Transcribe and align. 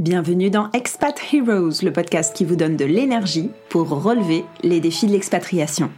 Bienvenue 0.00 0.48
dans 0.48 0.70
Expat 0.72 1.14
Heroes, 1.30 1.82
le 1.82 1.92
podcast 1.92 2.34
qui 2.34 2.46
vous 2.46 2.56
donne 2.56 2.74
de 2.74 2.86
l'énergie 2.86 3.50
pour 3.68 3.86
relever 3.90 4.46
les 4.62 4.80
défis 4.80 5.06
de 5.06 5.12
l'expatriation. 5.12 5.90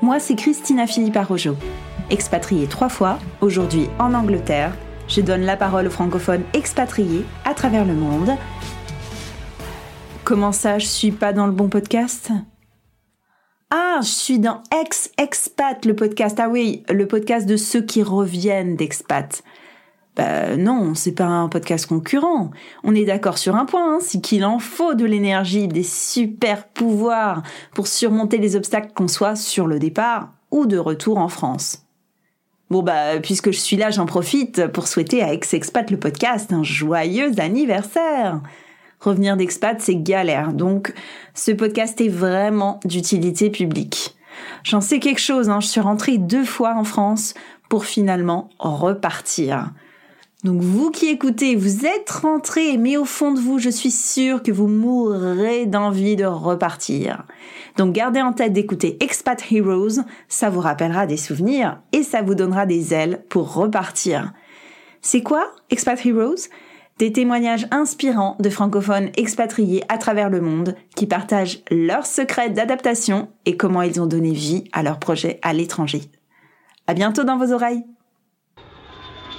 Moi, 0.00 0.18
c'est 0.18 0.34
Christina 0.34 0.86
Philippe 0.86 1.18
Arrojo. 1.18 1.54
Expatriée 2.08 2.66
trois 2.68 2.88
fois, 2.88 3.18
aujourd'hui 3.42 3.88
en 3.98 4.14
Angleterre, 4.14 4.74
je 5.08 5.20
donne 5.20 5.42
la 5.42 5.58
parole 5.58 5.88
aux 5.88 5.90
francophones 5.90 6.44
expatriés 6.54 7.26
à 7.44 7.52
travers 7.52 7.84
le 7.84 7.92
monde. 7.92 8.30
Comment 10.24 10.52
ça, 10.52 10.78
je 10.78 10.86
suis 10.86 11.12
pas 11.12 11.34
dans 11.34 11.44
le 11.44 11.52
bon 11.52 11.68
podcast? 11.68 12.30
Ah, 13.68 13.98
je 14.00 14.08
suis 14.08 14.38
dans 14.38 14.62
Ex-Expat, 14.74 15.84
le 15.84 15.94
podcast. 15.94 16.40
Ah 16.40 16.48
oui, 16.48 16.82
le 16.88 17.06
podcast 17.06 17.46
de 17.46 17.58
ceux 17.58 17.82
qui 17.82 18.02
reviennent 18.02 18.76
d'expat. 18.76 19.42
Ben 20.16 20.62
non, 20.62 20.94
c'est 20.94 21.12
pas 21.12 21.24
un 21.24 21.48
podcast 21.48 21.86
concurrent. 21.86 22.50
On 22.84 22.94
est 22.94 23.04
d'accord 23.04 23.36
sur 23.36 23.56
un 23.56 23.64
point, 23.64 23.96
hein, 23.96 23.98
c'est 24.00 24.20
qu'il 24.20 24.44
en 24.44 24.60
faut 24.60 24.94
de 24.94 25.04
l'énergie, 25.04 25.66
des 25.66 25.82
super 25.82 26.68
pouvoirs 26.68 27.42
pour 27.74 27.88
surmonter 27.88 28.38
les 28.38 28.54
obstacles 28.54 28.92
qu'on 28.94 29.08
soit 29.08 29.34
sur 29.34 29.66
le 29.66 29.80
départ 29.80 30.30
ou 30.52 30.66
de 30.66 30.78
retour 30.78 31.18
en 31.18 31.28
France. 31.28 31.84
Bon 32.70 32.82
bah 32.82 33.18
puisque 33.20 33.50
je 33.50 33.58
suis 33.58 33.76
là, 33.76 33.90
j'en 33.90 34.06
profite 34.06 34.68
pour 34.68 34.86
souhaiter 34.86 35.22
à 35.22 35.32
Ex-Expat 35.32 35.90
le 35.90 35.98
podcast 35.98 36.52
un 36.52 36.62
joyeux 36.62 37.32
anniversaire. 37.38 38.40
Revenir 39.00 39.36
d'expat, 39.36 39.78
c'est 39.80 39.96
galère. 39.96 40.52
Donc, 40.54 40.94
ce 41.34 41.50
podcast 41.52 42.00
est 42.00 42.08
vraiment 42.08 42.80
d'utilité 42.86 43.50
publique. 43.50 44.16
J'en 44.62 44.80
sais 44.80 44.98
quelque 44.98 45.20
chose, 45.20 45.50
hein. 45.50 45.60
je 45.60 45.66
suis 45.66 45.80
rentrée 45.80 46.16
deux 46.16 46.44
fois 46.44 46.74
en 46.74 46.84
France 46.84 47.34
pour 47.68 47.84
finalement 47.84 48.48
repartir. 48.58 49.72
Donc 50.44 50.60
vous 50.60 50.90
qui 50.90 51.08
écoutez, 51.08 51.56
vous 51.56 51.86
êtes 51.86 52.10
rentrés, 52.10 52.76
mais 52.76 52.98
au 52.98 53.06
fond 53.06 53.32
de 53.32 53.40
vous, 53.40 53.58
je 53.58 53.70
suis 53.70 53.90
sûre 53.90 54.42
que 54.42 54.52
vous 54.52 54.66
mourrez 54.66 55.64
d'envie 55.64 56.16
de 56.16 56.26
repartir. 56.26 57.24
Donc 57.78 57.94
gardez 57.94 58.20
en 58.20 58.34
tête 58.34 58.52
d'écouter 58.52 59.02
Expat 59.02 59.42
Heroes, 59.50 60.02
ça 60.28 60.50
vous 60.50 60.60
rappellera 60.60 61.06
des 61.06 61.16
souvenirs 61.16 61.80
et 61.92 62.02
ça 62.02 62.20
vous 62.20 62.34
donnera 62.34 62.66
des 62.66 62.92
ailes 62.92 63.24
pour 63.30 63.54
repartir. 63.54 64.34
C'est 65.00 65.22
quoi 65.22 65.50
Expat 65.70 66.04
Heroes? 66.04 66.48
Des 66.98 67.10
témoignages 67.10 67.66
inspirants 67.70 68.36
de 68.38 68.50
francophones 68.50 69.10
expatriés 69.16 69.82
à 69.88 69.96
travers 69.96 70.28
le 70.28 70.42
monde 70.42 70.76
qui 70.94 71.06
partagent 71.06 71.62
leurs 71.70 72.06
secrets 72.06 72.50
d'adaptation 72.50 73.30
et 73.46 73.56
comment 73.56 73.82
ils 73.82 74.00
ont 74.00 74.06
donné 74.06 74.32
vie 74.32 74.64
à 74.72 74.82
leurs 74.82 74.98
projets 74.98 75.40
à 75.40 75.54
l'étranger. 75.54 76.02
À 76.86 76.92
bientôt 76.92 77.24
dans 77.24 77.38
vos 77.38 77.52
oreilles. 77.52 77.82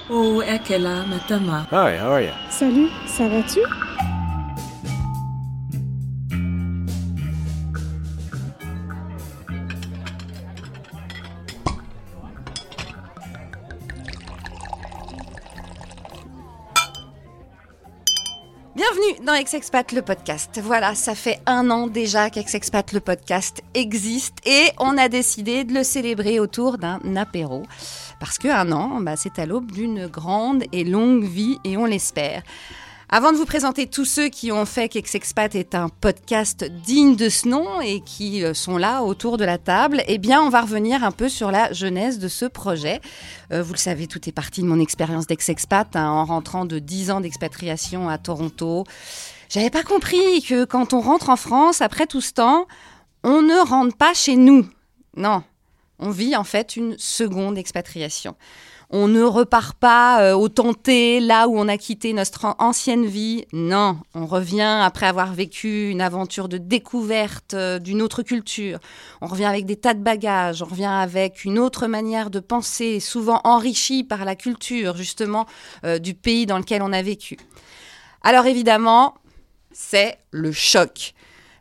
Oh, 0.08 0.40
Ekela, 0.40 1.04
Matama. 1.04 1.66
Hi, 1.72 1.96
how 1.96 2.12
are 2.12 2.22
you? 2.22 2.30
Salut, 2.48 2.90
ça 3.08 3.26
va-tu? 3.26 3.58
Bienvenue 18.76 19.24
dans 19.26 19.34
Ex-Expat 19.34 19.90
le 19.90 20.02
podcast. 20.02 20.60
Voilà, 20.62 20.94
ça 20.94 21.16
fait 21.16 21.40
un 21.46 21.68
an 21.70 21.88
déjà 21.88 22.30
qu'Ex-Expat 22.30 22.92
le 22.92 23.00
podcast 23.00 23.62
existe 23.74 24.36
et 24.46 24.70
on 24.78 24.96
a 24.98 25.08
décidé 25.08 25.64
de 25.64 25.74
le 25.74 25.82
célébrer 25.82 26.38
autour 26.38 26.78
d'un 26.78 27.00
apéro. 27.16 27.64
Parce 28.20 28.38
qu'un 28.38 28.72
an, 28.72 29.00
bah, 29.00 29.16
c'est 29.16 29.38
à 29.38 29.46
l'aube 29.46 29.70
d'une 29.72 30.06
grande 30.06 30.64
et 30.72 30.84
longue 30.84 31.24
vie 31.24 31.58
et 31.64 31.76
on 31.76 31.84
l'espère. 31.84 32.42
Avant 33.08 33.30
de 33.30 33.36
vous 33.36 33.44
présenter 33.44 33.86
tous 33.86 34.04
ceux 34.04 34.28
qui 34.28 34.50
ont 34.50 34.66
fait 34.66 34.88
qu'Ex-Expat 34.88 35.54
est 35.54 35.76
un 35.76 35.88
podcast 35.88 36.64
digne 36.64 37.14
de 37.14 37.28
ce 37.28 37.46
nom 37.46 37.80
et 37.80 38.00
qui 38.00 38.42
euh, 38.42 38.52
sont 38.52 38.78
là 38.78 39.04
autour 39.04 39.36
de 39.36 39.44
la 39.44 39.58
table, 39.58 40.02
eh 40.08 40.18
bien, 40.18 40.42
on 40.42 40.48
va 40.48 40.62
revenir 40.62 41.04
un 41.04 41.12
peu 41.12 41.28
sur 41.28 41.52
la 41.52 41.72
genèse 41.72 42.18
de 42.18 42.26
ce 42.26 42.46
projet. 42.46 43.00
Euh, 43.52 43.62
vous 43.62 43.74
le 43.74 43.78
savez, 43.78 44.08
tout 44.08 44.28
est 44.28 44.32
parti 44.32 44.60
de 44.60 44.66
mon 44.66 44.80
expérience 44.80 45.28
d'ex-expat 45.28 45.94
hein, 45.94 46.08
en 46.08 46.24
rentrant 46.24 46.64
de 46.64 46.80
10 46.80 47.12
ans 47.12 47.20
d'expatriation 47.20 48.08
à 48.08 48.18
Toronto. 48.18 48.82
J'avais 49.50 49.70
pas 49.70 49.84
compris 49.84 50.42
que 50.42 50.64
quand 50.64 50.92
on 50.92 51.00
rentre 51.00 51.30
en 51.30 51.36
France, 51.36 51.82
après 51.82 52.08
tout 52.08 52.20
ce 52.20 52.32
temps, 52.32 52.66
on 53.22 53.40
ne 53.40 53.64
rentre 53.68 53.96
pas 53.96 54.14
chez 54.14 54.34
nous. 54.34 54.66
Non, 55.16 55.44
on 55.98 56.10
vit 56.10 56.36
en 56.36 56.44
fait 56.44 56.76
une 56.76 56.96
seconde 56.98 57.58
expatriation 57.58 58.36
on 58.90 59.08
ne 59.08 59.22
repart 59.22 59.76
pas 59.76 60.22
euh, 60.22 60.34
au 60.34 60.48
tenté 60.48 61.18
là 61.18 61.48
où 61.48 61.58
on 61.58 61.66
a 61.66 61.76
quitté 61.76 62.12
notre 62.12 62.54
ancienne 62.58 63.04
vie. 63.04 63.44
Non, 63.52 63.98
on 64.14 64.26
revient 64.26 64.80
après 64.82 65.06
avoir 65.06 65.32
vécu 65.32 65.90
une 65.90 66.00
aventure 66.00 66.48
de 66.48 66.58
découverte 66.58 67.54
euh, 67.54 67.78
d'une 67.78 68.00
autre 68.00 68.22
culture. 68.22 68.78
On 69.20 69.26
revient 69.26 69.46
avec 69.46 69.66
des 69.66 69.76
tas 69.76 69.94
de 69.94 70.02
bagages, 70.02 70.62
on 70.62 70.66
revient 70.66 70.84
avec 70.84 71.44
une 71.44 71.58
autre 71.58 71.86
manière 71.88 72.30
de 72.30 72.38
penser, 72.38 73.00
souvent 73.00 73.40
enrichie 73.44 74.04
par 74.04 74.24
la 74.24 74.36
culture 74.36 74.96
justement 74.96 75.46
euh, 75.84 75.98
du 75.98 76.14
pays 76.14 76.46
dans 76.46 76.58
lequel 76.58 76.82
on 76.82 76.92
a 76.92 77.02
vécu. 77.02 77.38
Alors 78.22 78.46
évidemment, 78.46 79.14
c'est 79.72 80.18
le 80.30 80.52
choc. 80.52 81.14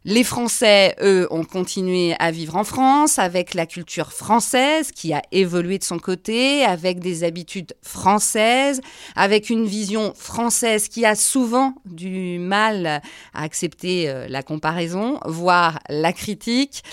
Les 0.07 0.23
Français, 0.23 0.95
eux, 1.01 1.27
ont 1.31 1.43
continué 1.43 2.13
à 2.19 2.29
vivre 2.29 2.55
en 2.57 2.63
France 2.63 3.17
avec 3.17 3.55
la 3.55 3.65
culture 3.65 4.13
française 4.13 4.91
qui 4.91 5.13
a 5.13 5.23
évolué 5.31 5.79
de 5.79 5.83
son 5.83 5.97
côté, 5.97 6.63
avec 6.63 6.99
des 6.99 7.23
habitudes 7.23 7.73
françaises, 7.81 8.81
avec 9.15 9.49
une 9.49 9.65
vision 9.65 10.13
française 10.13 10.89
qui 10.89 11.07
a 11.07 11.15
souvent 11.15 11.73
du 11.85 12.37
mal 12.37 12.85
à 12.85 13.01
accepter 13.41 14.07
euh, 14.07 14.27
la 14.29 14.43
comparaison, 14.43 15.19
voire 15.25 15.79
la 15.89 16.13
critique. 16.13 16.83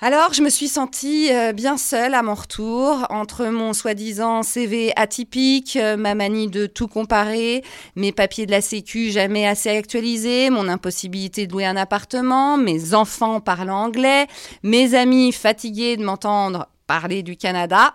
Alors, 0.00 0.32
je 0.32 0.42
me 0.42 0.48
suis 0.48 0.68
sentie 0.68 1.32
euh, 1.32 1.52
bien 1.52 1.76
seule 1.76 2.14
à 2.14 2.22
mon 2.22 2.34
retour, 2.34 3.04
entre 3.10 3.46
mon 3.46 3.72
soi-disant 3.72 4.44
CV 4.44 4.92
atypique, 4.94 5.74
euh, 5.74 5.96
ma 5.96 6.14
manie 6.14 6.46
de 6.46 6.66
tout 6.66 6.86
comparer, 6.86 7.64
mes 7.96 8.12
papiers 8.12 8.46
de 8.46 8.52
la 8.52 8.60
Sécu 8.60 9.10
jamais 9.10 9.44
assez 9.44 9.70
actualisés, 9.70 10.50
mon 10.50 10.68
impossibilité 10.68 11.48
de 11.48 11.52
louer 11.52 11.66
un 11.66 11.76
appartement, 11.76 12.56
mes 12.56 12.94
enfants 12.94 13.40
parlant 13.40 13.86
anglais, 13.86 14.28
mes 14.62 14.94
amis 14.94 15.32
fatigués 15.32 15.96
de 15.96 16.04
m'entendre 16.04 16.68
parler 16.86 17.24
du 17.24 17.36
Canada. 17.36 17.92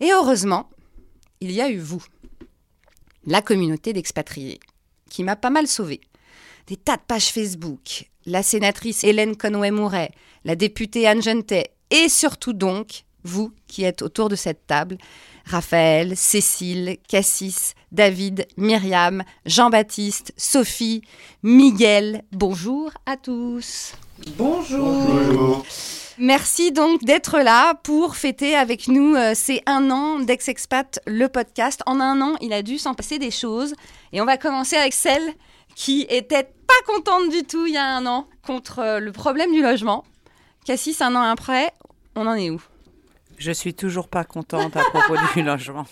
Et 0.00 0.10
heureusement, 0.10 0.68
il 1.40 1.52
y 1.52 1.60
a 1.60 1.70
eu 1.70 1.78
vous, 1.78 2.02
la 3.26 3.42
communauté 3.42 3.92
d'expatriés, 3.92 4.58
qui 5.08 5.22
m'a 5.22 5.36
pas 5.36 5.50
mal 5.50 5.68
sauvée. 5.68 6.00
Des 6.66 6.76
tas 6.76 6.96
de 6.96 7.02
pages 7.06 7.28
Facebook, 7.28 8.10
la 8.26 8.42
sénatrice 8.42 9.04
Hélène 9.04 9.36
Conway-Mouret, 9.36 10.10
la 10.44 10.56
députée 10.56 11.06
Anne 11.06 11.22
Gentet, 11.22 11.72
et 11.90 12.08
surtout 12.08 12.52
donc, 12.52 13.04
vous 13.24 13.52
qui 13.66 13.84
êtes 13.84 14.02
autour 14.02 14.28
de 14.28 14.36
cette 14.36 14.66
table, 14.66 14.98
Raphaël, 15.44 16.16
Cécile, 16.16 16.98
Cassis, 17.08 17.74
David, 17.90 18.46
Myriam, 18.56 19.22
Jean-Baptiste, 19.46 20.32
Sophie, 20.36 21.02
Miguel. 21.42 22.22
Bonjour 22.32 22.90
à 23.06 23.16
tous. 23.16 23.94
Bonjour. 24.36 25.64
Merci 26.18 26.72
donc 26.72 27.04
d'être 27.04 27.38
là 27.38 27.74
pour 27.74 28.16
fêter 28.16 28.56
avec 28.56 28.88
nous 28.88 29.14
euh, 29.14 29.34
ces 29.34 29.62
un 29.66 29.90
an 29.90 30.18
d'Ex-Expat, 30.18 31.00
le 31.06 31.28
podcast. 31.28 31.80
En 31.86 32.00
un 32.00 32.20
an, 32.20 32.34
il 32.40 32.52
a 32.52 32.62
dû 32.62 32.76
s'en 32.76 32.94
passer 32.94 33.18
des 33.18 33.30
choses. 33.30 33.74
Et 34.12 34.20
on 34.20 34.24
va 34.24 34.36
commencer 34.36 34.76
avec 34.76 34.92
celle 34.92 35.22
qui 35.76 36.06
était 36.10 36.42
pas 36.42 36.92
contente 36.92 37.30
du 37.30 37.44
tout 37.44 37.66
il 37.66 37.74
y 37.74 37.76
a 37.76 37.84
un 37.84 38.04
an 38.06 38.26
contre 38.44 38.80
euh, 38.80 38.98
le 38.98 39.12
problème 39.12 39.52
du 39.52 39.62
logement. 39.62 40.04
Cassis, 40.64 41.00
un 41.00 41.14
an 41.14 41.22
après, 41.22 41.72
on 42.14 42.26
en 42.26 42.34
est 42.34 42.50
où? 42.50 42.60
Je 43.38 43.52
suis 43.52 43.74
toujours 43.74 44.08
pas 44.08 44.24
contente 44.24 44.76
à 44.76 44.82
propos 44.82 45.14
du 45.34 45.42
logement. 45.42 45.86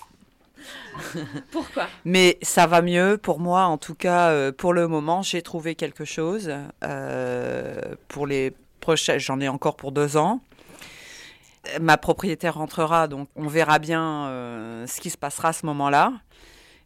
Pourquoi? 1.53 1.87
Mais 2.05 2.39
ça 2.43 2.67
va 2.67 2.83
mieux 2.83 3.19
pour 3.19 3.39
moi, 3.39 3.65
en 3.65 3.79
tout 3.79 3.95
cas 3.95 4.31
euh, 4.31 4.53
pour 4.53 4.73
le 4.73 4.89
moment. 4.89 5.23
J'ai 5.23 5.43
trouvé 5.43 5.75
quelque 5.75 6.05
chose 6.05 6.53
euh, 6.83 7.81
pour 8.09 8.27
les 8.27 8.53
prochains. 8.81 9.19
J'en 9.19 9.41
ai 9.41 9.49
encore 9.49 9.77
pour 9.77 9.93
deux 9.93 10.17
ans. 10.17 10.41
Ma 11.81 11.97
propriétaire 11.97 12.55
rentrera, 12.55 13.09
donc 13.09 13.29
on 13.35 13.49
verra 13.49 13.81
bien 13.81 14.29
ce 14.87 15.01
qui 15.01 15.11
se 15.11 15.19
passera 15.19 15.49
à 15.49 15.53
ce 15.53 15.67
moment-là 15.67 16.13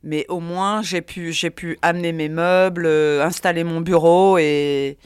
mais 0.03 0.25
au 0.29 0.41
moins 0.41 0.82
j'ai 0.82 1.03
pu 1.03 1.32
j'ai 1.32 1.50
pu 1.50 1.79
amener 1.82 2.12
mes 2.12 2.29
meubles, 2.29 2.87
euh, 2.87 3.25
installer 3.25 3.65
mon 3.65 3.81
bureau 3.81 4.38
et 4.38 4.99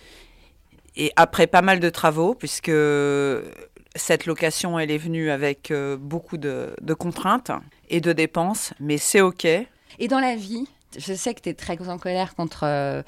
et 0.96 1.12
après 1.16 1.46
pas 1.46 1.62
mal 1.62 1.80
de 1.80 1.90
travaux 1.90 2.34
puisque 2.34 2.70
cette 3.96 4.26
location 4.26 4.78
elle 4.78 4.90
est 4.90 4.98
venue 4.98 5.30
avec 5.30 5.70
euh, 5.70 5.96
beaucoup 5.96 6.36
de, 6.36 6.74
de, 6.80 6.94
contraintes 6.94 7.52
et 7.88 8.00
de 8.00 8.12
dépenses, 8.12 8.72
mais 8.80 8.98
c'est 8.98 9.20
ok. 9.20 9.44
Et 9.44 10.08
dans 10.08 10.20
la 10.20 10.34
vie, 10.36 10.66
je 10.98 11.14
sais 11.14 11.34
que 11.34 11.40
tu 11.40 11.48
es 11.50 11.54
très 11.54 11.76
en 11.88 11.98
colère 11.98 12.34
contre 12.34 12.64
euh, 12.64 13.02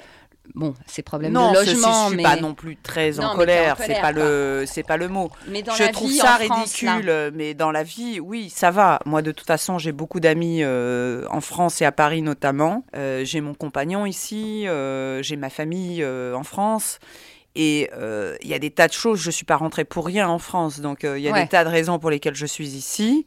bon, 0.55 0.73
ces 0.85 1.01
problèmes 1.01 1.33
non, 1.33 1.51
de 1.51 1.57
logement, 1.57 2.03
je 2.03 2.07
suis 2.07 2.17
mais 2.17 2.23
pas 2.23 2.35
non 2.37 2.53
plus 2.53 2.77
très 2.77 3.11
Non, 3.11 3.25
en 3.25 3.35
colère. 3.35 3.73
en 3.73 3.75
C'est 3.77 3.83
colère, 3.87 4.01
pas 4.01 4.13
quoi. 4.13 4.23
le, 4.23 4.63
c'est 4.65 4.83
pas 4.83 4.97
le 4.97 5.07
mot. 5.09 5.29
mais 5.47 5.61
dans 5.61 5.73
je 5.73 5.83
la 5.83 5.89
trouve 5.89 6.09
vie 6.09 6.17
ça 6.17 6.39
France, 6.39 6.73
ridicule, 6.73 7.31
mais 7.33 7.53
dans 7.53 7.71
la 7.71 7.83
vie, 7.83 8.19
oui, 8.19 8.49
ça 8.49 8.71
va. 8.71 8.99
Moi, 9.05 9.21
de 9.21 9.31
toute 9.31 9.47
façon, 9.47 9.77
j'ai 9.77 9.91
beaucoup 9.91 10.19
d'amis 10.19 10.63
euh, 10.63 11.25
en 11.29 11.41
France 11.41 11.81
et 11.81 11.85
à 11.85 11.91
Paris 11.91 12.21
notamment. 12.21 12.83
Euh, 12.95 13.25
j'ai 13.25 13.41
mon 13.41 13.53
compagnon 13.53 14.05
ici, 14.05 14.67
euh, 14.67 15.21
j'ai 15.21 15.35
ma 15.35 15.49
famille 15.49 16.05
en 16.05 16.43
France. 16.43 16.99
Et 17.59 17.89
euh, 17.93 18.35
il 18.41 18.47
y 18.49 18.53
a 18.53 18.59
des 18.59 18.69
tas 18.69 18.87
de 18.87 18.93
choses. 18.93 19.19
Je 19.19 19.31
suis 19.31 19.45
pas 19.45 19.55
rentrée 19.57 19.83
pour 19.83 20.05
rien 20.05 20.29
en 20.29 20.37
France, 20.37 20.79
donc 20.79 21.03
euh, 21.03 21.17
il 21.17 21.23
y 21.23 21.27
a 21.27 21.31
Ouais. 21.31 21.41
des 21.43 21.49
tas 21.49 21.63
de 21.63 21.69
raisons 21.69 21.97
pour 21.97 22.11
lesquelles 22.11 22.35
je 22.35 22.45
suis 22.45 22.67
ici. 22.69 23.25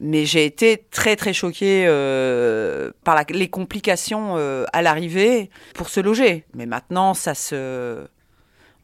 Mais 0.00 0.24
j'ai 0.26 0.44
été 0.46 0.84
très 0.90 1.16
très 1.16 1.32
choquée 1.32 1.84
euh, 1.86 2.90
par 3.04 3.14
la- 3.16 3.24
les 3.28 3.48
complications 3.48 4.36
euh, 4.36 4.64
à 4.72 4.80
l'arrivée 4.82 5.50
pour 5.74 5.88
se 5.88 5.98
loger. 6.00 6.44
Mais 6.54 6.66
maintenant, 6.66 7.14
ça 7.14 7.34
se, 7.34 8.06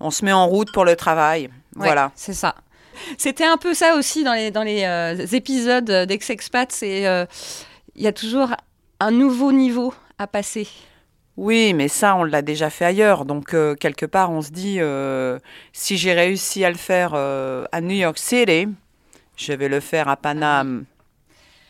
on 0.00 0.10
se 0.10 0.24
met 0.24 0.32
en 0.32 0.46
route 0.48 0.72
pour 0.72 0.84
le 0.84 0.96
travail. 0.96 1.42
Ouais, 1.76 1.86
Voilà. 1.86 2.10
c'est 2.16 2.34
ça. 2.34 2.54
C'était 3.16 3.44
un 3.44 3.58
peu 3.58 3.74
ça 3.74 3.94
aussi 3.94 4.24
dans 4.24 4.34
les, 4.34 4.50
dans 4.50 4.64
les 4.64 4.82
euh, 4.82 5.24
épisodes 5.32 5.84
d'Ex-Expat, 5.90 6.76
il 6.82 7.26
y 7.96 8.06
a 8.06 8.12
toujours 8.12 8.50
un 8.98 9.12
nouveau 9.12 9.52
niveau 9.52 9.94
à 10.18 10.26
passer. 10.26 10.66
Oui, 11.38 11.72
mais 11.72 11.86
ça, 11.86 12.16
on 12.16 12.24
l'a 12.24 12.42
déjà 12.42 12.68
fait 12.68 12.84
ailleurs. 12.84 13.24
Donc, 13.24 13.54
euh, 13.54 13.76
quelque 13.76 14.06
part, 14.06 14.32
on 14.32 14.42
se 14.42 14.50
dit, 14.50 14.78
euh, 14.80 15.38
si 15.72 15.96
j'ai 15.96 16.12
réussi 16.12 16.64
à 16.64 16.68
le 16.68 16.76
faire 16.76 17.12
euh, 17.14 17.64
à 17.70 17.80
New 17.80 17.94
York 17.94 18.18
City, 18.18 18.66
je 19.36 19.52
vais 19.52 19.68
le 19.68 19.78
faire 19.78 20.08
à 20.08 20.16
Paname. 20.16 20.84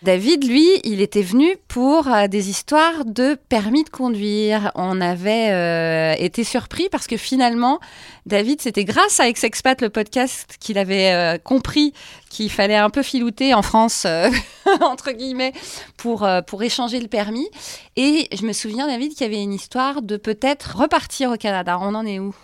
David, 0.02 0.48
lui, 0.48 0.68
il 0.84 1.00
était 1.00 1.22
venu 1.22 1.56
pour 1.66 2.06
euh, 2.06 2.28
des 2.28 2.50
histoires 2.50 3.04
de 3.04 3.36
permis 3.48 3.82
de 3.82 3.88
conduire. 3.88 4.70
On 4.76 5.00
avait 5.00 5.50
euh, 5.50 6.14
été 6.18 6.44
surpris 6.44 6.88
parce 6.88 7.08
que 7.08 7.16
finalement, 7.16 7.80
David, 8.24 8.60
c'était 8.60 8.84
grâce 8.84 9.18
à 9.18 9.28
Ex-Expat, 9.28 9.80
le 9.82 9.90
podcast, 9.90 10.56
qu'il 10.60 10.78
avait 10.78 11.12
euh, 11.12 11.38
compris 11.38 11.94
qu'il 12.30 12.48
fallait 12.48 12.76
un 12.76 12.90
peu 12.90 13.02
filouter 13.02 13.54
en 13.54 13.62
France, 13.62 14.06
entre 14.82 15.10
guillemets, 15.10 15.52
pour, 15.96 16.28
pour 16.46 16.62
échanger 16.62 17.00
le 17.00 17.08
permis. 17.08 17.48
Et 17.96 18.28
je 18.32 18.46
me 18.46 18.52
souviens, 18.52 18.86
David, 18.86 19.14
qu'il 19.14 19.22
y 19.22 19.30
avait 19.30 19.42
une 19.42 19.54
histoire 19.54 20.02
de 20.02 20.16
peut-être 20.16 20.76
repartir 20.76 21.32
au 21.32 21.36
Canada. 21.36 21.76
On 21.80 21.96
en 21.96 22.06
est 22.06 22.20
où? 22.20 22.34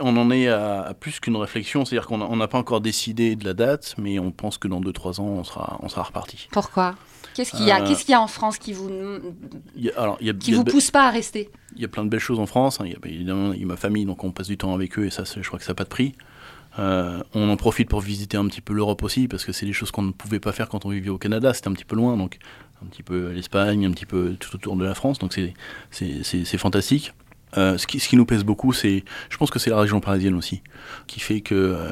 On 0.00 0.16
en 0.16 0.30
est 0.30 0.48
à, 0.48 0.82
à 0.82 0.94
plus 0.94 1.20
qu'une 1.20 1.36
réflexion, 1.36 1.84
c'est-à-dire 1.84 2.06
qu'on 2.06 2.36
n'a 2.36 2.48
pas 2.48 2.58
encore 2.58 2.80
décidé 2.80 3.36
de 3.36 3.44
la 3.44 3.54
date, 3.54 3.94
mais 3.98 4.18
on 4.18 4.30
pense 4.30 4.58
que 4.58 4.66
dans 4.68 4.80
2-3 4.80 5.20
ans, 5.20 5.24
on 5.24 5.44
sera, 5.44 5.78
on 5.82 5.88
sera 5.88 6.02
reparti. 6.02 6.48
Pourquoi? 6.52 6.94
Qu'est-ce 7.34 7.52
qu'il 7.56 7.66
y 7.66 7.70
a 7.70 7.80
Euh, 7.82 7.86
Qu'est-ce 7.86 8.04
qu'il 8.04 8.12
y 8.12 8.14
a 8.14 8.20
en 8.20 8.26
France 8.26 8.58
qui 8.58 8.72
vous, 8.72 8.88
Il 9.76 9.84
y 9.84 9.90
a, 9.90 10.00
alors, 10.00 10.16
il 10.20 10.26
y 10.26 10.30
a, 10.30 10.32
qui 10.34 10.48
il 10.48 10.52
y 10.52 10.54
a 10.54 10.58
vous 10.58 10.64
pousse 10.64 10.90
pas 10.90 11.06
à 11.06 11.10
rester? 11.10 11.50
Il 11.76 11.82
y 11.82 11.84
a 11.84 11.88
plein 11.88 12.04
de 12.04 12.08
belles 12.10 12.18
choses 12.20 12.40
en 12.40 12.46
France. 12.46 12.80
hein. 12.80 12.84
Il 12.86 12.92
y 12.92 12.96
a, 12.96 12.98
bah, 13.00 13.08
évidemment, 13.08 13.52
il 13.52 13.60
y 13.60 13.62
a 13.62 13.66
ma 13.66 13.76
famille, 13.76 14.04
donc 14.04 14.24
on 14.24 14.32
passe 14.32 14.48
du 14.48 14.56
temps 14.58 14.74
avec 14.74 14.98
eux, 14.98 15.06
et 15.06 15.10
ça, 15.10 15.22
je 15.24 15.46
crois 15.46 15.58
que 15.58 15.64
ça 15.64 15.72
n'a 15.72 15.76
pas 15.76 15.84
de 15.84 15.88
prix. 15.88 16.14
Euh, 16.78 17.22
on 17.34 17.48
en 17.50 17.56
profite 17.56 17.88
pour 17.88 18.00
visiter 18.00 18.36
un 18.36 18.46
petit 18.46 18.60
peu 18.60 18.72
l'Europe 18.72 19.02
aussi, 19.02 19.28
parce 19.28 19.44
que 19.44 19.52
c'est 19.52 19.66
des 19.66 19.72
choses 19.72 19.90
qu'on 19.90 20.02
ne 20.02 20.12
pouvait 20.12 20.40
pas 20.40 20.52
faire 20.52 20.68
quand 20.68 20.84
on 20.86 20.90
vivait 20.90 21.10
au 21.10 21.18
Canada, 21.18 21.52
c'était 21.52 21.68
un 21.68 21.72
petit 21.72 21.84
peu 21.84 21.96
loin, 21.96 22.16
donc 22.16 22.38
un 22.82 22.86
petit 22.86 23.02
peu 23.02 23.30
l'Espagne, 23.32 23.84
un 23.86 23.90
petit 23.90 24.06
peu 24.06 24.36
tout 24.38 24.54
autour 24.54 24.76
de 24.76 24.84
la 24.84 24.94
France, 24.94 25.18
donc 25.18 25.32
c'est- 25.32 25.52
c'est 25.90 26.22
c'est- 26.24 26.44
c'est 26.44 26.58
fantastique. 26.58 27.12
Euh, 27.56 27.78
ce, 27.78 27.86
qui, 27.86 28.16
nous 28.16 28.26
pèse 28.26 28.44
beaucoup, 28.44 28.72
c'est, 28.72 29.04
je 29.28 29.36
pense 29.36 29.50
que 29.50 29.58
c'est 29.58 29.70
la 29.70 29.78
région 29.78 30.00
parisienne 30.00 30.34
aussi, 30.34 30.62
qui 31.06 31.20
fait 31.20 31.40
que 31.40 31.54
euh, 31.54 31.90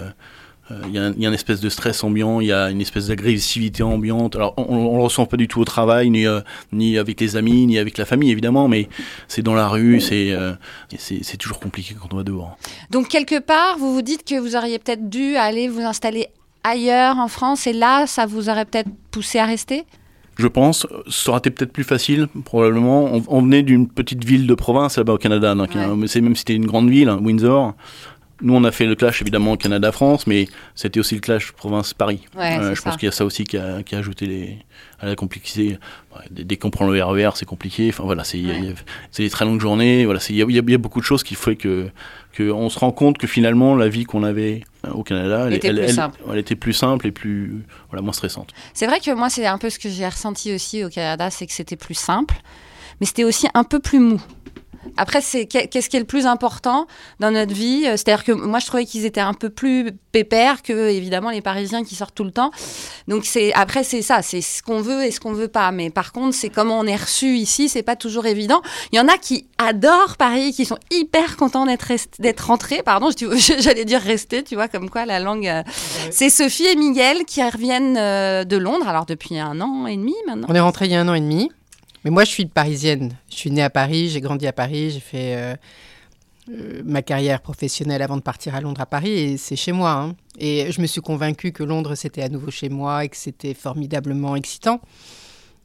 euh, 0.70 0.81
il 0.87 0.94
y, 0.94 0.99
a 0.99 1.28
une 1.28 1.34
espèce 1.34 1.60
de 1.60 1.69
stress 1.69 2.05
ambiant, 2.05 2.40
il 2.40 2.49
y 2.49 2.52
a 2.52 2.70
une 2.70 2.81
espèce 2.81 3.08
d'agressivité 3.08 3.82
ambiante. 3.82 4.37
Alors, 4.37 4.55
on, 4.56 4.62
on 4.62 4.96
le 4.96 5.02
ressent 5.02 5.26
pas 5.26 5.37
du 5.37 5.49
tout 5.49 5.60
au 5.60 5.64
travail, 5.64 6.10
ni, 6.10 6.26
ni 6.72 6.99
avec 6.99 7.20
les 7.20 7.37
amis, 7.37 7.66
ni 7.66 7.78
avec 7.78 7.99
la 7.99 8.05
famille, 8.05 8.31
évidemment, 8.31 8.69
mais 8.69 8.88
c'est 9.26 9.43
dans 9.43 9.55
la 9.55 9.69
rue, 9.69 10.00
c'est 10.00 10.37
c'est 10.99 11.37
toujours 11.37 11.58
compliqué 11.58 11.96
quand 12.00 12.12
on 12.12 12.19
va 12.19 12.22
dehors. 12.22 12.56
Donc 12.90 13.08
quelque 13.08 13.40
part, 13.40 13.78
vous 13.78 13.94
vous 13.94 14.02
dites 14.02 14.25
que 14.25 14.38
vous 14.38 14.56
auriez 14.56 14.78
peut-être 14.78 15.08
dû 15.08 15.37
aller 15.37 15.69
vous 15.69 15.81
installer 15.81 16.28
ailleurs 16.64 17.19
en 17.19 17.28
France 17.28 17.66
et 17.66 17.72
là, 17.72 18.06
ça 18.06 18.26
vous 18.26 18.49
aurait 18.49 18.64
peut-être 18.64 18.90
poussé 19.10 19.38
à 19.38 19.46
rester? 19.46 19.87
Je 20.38 20.46
pense, 20.46 20.87
ça 21.08 21.31
aurait 21.31 21.38
été 21.38 21.50
peut-être 21.50 21.73
plus 21.73 21.85
facile, 21.85 22.29
probablement. 22.44 23.06
On, 23.12 23.23
on 23.26 23.43
venait 23.43 23.62
d'une 23.62 23.88
petite 23.88 24.25
ville 24.25 24.46
de 24.46 24.55
province 24.55 24.96
là-bas 24.96 25.14
au 25.14 25.19
Canada, 25.19 25.55
donc, 25.55 25.75
Ouais. 25.75 26.06
c'est 26.06 26.20
même 26.20 26.35
si 26.37 26.40
c'était 26.40 26.55
une 26.55 26.67
grande 26.67 26.88
ville, 26.90 27.08
hein, 27.08 27.19
Windsor. 27.20 27.75
Nous, 28.40 28.55
on 28.55 28.62
a 28.64 28.70
fait 28.70 28.87
le 28.87 28.94
clash 28.94 29.20
évidemment 29.20 29.56
Canada-France, 29.56 30.26
mais 30.29 30.46
c'était 30.76 31.00
aussi 31.00 31.14
le 31.17 31.20
clash 31.20 31.50
province-Paris. 31.52 32.20
Ouais, 32.37 32.58
Euh, 32.61 32.75
je 32.75 32.82
pense 32.82 32.96
qu'il 32.96 33.06
y 33.06 33.08
a 33.08 33.12
ça 33.12 33.25
aussi 33.25 33.43
qui 33.44 33.56
a, 33.56 33.82
qui 33.82 33.96
a 33.96 33.99
ajouté 33.99 34.26
les, 34.26 34.58
à 35.00 35.06
la 35.06 35.17
complexité. 35.17 35.79
Ouais, 36.14 36.23
dès, 36.31 36.56
qu'on 36.56 36.70
prend 36.70 36.87
le 36.87 37.02
RER, 37.02 37.31
c'est 37.35 37.46
compliqué. 37.46 37.88
Enfin 37.88 38.05
voilà, 38.05 38.23
c'est 38.23 38.38
Ouais. 38.44 38.75
des 39.17 39.31
très 39.31 39.44
longues 39.44 39.61
journées. 39.61 40.05
Voilà, 40.05 40.20
il 40.29 40.37
y, 40.37 40.43
a- 40.43 40.46
y 40.49 40.73
y 40.73 40.76
beaucoup 40.76 41.00
de 41.00 41.05
choses 41.05 41.25
qui 41.25 41.35
fait 41.35 41.56
que, 41.56 41.88
que 42.32 42.49
on 42.50 42.69
se 42.70 42.79
rend 42.79 42.93
compte 42.93 43.19
que 43.19 43.26
finalement 43.26 43.75
la 43.75 43.88
vie 43.88 44.05
qu'on 44.05 44.23
avait 44.23 44.62
euh, 44.87 44.91
au 44.93 45.02
Canada, 45.02 45.46
elle, 45.49 45.55
Était 45.55 45.69
elle- 45.69 45.75
plus 45.76 45.84
elle- 45.87 45.93
simple. 45.94 46.20
elle 46.31 46.38
était 46.38 46.55
plus 46.56 46.73
simple 46.75 47.06
et 47.08 47.11
plus 47.11 47.64
voilà 47.91 48.02
moins 48.02 48.12
stressante. 48.12 48.50
C'est 48.73 48.87
vrai 48.87 49.00
que 49.00 49.11
moi, 49.11 49.31
c'est 49.31 49.46
un 49.46 49.58
peu 49.58 49.69
ce 49.69 49.81
que 49.81 49.88
j'ai 49.88 50.06
ressenti 50.06 50.55
aussi 50.55 50.84
au 50.84 50.91
Canada, 50.91 51.29
c'est 51.31 51.46
que 51.46 51.52
c'était 51.52 51.76
plus 51.76 51.94
simple, 51.94 52.37
mais 53.00 53.06
c'était 53.06 53.25
aussi 53.25 53.49
un 53.55 53.64
peu 53.64 53.81
plus 53.81 53.99
mou. 53.99 54.20
Après, 54.97 55.20
c'est 55.20 55.47
qu'est- 55.47 55.69
qu'est-ce 55.69 55.88
qui 55.91 55.97
est 55.97 56.00
le 56.00 56.06
plus 56.06 56.26
important 56.26 56.87
dans 57.20 57.31
notre 57.31 57.53
vie? 57.53 57.82
C'est-à-dire 57.82 58.25
que 58.25 58.32
moi, 58.32 58.59
je 58.59 58.67
trouvais 58.67 58.85
qu'ils 58.85 59.05
étaient 59.05 59.20
un 59.20 59.35
peu 59.35 59.50
plus 59.50 59.91
pépères 60.12 60.62
que, 60.62 60.88
évidemment, 60.91 61.31
les 61.31 61.41
Parisiens 61.43 61.85
qui 61.85 61.94
sortent 61.94 62.15
tout 62.15 62.25
le 62.25 62.31
temps. 62.31 62.50
Donc, 63.06 63.25
c'est 63.25 63.53
après, 63.55 63.85
c'est 63.85 64.03
ça, 64.03 64.23
c'est 64.23 64.41
ce 64.41 64.62
qu'on 64.62 64.81
veut 64.81 65.05
et 65.05 65.11
ce 65.11 65.20
qu'on 65.20 65.32
veut 65.32 65.49
pas. 65.49 65.70
Mais 65.73 65.91
par 65.91 66.12
contre, 66.12 66.35
c'est 66.35 66.49
comment 66.49 66.79
on 66.79 66.85
est 66.85 66.97
reçu 66.97 67.37
ici, 67.37 67.69
c'est 67.69 67.82
pas 67.82 67.97
toujours 67.97 68.26
évident. 68.26 68.62
Il 68.93 68.97
y 68.97 69.00
en 69.00 69.09
a 69.09 69.19
qui 69.19 69.47
adorent 69.59 70.17
Paris, 70.17 70.53
qui 70.53 70.65
sont 70.65 70.79
hyper 70.91 71.37
contents 71.37 71.67
d'être 71.67 71.82
rest- 71.88 72.20
d'être 72.20 72.47
rentrés. 72.47 72.82
Pardon, 72.82 73.11
je- 73.19 73.61
j'allais 73.61 73.85
dire 73.85 74.00
rester, 74.00 74.43
tu 74.43 74.55
vois, 74.55 74.69
comme 74.69 74.88
quoi 74.91 75.06
la 75.06 75.19
langue. 75.20 75.47
euh, 75.49 75.62
C'est 76.11 76.31
Sophie 76.31 76.67
et 76.67 76.76
Miguel 76.76 77.25
qui 77.25 77.43
reviennent 77.43 77.97
euh, 77.99 78.44
de 78.44 78.56
Londres, 78.56 78.88
alors 78.88 79.06
depuis 79.06 79.38
un 79.38 79.61
an 79.61 79.87
et 79.87 79.97
demi 79.97 80.15
maintenant. 80.26 80.47
On 80.50 80.55
est 80.55 80.61
rentré 80.61 80.87
il 80.87 80.93
y 80.93 80.94
a 80.94 81.00
un 81.00 81.09
an 81.09 81.15
et 81.15 81.20
demi. 81.20 81.50
Mais 82.04 82.10
moi, 82.10 82.24
je 82.24 82.30
suis 82.30 82.46
parisienne. 82.46 83.16
Je 83.30 83.36
suis 83.36 83.50
née 83.50 83.62
à 83.62 83.70
Paris, 83.70 84.08
j'ai 84.08 84.20
grandi 84.20 84.46
à 84.46 84.52
Paris, 84.52 84.90
j'ai 84.90 85.00
fait 85.00 85.36
euh, 85.36 85.56
euh, 86.50 86.82
ma 86.84 87.02
carrière 87.02 87.40
professionnelle 87.40 88.02
avant 88.02 88.16
de 88.16 88.22
partir 88.22 88.54
à 88.54 88.60
Londres 88.60 88.80
à 88.80 88.86
Paris 88.86 89.10
et 89.10 89.36
c'est 89.36 89.56
chez 89.56 89.72
moi. 89.72 89.90
hein. 89.92 90.16
Et 90.38 90.70
je 90.70 90.80
me 90.80 90.86
suis 90.86 91.00
convaincue 91.00 91.52
que 91.52 91.64
Londres, 91.64 91.94
c'était 91.94 92.22
à 92.22 92.28
nouveau 92.28 92.50
chez 92.50 92.68
moi 92.68 93.04
et 93.04 93.08
que 93.08 93.16
c'était 93.16 93.54
formidablement 93.54 94.36
excitant. 94.36 94.80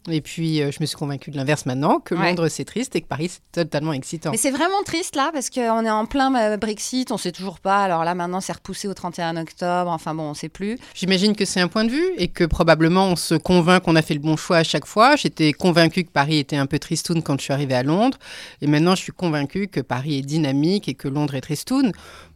Et 0.10 0.20
puis, 0.22 0.62
euh, 0.62 0.70
je 0.72 0.78
me 0.82 0.86
suis 0.86 0.98
convaincue 0.98 1.32
de 1.32 1.38
l'inverse 1.38 1.66
maintenant, 1.66 2.00
que 2.00 2.14
Ouais. 2.14 2.30
Londres, 2.30 2.50
c'est 2.50 2.66
triste 2.66 2.96
et 2.96 3.02
que 3.02 3.08
Paris, 3.08 3.30
c'est 3.30 3.64
totalement 3.64 3.94
excitant. 3.94 4.32
Mais 4.32 4.38
c'est 4.38 4.52
vraiment 4.52 4.84
triste 4.86 5.16
là, 5.16 5.30
parce 5.34 5.50
qu'on 5.50 5.86
est 5.86 5.90
en 5.90 6.06
plein 6.06 6.34
euh, 6.36 6.58
Brexit, 6.58 7.12
on 7.12 7.18
sait 7.18 7.32
toujours 7.32 7.60
pas. 7.60 7.84
Alors 7.84 8.04
là, 8.04 8.14
maintenant, 8.14 8.42
c'est 8.42 8.52
repoussé 8.54 8.88
au 8.90 8.94
31 8.94 9.38
octobre. 9.38 9.90
Enfin 9.90 10.14
bon, 10.14 10.24
on 10.24 10.34
sait 10.34 10.50
plus. 10.50 10.78
J'imagine 10.94 11.36
que 11.36 11.46
c'est 11.46 11.62
un 11.62 11.68
point 11.70 11.86
de 11.86 11.92
vue 11.92 12.06
et 12.18 12.28
que 12.28 12.44
probablement 12.44 13.06
on 13.08 13.16
se 13.16 13.36
convainc 13.36 13.84
qu'on 13.84 13.96
a 13.96 14.02
fait 14.02 14.14
le 14.14 14.20
bon 14.20 14.36
choix 14.36 14.58
à 14.58 14.64
chaque 14.64 14.86
fois. 14.86 15.16
J'étais 15.16 15.54
convaincue 15.54 16.04
que 16.04 16.12
Paris 16.12 16.38
était 16.38 16.58
un 16.58 16.66
peu 16.66 16.80
tristoun 16.80 17.22
quand 17.24 17.38
je 17.40 17.44
suis 17.46 17.54
arrivée 17.54 17.76
à 17.76 17.84
Londres 17.84 18.18
et 18.62 18.68
maintenant 18.68 18.96
je 18.96 19.02
suis 19.02 19.14
convaincue 19.14 19.68
que 19.68 19.80
Paris 19.80 20.20
est 20.20 20.22
dynamique 20.22 20.90
et 20.90 20.96
que 20.96 21.08
Londres 21.08 21.36
est 21.36 21.42
tristoun. 21.42 21.92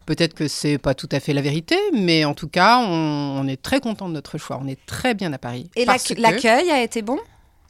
Peut-être 0.06 0.34
que 0.36 0.48
c'est 0.48 0.78
pas 0.78 0.94
tout 0.94 1.10
à 1.12 1.20
fait 1.20 1.34
la 1.34 1.42
vérité, 1.42 1.76
mais 1.94 2.24
en 2.24 2.34
tout 2.34 2.48
cas, 2.48 2.78
on, 2.80 3.42
on 3.42 3.48
est 3.48 3.62
très 3.62 3.82
content 3.82 4.08
de 4.08 4.14
notre 4.14 4.38
choix. 4.38 4.58
On 4.64 4.68
est 4.68 4.80
très 4.86 5.14
bien 5.14 5.34
à 5.34 5.38
Paris. 5.38 5.70
Et 5.76 5.84
que 5.86 6.22
l'accueil 6.22 6.72
a 6.72 6.82
été 6.82 7.02
bon? 7.02 7.20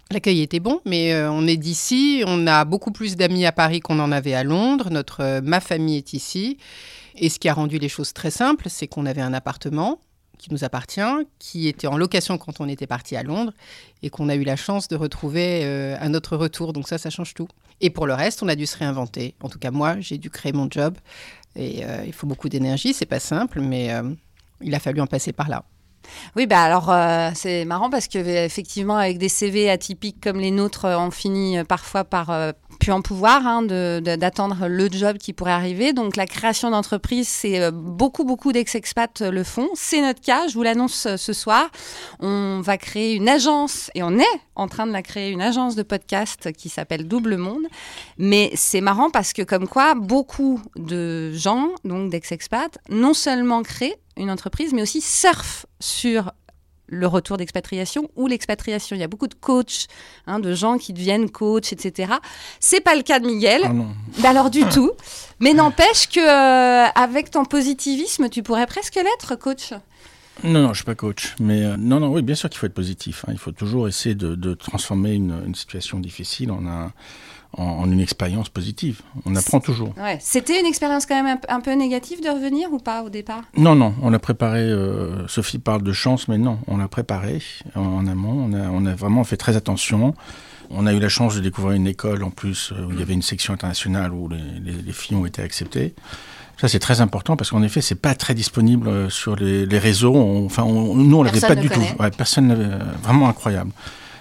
L'accueil 0.09 0.41
était 0.41 0.61
bon, 0.61 0.79
mais 0.85 1.13
euh, 1.13 1.29
on 1.29 1.45
est 1.47 1.57
d'ici. 1.57 2.23
On 2.25 2.47
a 2.47 2.63
beaucoup 2.63 2.91
plus 2.91 3.17
d'amis 3.17 3.45
à 3.45 3.51
Paris 3.51 3.81
qu'on 3.81 3.99
en 3.99 4.11
avait 4.13 4.33
à 4.33 4.43
Londres. 4.43 4.89
Notre, 4.89 5.21
euh, 5.21 5.41
ma 5.43 5.59
famille 5.59 5.97
est 5.97 6.13
ici. 6.13 6.57
Et 7.15 7.27
ce 7.29 7.39
qui 7.39 7.49
a 7.49 7.53
rendu 7.53 7.77
les 7.77 7.89
choses 7.89 8.13
très 8.13 8.31
simples, 8.31 8.69
c'est 8.69 8.87
qu'on 8.87 9.05
avait 9.05 9.21
un 9.21 9.33
appartement 9.33 9.99
qui 10.37 10.53
nous 10.53 10.63
appartient, 10.63 11.01
qui 11.39 11.67
était 11.67 11.87
en 11.87 11.97
location 11.97 12.37
quand 12.37 12.61
on 12.61 12.69
était 12.69 12.87
parti 12.87 13.15
à 13.17 13.23
Londres, 13.23 13.53
et 14.03 14.09
qu'on 14.09 14.29
a 14.29 14.35
eu 14.35 14.43
la 14.43 14.55
chance 14.55 14.87
de 14.87 14.95
retrouver 14.95 15.61
euh, 15.63 15.97
à 15.99 16.07
notre 16.07 16.37
retour. 16.37 16.71
Donc 16.71 16.87
ça, 16.87 16.97
ça 16.97 17.09
change 17.09 17.33
tout. 17.33 17.47
Et 17.81 17.89
pour 17.89 18.07
le 18.07 18.13
reste, 18.13 18.41
on 18.43 18.47
a 18.47 18.55
dû 18.55 18.65
se 18.65 18.77
réinventer. 18.77 19.35
En 19.41 19.49
tout 19.49 19.59
cas, 19.59 19.71
moi, 19.71 19.99
j'ai 19.99 20.17
dû 20.17 20.29
créer 20.29 20.53
mon 20.53 20.69
job. 20.69 20.95
Et 21.55 21.81
il 22.05 22.13
faut 22.13 22.27
beaucoup 22.27 22.49
d'énergie, 22.49 22.93
c'est 22.93 23.07
pas 23.07 23.19
simple, 23.19 23.61
mais 23.61 23.89
il 24.61 24.75
a 24.75 24.79
fallu 24.79 25.01
en 25.01 25.07
passer 25.07 25.33
par 25.33 25.49
là. 25.49 25.63
Oui, 26.35 26.47
bah 26.47 26.61
alors 26.61 26.89
euh, 26.89 27.29
c'est 27.33 27.65
marrant 27.65 27.89
parce 27.89 28.07
que 28.07 28.17
effectivement, 28.17 28.97
avec 28.97 29.17
des 29.17 29.29
CV 29.29 29.69
atypiques 29.69 30.21
comme 30.21 30.39
les 30.39 30.51
nôtres, 30.51 30.85
euh, 30.85 30.97
on 30.97 31.11
finit 31.11 31.57
euh, 31.57 31.63
parfois 31.63 32.03
par 32.03 32.29
euh, 32.29 32.51
plus 32.79 32.91
en 32.91 33.01
pouvoir 33.01 33.45
hein, 33.45 33.63
d'attendre 33.63 34.67
le 34.67 34.89
job 34.91 35.17
qui 35.17 35.33
pourrait 35.33 35.51
arriver. 35.51 35.93
Donc 35.93 36.15
la 36.15 36.25
création 36.25 36.69
d'entreprise, 36.69 37.27
c'est 37.27 37.71
beaucoup 37.71 38.23
beaucoup 38.23 38.51
d'ex-expats 38.51 39.21
le 39.21 39.43
font. 39.43 39.69
C'est 39.73 40.01
notre 40.01 40.21
cas. 40.21 40.47
Je 40.47 40.53
vous 40.53 40.63
l'annonce 40.63 41.15
ce 41.15 41.33
soir. 41.33 41.69
On 42.19 42.61
va 42.61 42.77
créer 42.77 43.15
une 43.15 43.29
agence 43.29 43.89
et 43.95 44.03
on 44.03 44.19
est 44.19 44.25
en 44.55 44.67
train 44.67 44.85
de 44.85 44.91
la 44.91 45.01
créer 45.01 45.31
une 45.31 45.41
agence 45.41 45.75
de 45.75 45.83
podcast 45.83 46.51
qui 46.53 46.69
s'appelle 46.69 47.07
Double 47.07 47.37
Monde. 47.37 47.65
Mais 48.19 48.51
c'est 48.53 48.81
marrant 48.81 49.09
parce 49.09 49.33
que 49.33 49.41
comme 49.41 49.67
quoi 49.67 49.95
beaucoup 49.95 50.61
de 50.75 51.31
gens, 51.33 51.69
donc 51.83 52.11
d'ex-expats, 52.11 52.77
non 52.89 53.13
seulement 53.13 53.63
créent 53.63 53.97
une 54.17 54.31
entreprise, 54.31 54.73
mais 54.73 54.81
aussi 54.81 55.01
surfent 55.01 55.65
sur 55.79 56.31
le 56.89 57.05
retour 57.05 57.35
d'expatriation 57.35 58.09
ou 58.15 58.27
l'expatriation. 58.27 58.95
Il 58.95 58.99
y 58.99 59.03
a 59.03 59.07
beaucoup 59.09 59.27
de 59.27 59.33
coachs, 59.33 59.87
hein, 60.25 60.39
de 60.39 60.53
gens 60.53 60.77
qui 60.77 60.93
deviennent 60.93 61.29
coachs, 61.29 61.73
etc. 61.73 62.13
C'est 62.61 62.79
pas 62.79 62.95
le 62.95 63.01
cas 63.01 63.19
de 63.19 63.27
Miguel. 63.27 63.61
Ah 63.65 63.73
non. 63.73 63.89
Bah 64.19 64.29
alors 64.29 64.49
du 64.49 64.63
tout. 64.65 64.91
Mais 65.39 65.53
n'empêche 65.53 66.07
que 66.07 66.19
euh, 66.21 66.87
avec 66.95 67.29
ton 67.31 67.43
positivisme, 67.43 68.29
tu 68.29 68.41
pourrais 68.41 68.67
presque 68.67 68.95
l'être, 68.95 69.35
coach. 69.35 69.73
Non, 70.43 70.61
non, 70.61 70.69
je 70.69 70.75
suis 70.75 70.85
pas 70.85 70.95
coach. 70.95 71.35
Mais 71.41 71.63
euh, 71.63 71.75
non, 71.77 71.99
non, 71.99 72.07
oui, 72.09 72.21
bien 72.21 72.35
sûr 72.35 72.49
qu'il 72.49 72.59
faut 72.59 72.67
être 72.67 72.73
positif. 72.73 73.25
hein. 73.27 73.31
Il 73.33 73.39
faut 73.39 73.51
toujours 73.51 73.87
essayer 73.87 74.15
de, 74.15 74.35
de 74.35 74.53
transformer 74.53 75.13
une, 75.13 75.43
une 75.45 75.55
situation 75.55 75.99
difficile 75.99 76.51
en, 76.51 76.65
un, 76.67 76.93
en, 77.53 77.63
en 77.63 77.91
une 77.91 77.99
expérience 77.99 78.49
positive. 78.49 79.01
On 79.25 79.35
apprend 79.35 79.59
toujours. 79.59 79.93
Ouais. 79.97 80.17
C'était 80.21 80.59
une 80.59 80.65
expérience 80.65 81.05
quand 81.05 81.21
même 81.21 81.37
un, 81.47 81.59
peu 81.61 81.73
négative 81.73 82.21
de 82.21 82.29
revenir 82.29 82.71
ou 82.73 82.77
pas 82.79 83.03
au 83.03 83.09
départ? 83.09 83.41
Non, 83.57 83.75
non, 83.75 83.93
on 84.01 84.09
l'a 84.09 84.19
préparé. 84.19 84.59
euh, 84.61 85.27
Sophie 85.27 85.59
parle 85.59 85.81
de 85.83 85.93
chance, 85.93 86.27
mais 86.27 86.37
non, 86.37 86.59
on 86.67 86.77
l'a 86.77 86.87
préparé 86.87 87.41
en, 87.75 87.81
en 87.81 88.07
amont. 88.07 88.49
On 88.49 88.53
a, 88.53 88.69
on 88.69 88.85
a 88.85 88.95
vraiment 88.95 89.23
fait 89.23 89.37
très 89.37 89.55
attention. 89.55 90.13
On 90.69 90.85
a 90.85 90.93
eu 90.93 90.99
la 90.99 91.09
chance 91.09 91.35
de 91.35 91.39
découvrir 91.39 91.73
une 91.75 91.87
école 91.87 92.23
en 92.23 92.29
plus 92.29 92.73
euh, 92.73 92.85
où 92.85 92.91
il 92.91 92.99
y 92.99 93.01
avait 93.01 93.13
une 93.13 93.21
section 93.21 93.53
internationale 93.53 94.13
où 94.13 94.27
les, 94.27 94.37
les- 94.63 94.81
les 94.81 94.91
filles 94.93 95.15
ont 95.15 95.25
été 95.25 95.41
acceptées. 95.41 95.95
Ça, 96.59 96.67
c'est 96.67 96.79
très 96.79 97.01
important 97.01 97.37
parce 97.37 97.51
qu'en 97.51 97.61
effet, 97.63 97.81
c'est 97.81 97.95
pas 98.01 98.15
très 98.15 98.33
disponible 98.33 98.87
euh, 98.87 99.09
sur 99.09 99.35
les, 99.35 99.65
les 99.65 99.79
réseaux. 99.79 100.15
On- 100.15 100.45
enfin, 100.45 100.63
on- 100.63 100.95
nous, 100.95 101.17
on 101.17 101.23
l'avait 101.23 101.39
pas 101.39 101.55
du 101.55 101.69
connaît. 101.69 101.93
tout. 101.95 102.01
Ouais, 102.01 102.11
personne 102.11 102.47
n'avait. 102.47 102.65
euh, 102.65 102.79
Vraiment 103.03 103.29
incroyable. 103.29 103.71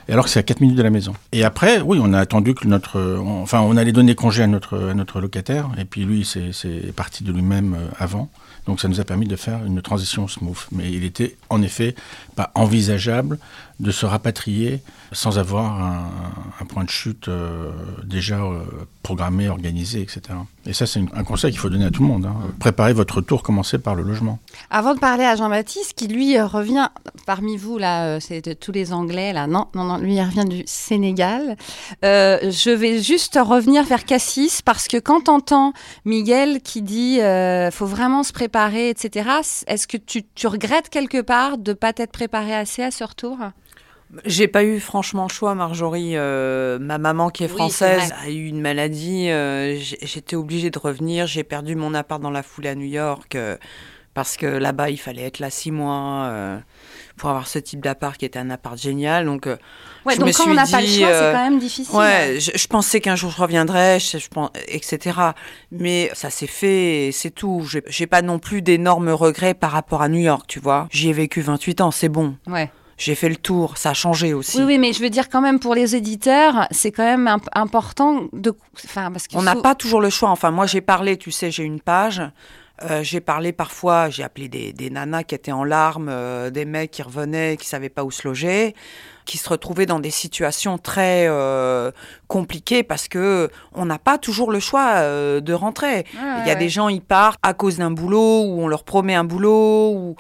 Et 0.08 0.12
alors 0.12 0.24
que 0.24 0.30
c'est 0.30 0.38
à 0.38 0.44
4 0.44 0.60
minutes 0.60 0.76
de 0.76 0.82
la 0.82 0.90
maison. 0.90 1.14
Et 1.32 1.42
après, 1.42 1.80
oui, 1.80 1.98
on 2.00 2.12
a 2.12 2.20
attendu 2.20 2.54
que 2.54 2.66
notre. 2.68 3.20
enfin, 3.20 3.60
on 3.60 3.76
allait 3.76 3.92
donner 3.92 4.14
congé 4.14 4.42
à 4.42 4.46
notre, 4.46 4.90
à 4.90 4.94
notre 4.94 5.20
locataire. 5.20 5.68
Et 5.78 5.84
puis 5.84 6.04
lui, 6.04 6.24
c'est 6.24 6.52
c'est 6.52 6.92
parti 6.94 7.24
de 7.24 7.32
lui-même 7.32 7.74
euh, 7.74 7.88
avant. 7.98 8.28
Donc 8.66 8.80
ça 8.80 8.88
nous 8.88 9.00
a 9.00 9.04
permis 9.04 9.26
de 9.26 9.36
faire 9.36 9.64
une 9.64 9.80
transition 9.80 10.28
smooth. 10.28 10.66
Mais 10.72 10.90
il 10.92 11.04
était 11.04 11.36
en 11.50 11.62
effet 11.62 11.94
pas 12.34 12.50
envisageable 12.54 13.38
de 13.78 13.90
se 13.90 14.06
rapatrier 14.06 14.80
sans 15.12 15.38
avoir 15.38 15.80
un, 16.60 16.64
point 16.66 16.84
de 16.84 16.90
chute 16.90 17.28
euh, 17.28 17.70
déjà 18.04 18.40
euh, 18.40 18.60
programmé, 19.02 19.48
organisé, 19.48 20.00
etc. 20.00 20.20
Et 20.66 20.72
ça, 20.72 20.84
c'est 20.84 21.00
un 21.14 21.24
conseil 21.24 21.52
qu'il 21.52 21.60
faut 21.60 21.68
donner 21.68 21.84
à 21.84 21.90
tout 21.90 22.02
le 22.02 22.08
monde. 22.08 22.26
hein. 22.26 22.34
Préparez 22.58 22.92
votre 22.92 23.16
retour, 23.16 23.42
commencez 23.42 23.78
par 23.78 23.94
le 23.94 24.02
logement. 24.02 24.40
Avant 24.70 24.94
de 24.94 24.98
parler 24.98 25.24
à 25.24 25.36
Jean-Baptiste, 25.36 25.92
qui 25.94 26.08
lui 26.08 26.40
revient 26.40 26.88
parmi 27.24 27.56
vous, 27.56 27.78
là, 27.78 28.06
euh, 28.06 28.20
c'est 28.20 28.44
de 28.44 28.52
tous 28.52 28.72
les 28.72 28.92
Anglais, 28.92 29.32
là, 29.32 29.46
non, 29.46 29.68
non, 29.74 29.84
non, 29.84 29.98
lui, 29.98 30.16
il 30.16 30.22
revient 30.22 30.48
du 30.48 30.62
Sénégal. 30.66 31.56
Je 32.02 32.70
vais 32.70 33.00
juste 33.00 33.38
revenir 33.40 33.84
vers 33.84 34.04
Cassis, 34.04 34.62
parce 34.62 34.88
que 34.88 34.96
quand 34.96 35.22
t'entends 35.24 35.72
Miguel 36.04 36.62
qui 36.62 36.82
dit 36.82 37.18
faut 37.72 37.86
vraiment 37.86 38.22
se 38.22 38.32
préparer, 38.32 38.88
etc., 38.90 39.30
est-ce 39.66 39.86
que 39.86 39.96
tu, 39.96 40.24
tu 40.34 40.46
regrettes 40.46 40.88
quelque 40.88 41.20
part 41.20 41.58
de 41.58 41.72
pas 41.74 41.92
t'être 41.92 42.12
préparé 42.12 42.54
assez 42.54 42.82
à 42.82 42.90
ce 42.90 43.04
retour? 43.04 43.38
J'ai 44.24 44.48
pas 44.48 44.62
eu 44.64 44.78
franchement 44.80 45.24
le 45.24 45.32
choix, 45.32 45.54
Marjorie. 45.54 46.12
Euh, 46.16 46.78
ma 46.78 46.98
maman 46.98 47.28
qui 47.30 47.44
est 47.44 47.48
Oui, 47.50 47.56
française 47.56 48.14
a 48.24 48.30
eu 48.30 48.46
une 48.46 48.60
maladie. 48.60 49.28
euh, 49.30 49.76
J'étais 49.78 50.36
obligée 50.36 50.70
de 50.70 50.78
revenir. 50.78 51.26
J'ai 51.26 51.42
perdu 51.44 51.74
mon 51.74 51.92
appart 51.92 52.20
dans 52.22 52.30
la 52.30 52.42
foulée 52.42 52.68
à 52.68 52.74
New 52.76 52.86
York 52.86 53.34
euh, 53.34 53.56
parce 54.14 54.36
que 54.36 54.46
là-bas 54.46 54.90
il 54.90 54.96
fallait 54.96 55.24
être 55.24 55.40
là 55.40 55.50
six 55.50 55.70
mois 55.72 56.30
pour 57.16 57.30
avoir 57.30 57.48
ce 57.48 57.58
type 57.58 57.80
d'appart 57.80 58.16
qui 58.16 58.24
était 58.24 58.38
un 58.38 58.48
appart 58.50 58.78
génial. 58.78 59.26
Donc 59.26 59.46
Ouais, 59.46 60.14
Je 60.14 60.18
donc 60.20 60.28
me 60.28 60.32
quand 60.32 60.42
suis 60.44 60.52
on 60.52 60.54
n'a 60.54 60.66
pas 60.66 60.80
le 60.80 60.86
choix, 60.86 61.12
c'est 61.12 61.32
quand 61.32 61.50
même 61.50 61.58
difficile. 61.58 61.94
Ouais, 61.96 62.36
je, 62.38 62.52
je 62.54 62.66
pensais 62.68 63.00
qu'un 63.00 63.16
jour 63.16 63.30
je 63.32 63.42
reviendrais, 63.42 63.98
je, 63.98 64.18
je 64.18 64.28
pense, 64.28 64.50
etc. 64.68 65.18
Mais 65.72 66.10
ça 66.14 66.30
s'est 66.30 66.46
fait 66.46 67.10
c'est 67.12 67.30
tout. 67.30 67.66
J'ai 67.88 68.06
pas 68.06 68.22
non 68.22 68.38
plus 68.38 68.62
d'énormes 68.62 69.08
regrets 69.10 69.54
par 69.54 69.72
rapport 69.72 70.00
à 70.00 70.08
New 70.08 70.20
York, 70.20 70.44
tu 70.46 70.60
vois. 70.60 70.86
J'y 70.92 71.08
ai 71.10 71.12
vécu 71.12 71.40
28 71.42 71.80
ans, 71.80 71.90
c'est 71.90 72.08
bon. 72.08 72.36
Ouais. 72.46 72.70
J'ai 72.98 73.14
fait 73.14 73.28
le 73.28 73.36
tour, 73.36 73.76
ça 73.76 73.90
a 73.90 73.94
changé 73.94 74.32
aussi. 74.32 74.58
Oui, 74.58 74.64
oui, 74.64 74.78
mais 74.78 74.92
je 74.94 75.02
veux 75.02 75.10
dire 75.10 75.28
quand 75.28 75.42
même 75.42 75.58
pour 75.60 75.74
les 75.74 75.96
éditeurs, 75.96 76.66
c'est 76.70 76.92
quand 76.92 77.04
même 77.04 77.28
imp- 77.28 77.48
important 77.52 78.22
de, 78.32 78.54
enfin 78.84 79.10
parce 79.12 79.26
On 79.34 79.42
n'a 79.42 79.52
faut- 79.54 79.60
pas 79.62 79.74
toujours 79.74 80.00
le 80.00 80.08
choix. 80.10 80.30
Enfin, 80.30 80.50
moi, 80.50 80.66
j'ai 80.66 80.80
parlé, 80.80 81.16
tu 81.18 81.30
sais, 81.30 81.50
j'ai 81.50 81.64
une 81.64 81.80
page. 81.80 82.22
euh, 82.90 83.02
j'ai 83.02 83.20
parlé 83.20 83.52
parfois, 83.52 84.10
j'ai 84.10 84.22
appelé 84.22 84.48
des, 84.48 84.72
des 84.74 84.90
nanas 84.90 85.22
qui 85.24 85.34
étaient 85.34 85.50
en 85.52 85.64
larmes, 85.64 86.08
euh, 86.10 86.50
des 86.50 86.66
mecs 86.66 86.90
qui 86.90 87.02
revenaient, 87.02 87.56
qui 87.56 87.66
savaient 87.66 87.88
pas 87.88 88.04
où 88.04 88.10
se 88.10 88.28
loger, 88.28 88.74
qui 89.24 89.38
se 89.38 89.48
retrouvaient 89.48 89.86
dans 89.86 89.98
des 89.98 90.10
situations 90.10 90.76
très 90.76 91.24
euh, 91.26 91.90
compliquées 92.28 92.82
parce 92.82 93.08
que 93.08 93.48
on 93.74 93.86
n'a 93.86 93.98
pas 93.98 94.18
toujours 94.18 94.50
le 94.50 94.60
choix 94.60 95.00
de 95.40 95.52
rentrer. 95.54 96.04
Il 96.12 96.46
y 96.46 96.50
a 96.50 96.52
ouais, 96.52 96.56
des 96.56 96.68
gens, 96.68 96.88
ils 96.88 97.00
partent 97.00 97.40
à 97.42 97.54
cause 97.54 97.78
d'un 97.78 97.90
boulot, 97.90 98.42
ou 98.44 98.60
on 98.62 98.68
leur 98.68 98.84
promet 98.84 99.14
un 99.14 99.24
boulot, 99.24 99.92
ou 99.94 100.16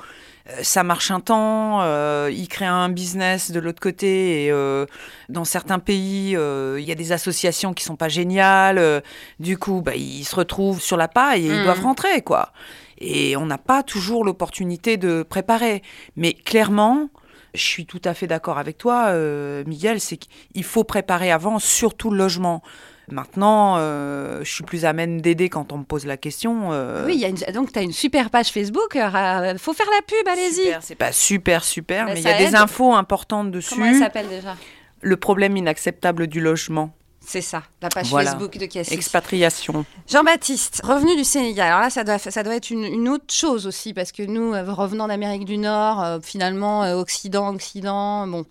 ça 0.62 0.82
marche 0.84 1.10
un 1.10 1.20
temps, 1.20 1.82
euh, 1.82 2.30
ils 2.32 2.48
créent 2.48 2.66
un 2.66 2.88
business 2.88 3.50
de 3.50 3.58
l'autre 3.60 3.80
côté, 3.80 4.44
et 4.44 4.50
euh, 4.52 4.86
dans 5.28 5.44
certains 5.44 5.78
pays, 5.80 6.36
euh, 6.36 6.78
il 6.80 6.86
y 6.86 6.92
a 6.92 6.94
des 6.94 7.12
associations 7.12 7.74
qui 7.74 7.82
sont 7.84 7.96
pas 7.96 8.08
géniales, 8.08 8.78
euh, 8.78 9.00
du 9.40 9.58
coup, 9.58 9.80
bah, 9.82 9.96
ils 9.96 10.24
se 10.24 10.36
retrouvent 10.36 10.80
sur 10.80 10.96
la 10.96 11.08
paille 11.08 11.46
et 11.46 11.50
ils 11.50 11.60
Mm. 11.60 11.64
doivent 11.64 11.82
rentrer, 11.82 12.22
quoi. 12.22 12.52
Et 12.98 13.36
on 13.36 13.46
n'a 13.46 13.58
pas 13.58 13.82
toujours 13.82 14.24
l'opportunité 14.24 14.96
de 14.96 15.22
préparer. 15.22 15.82
Mais 16.16 16.32
clairement, 16.32 17.10
je 17.54 17.62
suis 17.62 17.84
tout 17.86 18.00
à 18.04 18.14
fait 18.14 18.26
d'accord 18.26 18.58
avec 18.58 18.78
toi, 18.78 19.06
euh, 19.08 19.64
Miguel, 19.66 20.00
c'est 20.00 20.16
qu'il 20.16 20.64
faut 20.64 20.84
préparer 20.84 21.30
avant, 21.32 21.58
surtout 21.58 22.10
le 22.10 22.18
logement. 22.18 22.62
Maintenant, 23.08 23.76
euh, 23.78 24.40
je 24.42 24.52
suis 24.52 24.64
plus 24.64 24.84
amène 24.84 25.20
d'aider 25.20 25.48
quand 25.48 25.72
on 25.72 25.78
me 25.78 25.84
pose 25.84 26.06
la 26.06 26.16
question. 26.16 26.72
euh, 26.72 27.06
Oui, 27.06 27.16
y 27.16 27.24
a 27.24 27.28
une- 27.28 27.36
donc 27.54 27.72
tu 27.72 27.78
as 27.78 27.82
une 27.82 27.92
super 27.92 28.30
page 28.30 28.48
Facebook. 28.50 28.94
Il 28.96 29.58
faut 29.58 29.72
faire 29.72 29.86
la 29.94 30.02
pub, 30.06 30.26
allez-y. 30.28 30.76
C'est 30.80 30.94
pas 30.96 31.12
super, 31.12 31.62
super, 31.64 32.06
Bah, 32.06 32.12
mais 32.14 32.20
il 32.20 32.24
y 32.24 32.30
a 32.30 32.38
des 32.38 32.54
infos 32.56 32.94
importantes 32.94 33.50
dessus. 33.50 33.74
Comment 33.74 33.86
elle 33.86 33.98
s'appelle 33.98 34.28
déjà? 34.28 34.56
Le 35.02 35.16
problème 35.16 35.56
inacceptable 35.56 36.26
du 36.26 36.40
logement. 36.40 36.90
C'est 37.28 37.40
ça, 37.40 37.64
la 37.82 37.88
page 37.88 38.06
Voilà. 38.08 38.30
Facebook 38.30 38.56
de 38.56 38.66
Cassis. 38.66 38.92
Expatriation. 38.92 39.84
Jean-Baptiste, 40.08 40.80
revenu 40.84 41.16
du 41.16 41.24
Sénégal. 41.24 41.66
Alors 41.68 41.80
là, 41.80 41.90
ça 41.90 42.04
doit, 42.04 42.18
ça 42.18 42.42
doit 42.44 42.54
être 42.54 42.70
une, 42.70 42.84
une 42.84 43.08
autre 43.08 43.32
chose 43.34 43.66
aussi, 43.66 43.92
parce 43.94 44.12
que 44.12 44.22
nous, 44.22 44.54
euh, 44.54 44.72
revenant 44.72 45.08
d'Amérique 45.08 45.44
du 45.44 45.58
Nord, 45.58 46.02
euh, 46.04 46.18
finalement, 46.22 46.84
euh, 46.84 46.94
Occident, 46.94 47.48
Occident, 47.52 48.28
bon. 48.28 48.44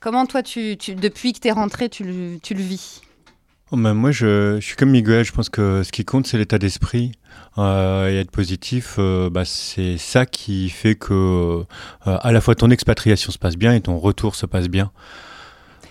Comment 0.00 0.26
toi, 0.26 0.42
tu, 0.42 0.76
tu- 0.76 0.94
depuis 0.96 1.32
que 1.32 1.38
tu 1.38 1.48
es 1.48 1.52
rentré, 1.52 1.88
tu 1.88 2.38
tu 2.42 2.54
le 2.54 2.60
vis? 2.62 3.02
Oh, 3.70 3.76
ben, 3.76 3.92
moi, 3.92 4.10
je, 4.12 4.56
je 4.60 4.64
suis 4.66 4.76
comme 4.76 4.90
Miguel. 4.90 5.24
Je 5.24 5.32
pense 5.32 5.48
que 5.50 5.82
ce 5.82 5.92
qui 5.92 6.04
compte, 6.04 6.26
c'est 6.26 6.38
l'état 6.38 6.58
d'esprit. 6.58 7.12
Euh, 7.58 8.08
et 8.10 8.20
être 8.20 8.30
positif, 8.30 8.94
euh, 8.98 9.28
bah, 9.30 9.44
c'est 9.44 9.98
ça 9.98 10.26
qui 10.26 10.70
fait 10.70 10.94
que 10.94 11.12
euh, 11.12 11.64
à 12.04 12.30
la 12.32 12.40
fois 12.40 12.54
ton 12.54 12.70
expatriation 12.70 13.32
se 13.32 13.38
passe 13.38 13.56
bien 13.56 13.74
et 13.74 13.80
ton 13.80 13.98
retour 13.98 14.36
se 14.36 14.46
passe 14.46 14.68
bien. 14.68 14.90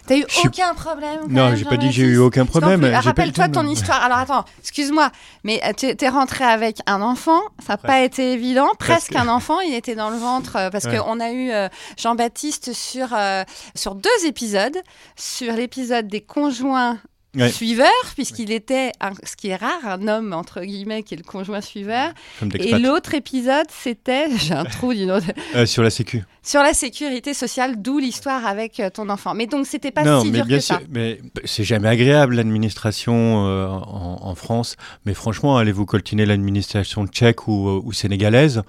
T'as 0.07 0.17
eu 0.17 0.25
aucun 0.46 0.74
problème 0.74 1.19
quand 1.24 1.29
Non, 1.29 1.55
j'ai 1.55 1.65
pas 1.65 1.75
dit 1.75 1.88
que 1.88 1.93
j'ai 1.93 2.03
eu 2.05 2.17
aucun 2.17 2.46
problème. 2.46 2.86
Rappelle-toi 2.86 3.50
ton 3.50 3.67
histoire. 3.67 4.01
Alors 4.01 4.19
attends, 4.19 4.46
excuse-moi, 4.62 5.12
mais 5.43 5.62
euh, 5.65 5.74
tu 5.75 5.88
es 5.88 6.10
rentré 6.10 6.46
avec 6.46 6.77
un 6.88 7.01
enfant, 7.01 7.41
ça 7.60 7.74
n'a 7.74 7.77
pas 7.77 8.01
été 8.01 8.31
évident, 8.31 8.69
presque, 8.79 9.12
Presque. 9.12 9.15
un 9.17 9.27
enfant, 9.27 9.60
il 9.60 9.74
était 9.74 9.96
dans 9.96 10.10
le 10.10 10.17
ventre, 10.17 10.53
parce 10.72 10.86
Ouais. 10.86 10.98
qu'on 10.98 11.19
a 11.19 11.31
eu 11.31 11.51
euh, 11.51 11.67
Jean-Baptiste 11.98 12.72
sur, 12.74 13.10
euh, 13.13 13.43
sur 13.75 13.96
deux 13.96 14.25
épisodes, 14.25 14.77
sur 15.17 15.51
l'épisode 15.53 16.07
des 16.07 16.22
conjoints 16.22 16.98
Ouais. 17.38 17.51
suiveurs, 17.51 17.88
puisqu'il 18.15 18.51
était, 18.51 18.91
un- 19.00 19.13
ce 19.24 19.36
qui 19.36 19.50
est 19.50 19.56
rare, 19.56 19.79
un 19.86 20.08
homme, 20.08 20.34
entre 20.34 20.62
guillemets, 20.62 21.03
qui 21.03 21.13
est 21.13 21.17
le 21.17 21.24
conjoint 21.24 21.62
suiveur, 21.62 22.12
et 22.60 22.77
l'autre 22.79 23.13
épisode, 23.13 23.67
c'était, 23.70 24.27
j'ai 24.38 24.53
un 24.53 24.65
trou 24.65 24.94
d'une 24.94 25.12
autre, 25.12 25.27
Euh, 25.56 25.65
sur 25.65 25.84
la 25.84 25.89
sécu. 25.89 26.24
sur 26.44 26.62
la 26.62 26.74
sécurité 26.74 27.34
sociale, 27.34 27.82
d'où 27.82 28.00
l'histoire 28.00 28.46
avec 28.46 28.79
euh, 28.79 28.89
ton 28.89 29.10
enfant. 29.10 29.34
Mais 29.36 29.46
donc, 29.48 29.67
c'était 29.67 29.91
pas 29.91 30.03
non, 30.03 30.22
si 30.22 30.32
mais 30.32 30.38
dur 30.39 30.46
bien 30.46 30.58
que 30.58 30.63
sûr, 30.63 30.75
ça. 30.75 30.82
mais 30.89 31.20
c'est 31.46 31.63
jamais 31.63 31.89
agréable 31.89 32.36
l'administration 32.36 33.46
euh, 33.48 33.67
en, 33.67 34.20
en 34.22 34.36
France. 34.36 34.75
Mais 35.06 35.13
franchement, 35.13 35.58
allez-vous 35.58 35.86
coltiner 35.86 36.25
l'administration 36.25 37.06
tchèque 37.08 37.48
ou, 37.48 37.82
ou 37.84 37.94
sénégalaise? 37.94 38.63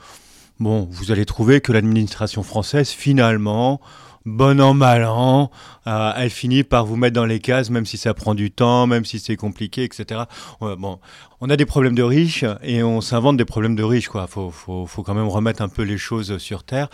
Bon, 0.61 0.89
vous 0.91 1.13
allez 1.13 1.25
trouver 1.25 1.61
que 1.61 1.73
l'administration 1.73 2.43
française, 2.43 2.91
finalement, 2.91 3.81
bon 4.29 4.61
an 4.61 4.75
mal 4.75 5.05
an, 5.05 5.51
euh, 5.87 6.13
elle 6.17 6.31
finit 6.31 6.63
par 6.65 6.87
vous 6.87 6.97
mettre 6.97 7.15
dans 7.15 7.25
les 7.25 7.41
cases, 7.41 7.71
même 7.71 7.87
si 7.87 7.97
ça 7.97 8.15
prend 8.15 8.35
du 8.35 8.51
temps, 8.51 8.87
même 8.87 9.05
si 9.05 9.19
c'est 9.19 9.37
compliqué, 9.37 9.85
etc. 9.85 10.23
Bon, 10.61 10.99
on 11.41 11.51
a 11.51 11.57
des 11.57 11.67
problèmes 11.67 11.95
de 11.95 12.03
riches 12.03 12.45
et 12.63 12.83
on 12.83 13.01
s'invente 13.01 13.37
des 13.37 13.45
problèmes 13.45 13.77
de 13.77 13.83
riches, 13.83 14.09
quoi. 14.09 14.27
Faut, 14.27 14.51
faut, 14.51 14.87
faut 14.87 15.03
quand 15.03 15.15
même 15.15 15.29
remettre 15.29 15.63
un 15.63 15.69
peu 15.69 15.83
les 15.83 15.99
choses 15.99 16.39
sur 16.39 16.65
terre. 16.65 16.89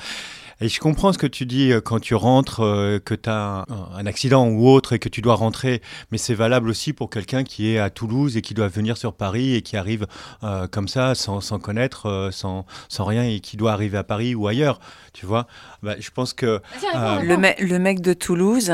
Et 0.61 0.69
je 0.69 0.79
comprends 0.81 1.13
ce 1.13 1.19
que 1.19 1.27
tu 1.27 1.47
dis 1.47 1.73
euh, 1.73 1.81
quand 1.81 2.01
tu 2.01 2.15
rentres, 2.15 2.61
euh, 2.61 2.99
que 2.99 3.15
tu 3.15 3.29
as 3.29 3.65
un, 3.69 4.07
accident 4.07 4.47
ou 4.49 4.69
autre 4.69 4.93
et 4.93 4.99
que 4.99 5.09
tu 5.09 5.21
dois 5.21 5.35
rentrer, 5.35 5.83
mais 6.11 6.19
c'est 6.19 6.35
valable 6.35 6.69
aussi 6.69 6.93
pour 6.93 7.11
quelqu'un 7.11 7.45
qui 7.45 7.71
est 7.71 7.79
à 7.79 7.91
Toulouse 7.91 8.37
et 8.37 8.43
qui 8.43 8.55
doit 8.55 8.69
venir 8.69 8.97
sur 8.97 9.13
Paris 9.15 9.55
et 9.55 9.63
qui 9.63 9.77
arrive 9.77 10.07
euh, 10.43 10.67
comme 10.69 10.89
ça, 10.89 11.15
sans, 11.15 11.41
sans 11.41 11.59
connaître, 11.59 12.29
sans, 12.33 12.67
sans 12.89 13.05
rien, 13.05 13.25
et 13.25 13.41
qui 13.41 13.57
doit 13.57 13.73
arriver 13.73 13.99
à 13.99 14.05
Paris 14.05 14.35
ou 14.35 14.47
ailleurs, 14.47 14.79
tu 15.13 15.27
vois. 15.27 15.47
Bah, 15.83 15.95
je 15.99 16.11
pense 16.11 16.33
que... 16.33 16.61
Euh. 16.95 17.21
Le, 17.21 17.37
me- 17.37 17.67
le 17.67 17.79
mec 17.79 18.01
de 18.01 18.13
Toulouse, 18.13 18.73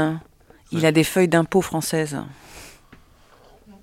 il 0.72 0.84
a 0.86 0.92
des 0.92 1.04
feuilles 1.04 1.28
d'impôt 1.28 1.62
françaises. 1.62 2.18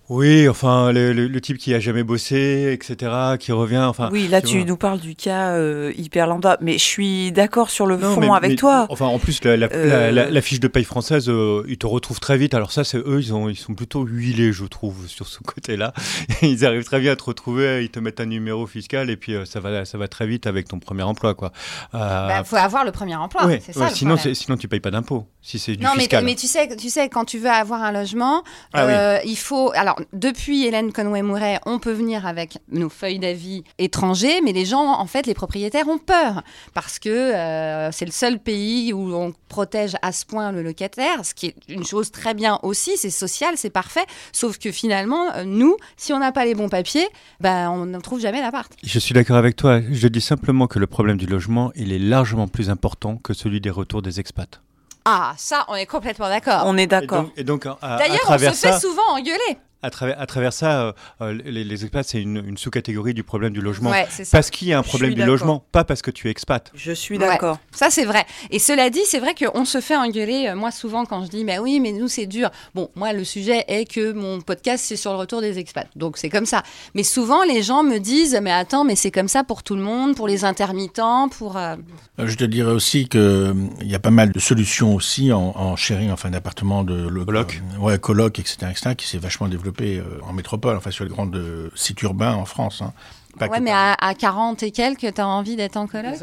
Oui, 0.09 0.47
enfin, 0.47 0.93
le, 0.93 1.11
le- 1.11 1.27
le 1.27 1.41
type 1.41 1.57
qui 1.57 1.73
a 1.73 1.81
jamais 1.81 2.03
bossé, 2.03 2.71
etc., 2.71 3.11
qui 3.37 3.51
revient, 3.51 3.79
enfin... 3.79 4.07
oui, 4.13 4.29
là, 4.29 4.41
tu 4.41 4.57
vois. 4.59 4.65
nous 4.65 4.77
parles 4.77 5.01
du 5.01 5.15
cas 5.15 5.49
euh, 5.51 5.91
hyper 5.97 6.27
lambda. 6.27 6.57
Mais 6.61 6.73
je 6.77 6.83
suis 6.83 7.31
d'accord 7.33 7.69
sur 7.69 7.85
le 7.85 7.97
Non, 7.97 8.13
fond 8.13 8.21
mais- 8.21 8.29
avec 8.31 8.51
mais- 8.51 8.55
toi. 8.55 8.85
Enfin, 8.89 9.05
en 9.05 9.19
plus, 9.19 9.43
la, 9.43 9.57
la, 9.57 9.67
Euh, 9.73 9.89
la- 9.89 10.11
la- 10.13 10.29
la 10.31 10.41
fiche 10.41 10.61
de 10.61 10.69
paye 10.69 10.85
française, 10.85 11.27
euh, 11.27 11.63
ils 11.67 11.77
te 11.77 11.85
retrouvent 11.85 12.21
très 12.21 12.37
vite. 12.37 12.53
Alors 12.53 12.71
ça, 12.71 12.85
c'est 12.85 12.99
eux, 12.99 13.19
ils, 13.19 13.33
ont, 13.33 13.49
ils 13.49 13.57
sont 13.57 13.73
plutôt 13.73 14.05
huilés, 14.05 14.53
je 14.53 14.63
trouve, 14.63 15.07
sur 15.07 15.27
ce 15.27 15.39
côté-là. 15.39 15.91
ils 16.41 16.65
arrivent 16.65 16.85
très 16.85 17.01
bien 17.01 17.11
à 17.11 17.15
te 17.17 17.23
retrouver, 17.25 17.83
ils 17.83 17.89
te 17.89 17.99
mettent 17.99 18.21
un 18.21 18.25
numéro 18.27 18.65
fiscal 18.65 19.09
et 19.09 19.17
puis 19.17 19.35
euh, 19.35 19.43
ça, 19.43 19.59
va, 19.59 19.83
ça 19.83 19.97
va 19.97 20.07
très 20.07 20.25
vite 20.25 20.47
avec 20.47 20.69
ton 20.69 20.79
premier 20.79 21.03
emploi, 21.03 21.33
quoi. 21.35 21.51
Euh, 21.95 22.27
Bah, 22.29 22.43
faut 22.45 22.55
avoir 22.55 22.85
le 22.85 22.91
premier 22.93 23.15
emploi. 23.17 23.45
ouais, 23.45 23.61
c'est 23.61 23.73
ça 23.73 23.81
ouais, 23.81 23.89
le 23.89 23.95
sinon, 23.95 24.15
sinon, 24.17 24.55
tu 24.55 24.69
payes 24.69 24.79
pas 24.79 24.91
d'impôt, 24.91 25.27
si 25.47 25.59
c'est 25.59 25.75
du 25.77 25.83
Non, 25.83 25.91
mais, 25.95 26.01
fiscal. 26.01 26.25
mais 26.25 26.35
tu 26.35 26.45
sais, 26.47 26.75
tu 26.75 26.89
sais, 26.89 27.07
quand 27.07 27.23
tu 27.23 27.37
veux 27.39 27.49
avoir 27.49 27.81
un 27.81 27.91
logement, 27.93 28.43
Ah 28.73 28.85
oui. 28.85 28.91
euh, 28.93 29.19
il 29.25 29.37
faut. 29.37 29.71
Alors, 29.75 29.97
depuis 30.11 30.65
Hélène 30.65 30.91
Conway-Mouret, 30.91 31.59
on 31.65 31.79
peut 31.79 31.93
venir 31.93 32.25
avec 32.27 32.57
nos 32.69 32.89
feuilles 32.89 33.19
d'avis 33.19 33.63
étrangers, 33.77 34.41
mais 34.43 34.51
les 34.51 34.65
gens, 34.65 34.99
en 34.99 35.05
fait, 35.07 35.25
les 35.25 35.33
propriétaires 35.33 35.87
ont 35.87 35.99
peur 35.99 36.43
parce 36.73 36.99
que 36.99 37.09
euh, 37.09 37.91
c'est 37.93 38.05
le 38.05 38.11
seul 38.11 38.39
pays 38.39 38.91
où 38.91 39.13
on 39.15 39.33
protège 39.47 39.95
à 40.01 40.11
ce 40.11 40.25
point 40.25 40.51
le 40.51 40.61
locataire, 40.63 41.23
ce 41.25 41.33
qui 41.33 41.47
est 41.47 41.55
une 41.69 41.85
chose 41.85 42.11
très 42.11 42.33
bien 42.33 42.59
aussi, 42.63 42.97
c'est 42.97 43.09
social, 43.09 43.53
c'est 43.55 43.69
parfait. 43.69 44.05
Sauf 44.33 44.57
que 44.57 44.71
finalement, 44.71 45.31
euh, 45.35 45.43
nous, 45.45 45.77
si 45.95 46.11
on 46.11 46.19
n'a 46.19 46.33
pas 46.33 46.43
les 46.43 46.55
bons 46.55 46.67
papiers, 46.69 47.07
ben, 47.39 47.69
on 47.71 47.85
ne 47.85 47.99
trouve 47.99 48.19
jamais 48.19 48.41
l'appart. 48.41 48.71
Je 48.83 48.99
suis 48.99 49.13
d'accord 49.13 49.37
avec 49.37 49.55
toi. 49.55 49.79
Je 49.89 50.07
dis 50.09 50.21
simplement 50.21 50.67
que 50.67 50.77
le 50.79 50.87
problème 50.87 51.17
du 51.17 51.25
logement, 51.25 51.71
il 51.75 51.93
est 51.93 51.99
largement 51.99 52.47
plus 52.49 52.69
important 52.69 53.15
que 53.15 53.33
celui 53.33 53.61
des 53.61 53.69
retours 53.69 54.01
des 54.01 54.19
expats. 54.19 54.59
Ah, 55.09 55.33
ça, 55.37 55.63
on 55.69 55.75
est 55.75 55.85
complètement 55.85 56.27
d'accord. 56.27 56.63
On 56.65 56.77
est 56.77 56.83
Et 56.83 56.87
d'accord. 56.87 57.23
donc, 57.23 57.31
et 57.37 57.43
donc, 57.45 57.65
à- 57.65 57.77
à, 57.81 57.97
D'ailleurs, 57.97 58.19
on 58.27 58.37
se 58.37 58.51
fait 58.51 58.77
souvent 58.77 59.07
engueuler. 59.11 59.57
À 59.81 59.89
travers, 59.89 60.19
à 60.19 60.25
travers 60.25 60.53
ça, 60.53 60.81
euh, 60.81 60.91
euh, 61.21 61.33
les, 61.45 61.63
les 61.63 61.83
expats, 61.83 62.05
c'est 62.07 62.21
une, 62.21 62.43
une 62.47 62.57
sous-catégorie 62.57 63.13
du 63.13 63.23
problème 63.23 63.53
du 63.53 63.61
logement. 63.61 63.91
Ouais, 63.91 64.07
c'est 64.09 64.25
ça. 64.25 64.37
Parce 64.37 64.49
qu'il 64.49 64.67
y 64.67 64.73
a 64.73 64.79
un 64.79 64.83
problème 64.83 65.13
du 65.13 65.23
logement, 65.23 65.63
pas 65.71 65.83
parce 65.83 66.01
que 66.01 66.11
tu 66.11 66.27
es 66.27 66.31
expat. 66.31 66.71
Je 66.75 66.91
suis 66.91 67.17
Ouais. 67.17 67.27
d'accord. 67.27 67.59
Ça, 67.71 67.89
c'est 67.89 68.05
vrai. 68.05 68.25
Et 68.51 68.59
cela 68.59 68.89
dit, 68.89 69.01
c'est 69.05 69.19
vrai 69.19 69.35
qu'on 69.35 69.65
se 69.65 69.79
fait 69.81 69.95
engueuler, 69.95 70.47
euh, 70.49 70.55
moi, 70.55 70.71
souvent, 70.71 71.05
quand 71.05 71.23
je 71.25 71.29
dis, 71.29 71.43
mais 71.43 71.59
oui, 71.59 71.79
mais 71.79 71.91
nous, 71.91 72.07
c'est 72.07 72.25
dur. 72.25 72.49
Bon, 72.75 72.89
moi, 72.95 73.13
le 73.13 73.23
sujet 73.23 73.65
est 73.67 73.85
que 73.85 74.11
mon 74.13 74.41
podcast, 74.41 74.83
c'est 74.87 74.95
sur 74.95 75.11
le 75.11 75.17
retour 75.17 75.41
des 75.41 75.59
expats. 75.59 75.87
Donc, 75.95 76.17
c'est 76.17 76.29
comme 76.29 76.45
ça. 76.45 76.63
Mais 76.95 77.03
souvent, 77.03 77.43
les 77.43 77.61
gens 77.61 77.83
me 77.83 77.99
disent, 77.99 78.39
mais 78.41 78.51
attends, 78.51 78.83
mais 78.83 78.95
c'est 78.95 79.11
comme 79.11 79.27
ça 79.27 79.43
pour 79.43 79.63
tout 79.63 79.75
le 79.75 79.81
monde, 79.83 80.15
pour 80.15 80.27
les 80.27 80.43
intermittents, 80.43 81.29
pour. 81.29 81.57
euh, 81.57 81.75
Je 82.17 82.35
te 82.35 82.43
dirais 82.43 82.71
aussi 82.71 83.07
que 83.07 83.51
hum, 83.51 83.69
il 83.81 83.89
y 83.89 83.95
a 83.95 83.99
pas 83.99 84.09
mal 84.11 84.31
de 84.31 84.39
solutions 84.39 84.95
aussi 84.95 85.31
en, 85.31 85.53
en 85.55 85.75
sharing, 85.75 86.11
enfin 86.11 86.29
d'appartements 86.29 86.83
de 86.83 87.07
lo- 87.07 87.25
Coloc. 87.25 87.61
euh, 87.75 87.79
ouais, 87.79 87.99
coloc, 87.99 88.39
etc., 88.39 88.57
etc., 88.71 88.95
qui 88.95 89.07
s'est 89.07 89.17
vachement 89.17 89.47
développé 89.47 89.66
euh, 89.99 90.19
en 90.27 90.33
métropole, 90.33 90.75
enfin 90.77 90.91
sur 90.91 91.03
les 91.03 91.09
grands 91.09 91.29
euh, 91.33 91.69
sites 91.75 92.01
urbains 92.01 92.33
en 92.33 92.45
France. 92.45 92.81
hein. 92.81 92.93
Pas 93.39 93.47
Ouais, 93.47 93.59
mais 93.59 93.71
à, 93.71 93.93
à 93.93 94.13
40 94.15 94.63
et 94.63 94.71
quelques, 94.71 95.13
t'as 95.13 95.25
envie 95.25 95.55
d'être 95.55 95.77
en 95.77 95.85
coloc 95.87 96.15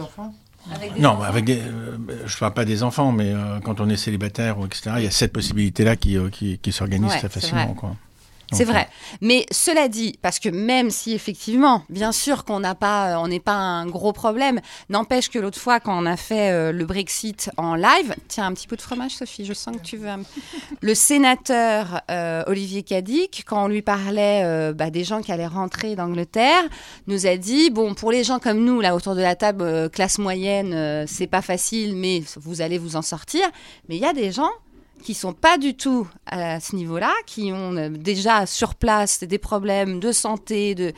Avec 0.75 0.95
des 0.95 1.01
Non, 1.01 1.11
enfants 1.11 1.23
avec 1.23 1.45
des, 1.45 1.61
euh, 1.61 1.97
je 2.27 2.39
parle 2.39 2.55
pas 2.55 2.65
des 2.65 2.83
enfants, 2.83 3.13
mais 3.13 3.33
euh, 3.33 3.61
quand 3.61 3.81
on 3.81 3.89
est 3.89 3.97
célibataire 3.97 4.59
ou 4.59 4.67
etc., 4.67 4.93
il 4.99 5.05
y 5.05 5.07
a 5.07 5.11
cette 5.13 5.33
possibilité-là 5.33 5.95
qui, 5.97 6.17
euh, 6.17 6.29
qui, 6.31 6.59
qui 6.59 6.73
s'organise 6.73 7.13
Ouais, 7.13 7.19
très 7.19 7.29
facilement. 7.29 7.75
Quoi. 7.75 7.95
C'est 8.53 8.65
vrai. 8.65 8.89
Mais 9.21 9.47
cela 9.51 9.89
dit, 9.89 10.19
parce 10.23 10.39
que 10.39 10.49
même 10.49 10.91
si 10.91 11.13
effectivement, 11.13 11.83
bien 11.89 12.13
sûr 12.13 12.45
qu'on 12.45 12.61
n'a 12.61 12.75
pas, 12.75 13.13
euh, 13.13 13.17
on 13.23 13.29
n'est 13.29 13.41
pas 13.41 13.55
un 13.55 13.87
gros 13.87 14.13
problème, 14.13 14.61
n'empêche 14.91 15.29
que 15.31 15.39
l'autre 15.39 15.59
fois 15.59 15.81
quand 15.81 15.97
on 16.01 16.07
a 16.07 16.17
fait 16.17 16.51
euh, 16.53 16.73
le 16.73 16.85
Brexit 16.85 17.51
en 17.57 17.75
live, 17.75 18.15
tiens 18.29 18.47
un 18.47 18.53
petit 18.55 18.67
peu 18.69 18.77
de 18.77 18.83
fromage, 18.83 19.13
Sophie, 19.13 19.45
je 19.45 19.53
sens 19.55 19.77
que 19.77 19.83
tu 19.83 19.97
veux. 19.97 20.09
un- 20.09 20.23
Le 20.81 20.95
sénateur 20.95 22.01
euh, 22.11 22.43
Olivier 22.47 22.83
Cadic, 22.83 23.45
quand 23.47 23.65
on 23.65 23.69
lui 23.69 23.83
parlait 23.83 24.43
euh, 24.45 24.73
bah, 24.73 24.91
des 24.91 25.05
gens 25.05 25.23
qui 25.23 25.33
allaient 25.33 25.47
rentrer 25.47 25.97
d'Angleterre, 25.97 26.63
nous 27.07 27.27
a 27.27 27.37
dit 27.37 27.71
bon 27.71 27.95
pour 27.95 28.13
les 28.13 28.25
gens 28.25 28.39
comme 28.39 28.65
nous 28.65 28.81
là 28.81 28.95
autour 28.95 29.15
de 29.15 29.23
la 29.23 29.35
table, 29.35 29.89
classe 29.91 30.19
moyenne, 30.19 31.07
c'est 31.07 31.27
pas 31.27 31.43
facile, 31.43 31.97
mais 31.97 32.23
vous 32.37 32.61
allez 32.61 32.79
vous 32.79 32.97
en 32.97 33.03
sortir. 33.03 33.43
Mais 33.89 33.97
il 33.97 34.03
y 34.03 34.07
a 34.07 34.13
des 34.13 34.31
gens 34.33 34.51
qui 35.05 35.15
sont 35.15 35.35
pas 35.35 35.59
du 35.59 35.77
tout 35.77 36.09
à 36.27 36.59
ce 36.59 36.75
niveau-là, 36.75 37.13
qui 37.27 37.53
ont 37.53 37.77
euh, 37.77 37.91
déjà 37.91 38.47
sur 38.47 38.75
place 38.75 39.23
des 39.23 39.39
problèmes 39.39 40.01
de 40.01 40.11
santé, 40.11 40.75
de 40.75 40.93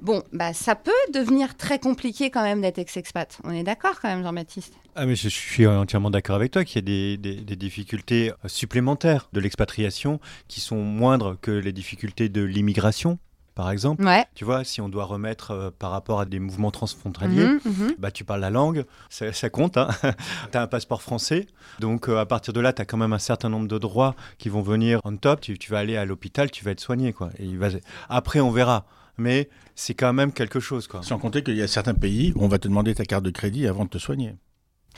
bon, 0.00 0.22
bah 0.32 0.54
ça 0.54 0.74
peut 0.74 0.90
devenir 1.12 1.56
très 1.56 1.78
compliqué 1.78 2.30
quand 2.30 2.42
même 2.42 2.62
d'être 2.62 2.78
ex-expat. 2.78 3.38
On 3.44 3.52
est 3.52 3.62
d'accord 3.62 4.00
quand 4.00 4.08
même, 4.08 4.22
Jean-Baptiste? 4.22 4.72
Ah, 4.96 5.04
mais 5.04 5.14
je 5.16 5.28
suis 5.28 5.66
entièrement 5.66 6.10
d'accord 6.10 6.36
avec 6.36 6.50
toi 6.50 6.64
qu'il 6.64 6.76
y 6.88 7.12
a 7.14 7.16
des, 7.16 7.56
difficultés 7.56 8.32
supplémentaires 8.46 9.28
de 9.32 9.40
l'expatriation 9.40 10.18
qui 10.48 10.60
sont 10.60 10.82
moindres 10.82 11.36
que 11.40 11.50
les 11.50 11.72
difficultés 11.72 12.30
de 12.30 12.42
l'immigration, 12.42 13.18
par 13.54 13.70
exemple. 13.70 14.04
Ouais. 14.04 14.24
Tu 14.34 14.44
vois, 14.44 14.64
si 14.64 14.80
on 14.80 14.88
doit 14.88 15.04
remettre 15.04 15.50
euh, 15.50 15.70
par 15.76 15.90
rapport 15.90 16.20
à 16.20 16.24
des 16.26 16.38
mouvements 16.38 16.70
transfrontaliers, 16.70 17.44
Mhm, 17.44 17.60
mhm. 17.64 17.94
bah, 17.98 18.10
tu 18.10 18.24
parles 18.24 18.40
la 18.40 18.50
langue, 18.50 18.84
ça, 19.10 19.32
ça 19.32 19.50
compte. 19.50 19.76
Hein. 19.76 19.88
tu 20.52 20.58
as 20.58 20.62
un 20.62 20.66
passeport 20.66 21.02
français, 21.02 21.46
donc 21.80 22.08
euh, 22.08 22.18
à 22.18 22.26
partir 22.26 22.52
de 22.52 22.60
là, 22.60 22.72
tu 22.72 22.82
as 22.82 22.84
quand 22.84 22.96
même 22.96 23.12
un 23.12 23.18
certain 23.18 23.48
nombre 23.48 23.68
de 23.68 23.78
droits 23.78 24.14
qui 24.38 24.48
vont 24.48 24.62
venir 24.62 25.00
en 25.04 25.16
top. 25.16 25.40
Tu, 25.40 25.58
tu 25.58 25.70
vas 25.70 25.78
aller 25.78 25.96
à 25.96 26.04
l'hôpital, 26.04 26.50
tu 26.50 26.64
vas 26.64 26.70
être 26.70 26.80
soigné. 26.80 27.12
Quoi. 27.12 27.30
Et 27.38 27.44
il 27.44 27.58
va... 27.58 27.68
Après, 28.08 28.40
on 28.40 28.50
verra. 28.50 28.86
Mais 29.18 29.50
c'est 29.74 29.94
quand 29.94 30.12
même 30.14 30.32
quelque 30.32 30.58
chose. 30.58 30.86
Quoi. 30.88 31.02
Sans 31.02 31.18
compter 31.18 31.42
qu'il 31.42 31.56
y 31.56 31.62
a 31.62 31.68
certains 31.68 31.94
pays 31.94 32.32
où 32.34 32.42
on 32.44 32.48
va 32.48 32.58
te 32.58 32.66
demander 32.66 32.94
ta 32.94 33.04
carte 33.04 33.24
de 33.24 33.30
crédit 33.30 33.66
avant 33.66 33.84
de 33.84 33.90
te 33.90 33.98
soigner. 33.98 34.34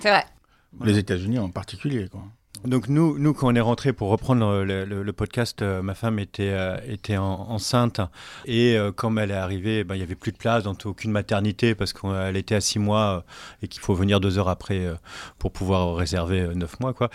C'est 0.01 0.11
vrai. 0.11 0.25
Les 0.83 0.99
États-Unis 0.99 1.39
en 1.39 1.51
particulier. 1.51 2.09
Quoi. 2.09 2.23
Donc 2.65 2.89
nous, 2.89 3.19
nous, 3.19 3.35
quand 3.35 3.49
on 3.49 3.55
est 3.55 3.61
rentré 3.61 3.93
pour 3.93 4.09
reprendre 4.09 4.63
le, 4.65 5.13
podcast, 5.13 5.61
euh, 5.61 5.83
ma 5.83 5.95
femme 5.95 6.19
était, 6.19 6.49
euh, 6.51 6.79
était 6.89 7.19
en- 7.19 7.51
enceinte 7.51 8.01
et 8.47 8.79
euh, 8.79 8.91
comme 8.91 9.19
elle 9.19 9.33
est 9.33 9.35
arrivée, 9.35 9.85
ben, 9.85 9.97
il 9.97 9.99
y 9.99 10.03
avait 10.03 10.15
plus 10.15 10.33
de 10.33 10.39
place 10.39 10.65
dans 10.65 10.75
aucune 10.87 11.11
maternité 11.11 11.75
parce 11.75 11.93
qu'elle 11.93 12.39
était 12.39 12.55
à 12.55 12.63
six 12.63 12.79
mois 12.79 13.19
euh, 13.19 13.21
et 13.63 13.69
qu'il 13.69 13.83
faut 13.83 13.93
venir 13.95 14.19
deux 14.19 14.39
heures 14.39 14.49
après 14.49 14.91
pour 15.39 15.53
pouvoir 15.53 15.95
réserver 15.95 16.55
neuf 16.55 16.81
mois, 16.81 16.95
quoi. 16.95 17.11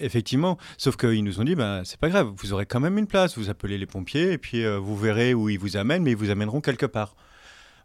Effectivement, 0.00 0.56
sauf 0.78 0.96
qu'ils 0.96 1.22
nous 1.22 1.38
ont 1.38 1.44
dit, 1.44 1.54
ben 1.54 1.82
c'est 1.84 2.00
pas 2.00 2.08
grave, 2.08 2.32
vous 2.34 2.54
aurez 2.54 2.64
quand 2.64 2.80
même 2.80 2.96
une 2.96 3.06
place, 3.06 3.36
vous 3.36 3.50
appelez 3.50 3.76
les 3.76 3.86
pompiers 3.86 4.32
et 4.32 4.38
puis 4.38 4.64
vous 4.78 4.96
verrez 4.96 5.34
où 5.34 5.50
ils 5.50 5.58
vous 5.58 5.76
amènent, 5.76 6.02
mais 6.02 6.12
ils 6.12 6.16
vous 6.16 6.30
amèneront 6.30 6.62
quelque 6.62 6.86
part. 6.86 7.14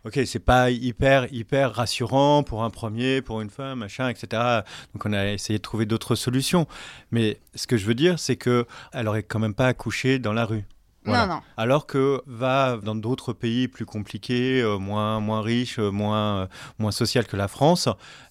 Ok, 0.06 0.20
c'est 0.28 0.38
pas 0.38 0.70
hyper 0.70 1.34
hyper 1.34 1.74
rassurant 1.74 2.44
pour 2.44 2.64
un 2.64 2.70
premier, 2.70 3.24
pour 3.24 3.42
une 3.42 3.50
femme, 3.50 3.80
machin, 3.80 4.08
etc. 4.08 4.62
Donc 4.94 5.04
on 5.04 5.14
a 5.14 5.32
essayé 5.32 5.58
de 5.58 5.64
trouver 5.64 5.88
d'autres 5.88 6.14
solutions. 6.14 6.68
Mais 7.10 7.40
ce 7.56 7.66
que 7.66 7.76
je 7.76 7.88
veux 7.88 7.96
dire, 7.96 8.20
c'est 8.20 8.36
que 8.36 8.68
elle 8.94 9.08
aurait 9.08 9.24
quand 9.24 9.40
même 9.40 9.56
pas 9.56 9.66
accouché 9.66 10.20
dans 10.20 10.34
la 10.34 10.46
rue. 10.46 10.64
Voilà. 11.06 11.28
Non, 11.28 11.34
non. 11.36 11.42
Alors 11.58 11.86
que 11.88 12.22
va 12.28 12.78
dans 12.84 12.96
d'autres 12.96 13.34
pays 13.34 13.68
plus 13.68 13.86
compliqués, 13.86 14.62
euh, 14.62 14.78
moins 14.78 15.20
moins 15.20 15.42
riches, 15.42 15.80
euh, 15.80 15.92
moins 15.92 16.42
euh, 16.44 16.48
moins 16.80 16.92
social 16.92 17.26
que 17.28 17.38
la 17.38 17.48
France, 17.48 17.88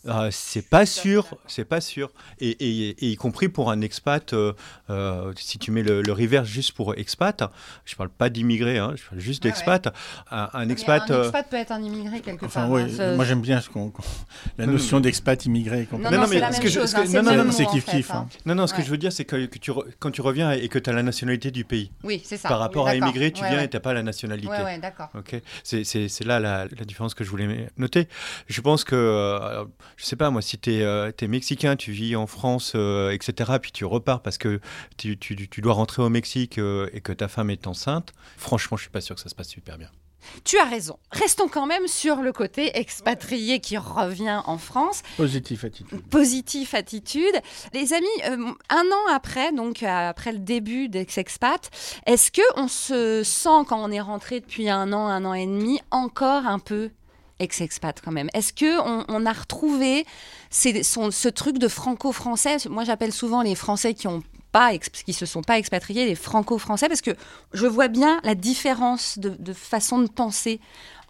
euh, 0.07 0.29
c'est 0.33 0.69
pas 0.69 0.87
sûr, 0.87 1.27
c'est 1.47 1.65
pas 1.65 1.81
sûr. 1.81 2.11
Et, 2.41 2.51
et- 2.51 2.91
et 3.07 3.11
y 3.13 3.17
compris 3.17 3.49
pour 3.49 3.71
un 3.71 3.81
expat, 3.81 4.33
euh, 4.33 4.53
euh, 4.91 5.33
si 5.37 5.59
tu 5.59 5.71
mets 5.71 5.83
le, 5.83 6.03
le 6.03 6.13
reverse 6.13 6.47
juste 6.49 6.73
pour 6.73 6.95
expat, 6.97 7.43
je 7.85 7.95
parle 7.97 8.11
pas 8.11 8.29
d'immigré, 8.31 8.79
hein, 8.79 8.93
je 8.97 9.03
parle 9.09 9.21
juste 9.21 9.45
Ouais, 9.45 9.51
d'expat. 9.51 9.89
Un, 10.31 10.49
un 10.53 10.69
expat. 10.69 11.03
Mais 11.09 11.15
un 11.15 11.23
expat 11.23 11.49
peut 11.49 11.57
être 11.57 11.73
un 11.73 11.83
immigré 11.83 12.21
quelque 12.21 12.47
Enfin, 12.47 12.69
part. 12.69 12.77
hein, 12.77 12.87
ce- 12.89 13.17
moi 13.17 13.25
j'aime 13.25 13.41
bien 13.41 13.61
ce 13.61 13.69
qu'on, 13.71 13.91
qu'on- 13.91 14.03
la 14.59 14.67
notion 14.67 15.01
d'expat 15.01 15.45
immigré. 15.47 15.87
Non, 15.93 15.99
non, 15.99 16.11
Non, 16.11 16.27
c'est 16.27 16.41
la 16.41 16.51
même 16.51 16.63
chose. 16.69 16.95
hein, 16.95 17.05
non, 17.23 17.45
non, 17.45 17.51
kiff, 17.71 17.85
kiff, 17.87 18.11
hein. 18.11 18.27
hein. 18.29 18.39
Non, 18.47 18.55
non, 18.55 18.67
ce 18.67 18.75
que 18.75 18.83
je 18.83 18.91
veux 18.91 18.99
dire, 18.99 19.13
c'est 19.13 19.25
que, 19.25 19.47
que 19.47 19.59
tu 19.59 19.71
re- 19.71 19.85
quand 19.99 20.11
tu 20.11 20.21
reviens 20.21 20.53
et 20.53 20.69
que 20.69 20.79
tu 20.79 20.91
as 20.91 20.93
la 20.93 21.03
nationalité 21.03 21.51
du 21.51 21.65
pays. 21.65 21.91
Oui, 22.03 22.21
c'est 22.25 22.37
ça. 22.37 22.49
Par 22.49 22.59
rapport 22.65 22.89
à 22.89 22.95
immigré, 22.97 23.33
tu 23.33 23.43
Ouais, 23.43 23.49
viens 23.49 23.59
ouais. 23.59 23.65
et 23.65 23.71
tu 23.71 23.77
n'as 23.77 23.81
pas 23.81 23.93
la 23.95 24.03
nationalité. 24.03 24.49
Ouais, 24.49 24.63
ouais, 24.63 24.79
d'accord. 24.79 25.09
C'est 25.63 26.25
là 26.25 26.41
la, 26.41 26.67
la 26.67 26.85
différence 26.85 27.15
que 27.15 27.25
je 27.25 27.31
voulais 27.31 27.69
noter. 27.77 28.09
Je 28.49 28.61
pense 28.61 28.85
que, 28.85 28.95
euh, 28.95 29.65
je 29.97 30.05
sais 30.05 30.17
pas 30.17 30.31
moi, 30.31 30.43
si 30.43 30.59
tu 30.59 30.75
es, 30.75 31.29
mexicain, 31.29 31.77
tu 31.77 31.93
vis 31.93 32.17
en 32.17 32.27
France, 32.27 32.73
euh, 32.75 33.11
etc., 33.11 33.53
puis 33.61 33.73
tu 33.73 33.85
repars 33.85 34.23
parce 34.23 34.39
que 34.39 34.61
tu, 34.97 35.17
tu- 35.19 35.49
tu 35.49 35.61
dois 35.61 35.73
rentrer 35.75 36.03
au 36.03 36.09
Mexique 36.09 36.59
euh, 36.59 36.89
et 36.93 37.01
que 37.01 37.13
ta 37.13 37.29
femme 37.29 37.51
est 37.51 37.67
enceinte, 37.67 38.13
franchement, 38.37 38.77
je 38.77 38.83
suis 38.83 38.91
pas 38.91 39.01
sûr 39.01 39.15
que 39.15 39.21
ça 39.21 39.29
se 39.29 39.35
passe 39.35 39.49
super 39.49 39.79
bien. 39.79 39.89
Tu 40.45 40.59
as 40.59 40.65
raison. 40.65 40.99
Restons 41.11 41.49
quand 41.49 41.67
même 41.67 41.87
sur 41.89 42.17
le 42.17 42.33
côté 42.33 42.79
expatrié 42.79 43.61
qui 43.61 43.77
revient 43.77 44.41
en 44.47 44.59
France. 44.59 45.03
Positif 45.17 45.65
attitude. 45.65 46.01
Positif 46.09 46.75
attitude. 46.75 47.35
Les 47.73 47.93
amis, 47.93 48.07
euh, 48.27 48.53
un 48.71 48.85
an 48.85 49.13
après, 49.15 49.53
donc 49.53 49.83
après 49.83 50.33
le 50.33 50.39
début 50.39 50.89
d'Ex-Expat, 50.89 51.71
est-ce 52.07 52.31
que 52.31 52.43
on 52.57 52.69
se 52.69 53.23
sent 53.25 53.65
quand 53.69 53.79
on 53.83 53.91
est 53.91 54.01
rentré 54.01 54.41
depuis 54.41 54.69
un 54.69 54.93
an, 54.93 55.07
un 55.09 55.25
an 55.25 55.35
et 55.35 55.47
demi, 55.47 55.81
encore 55.91 56.47
un 56.47 56.59
peu 56.59 56.91
ex-expat 57.41 58.01
quand 58.01 58.13
même? 58.13 58.29
Est-ce 58.35 58.53
que 58.53 58.81
on, 58.81 59.05
on 59.09 59.27
a 59.27 59.33
retrouvé 59.33 60.05
ces- 60.51 60.83
son- 60.83 61.11
ce 61.11 61.29
truc 61.29 61.59
de 61.59 61.69
franco-français? 61.69 62.57
Moi, 62.69 62.85
j'appelle 62.85 63.13
souvent 63.13 63.43
les 63.43 63.55
Français 63.55 63.95
qui 63.95 64.07
ont 64.09 64.23
pas, 64.55 64.71
qui 64.79 65.13
se 65.13 65.27
sont 65.27 65.43
pas 65.43 65.59
expatriés, 65.59 66.07
les 66.07 66.15
franco-français, 66.15 66.87
parce 66.87 67.01
que 67.01 67.11
je 67.53 67.67
vois 67.67 67.89
bien 67.89 68.21
la 68.23 68.37
différence 68.37 69.19
de, 69.19 69.53
façon 69.53 69.99
de 69.99 70.07
penser 70.07 70.61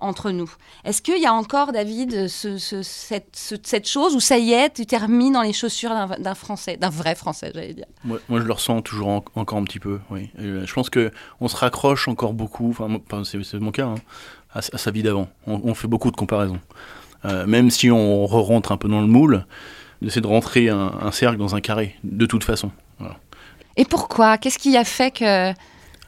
entre 0.01 0.31
nous. 0.31 0.51
Est-ce 0.87 1.03
qu'il 1.03 1.21
y 1.21 1.27
a 1.27 1.35
encore, 1.35 1.71
David, 1.71 2.29
ce, 2.29 2.57
cette, 2.57 3.37
cette, 3.37 3.87
chose 3.87 4.17
où 4.17 4.21
ça 4.21 4.39
y 4.39 4.55
est, 4.55 4.73
tu 4.73 4.87
t'es 4.87 4.97
remis 4.97 5.31
dans 5.31 5.43
les 5.43 5.53
chaussures 5.53 5.93
d'un 6.19 6.35
Français, 6.35 6.79
d'un 6.79 6.89
vrai 6.89 7.15
Français, 7.15 7.53
j'allais 7.55 7.75
dire? 7.75 7.85
Moi, 8.03 8.19
je 8.31 8.37
le 8.39 8.53
ressens 8.53 8.81
toujours 8.81 9.09
encore 9.35 9.59
un 9.59 9.65
petit 9.65 9.79
peu, 9.79 10.01
oui. 10.11 10.31
Euh, 10.39 10.65
je 10.65 10.73
pense 10.73 10.89
qu'on 10.89 11.49
se 11.49 11.57
raccroche 11.57 12.09
encore 12.09 12.33
beaucoup, 12.33 12.71
enfin, 12.71 12.89
c'est 13.25 13.61
mon 13.61 13.73
cas, 13.73 13.89
hein, 13.89 13.97
à, 14.55 14.63
sa 14.63 14.91
vie 14.91 15.03
d'avant. 15.03 15.29
On, 15.47 15.75
fait 15.75 15.89
beaucoup 15.89 16.11
de 16.11 16.17
comparaisons. 16.17 16.61
Euh, 17.27 17.47
même 17.47 17.69
si 17.69 17.91
on 17.91 18.25
rentre 18.27 18.73
un 18.73 18.79
peu 18.79 18.89
dans 18.89 19.03
le 19.03 19.07
moule, 19.07 19.45
c'est 20.09 20.23
de 20.23 20.27
rentrer 20.27 20.71
un, 20.71 21.13
cercle 21.13 21.37
dans 21.37 21.55
un 21.55 21.61
carré, 21.61 21.95
de 22.05 22.25
toute 22.25 22.45
façon. 22.45 22.71
Et 23.77 23.85
pourquoi? 23.85 24.39
Qu'est-ce 24.39 24.59
qui 24.59 24.77
a 24.77 24.85
fait 24.85 25.11
que 25.11 25.53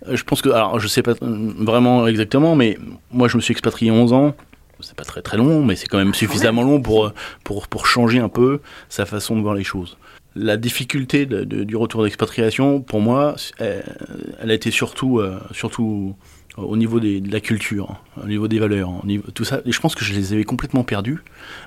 je 0.07 0.22
pense 0.22 0.42
que, 0.42 0.50
alors 0.50 0.79
je 0.79 0.88
sais 0.88 1.02
pas 1.02 1.14
vraiment 1.20 2.07
exactement, 2.07 2.55
mais 2.55 2.79
moi 3.11 3.29
je 3.29 3.37
me 3.37 3.42
suis 3.42 3.52
expatrié 3.52 3.90
11 3.90 4.12
ans. 4.12 4.35
C'est 4.81 4.94
pas 4.94 5.05
très 5.05 5.22
très 5.22 5.38
long, 5.38 5.64
mais 5.64 5.74
c'est 5.74 5.87
quand 5.87 5.96
même 5.96 6.12
suffisamment 6.12 6.62
long 6.62 6.83
pour, 6.83 7.12
pour, 7.44 7.66
pour 7.66 7.87
changer 7.87 8.18
un 8.18 8.29
peu 8.29 8.61
sa 8.90 9.07
façon 9.07 9.35
de 9.37 9.40
voir 9.40 9.55
les 9.55 9.64
choses. 9.64 9.96
La 10.35 10.59
difficulté 10.59 11.24
du 11.24 11.76
retour 11.76 12.05
d'expatriation, 12.05 12.83
pour 12.83 13.00
moi, 13.00 13.37
elle, 13.59 14.50
a 14.50 14.52
été 14.52 14.70
surtout, 14.70 15.18
euh, 15.18 15.40
surtout 15.52 16.14
au 16.56 16.76
niveau 16.76 17.00
de 17.00 17.30
la 17.30 17.40
culture, 17.40 17.96
au 18.22 18.26
niveau 18.26 18.48
des 18.48 18.58
valeurs, 18.58 18.90
au 19.02 19.06
niveau, 19.06 19.24
tout 19.34 19.44
ça. 19.44 19.60
Et 19.64 19.72
je 19.72 19.80
pense 19.80 19.94
que 19.94 20.04
je 20.04 20.14
les 20.14 20.32
avais 20.32 20.44
complètement 20.44 20.84
perdus. 20.84 21.18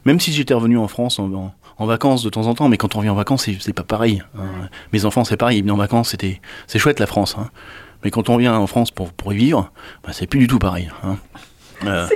Même 0.06 0.19
si 0.19 0.32
j'étais 0.34 0.54
revenu 0.54 0.78
en 0.78 0.88
France 0.88 1.19
en, 1.19 1.54
vacances 1.86 2.23
de 2.23 2.30
temps 2.30 2.47
en 2.47 2.56
temps, 2.56 2.69
mais 2.69 2.78
quand 2.78 2.95
on 2.95 3.02
vient 3.02 3.13
en 3.13 3.15
vacances, 3.15 3.47
c'est 3.60 3.73
pas 3.73 3.84
pareil. 3.84 4.23
Hein. 4.38 4.69
Mes 4.91 5.06
enfants, 5.06 5.23
c'est 5.23 5.38
pareil, 5.38 5.60
ils 5.60 5.62
venaient 5.62 5.71
en 5.71 5.78
vacances, 5.78 6.10
c'était, 6.10 6.41
c'est 6.67 6.80
chouette 6.80 6.99
la 6.99 7.08
France. 7.08 7.36
Hein. 7.39 7.49
Mais 8.04 8.12
quand 8.12 8.30
on 8.30 8.38
vient 8.38 8.56
en 8.56 8.67
France 8.67 8.91
pour, 8.91 9.13
pour 9.13 9.34
y 9.34 9.38
vivre, 9.38 9.71
bah, 10.04 10.12
c'est 10.12 10.28
plus 10.28 10.39
du 10.39 10.47
tout 10.47 10.60
pareil. 10.60 10.89
Hein. 11.04 11.17
Euh, 11.86 12.08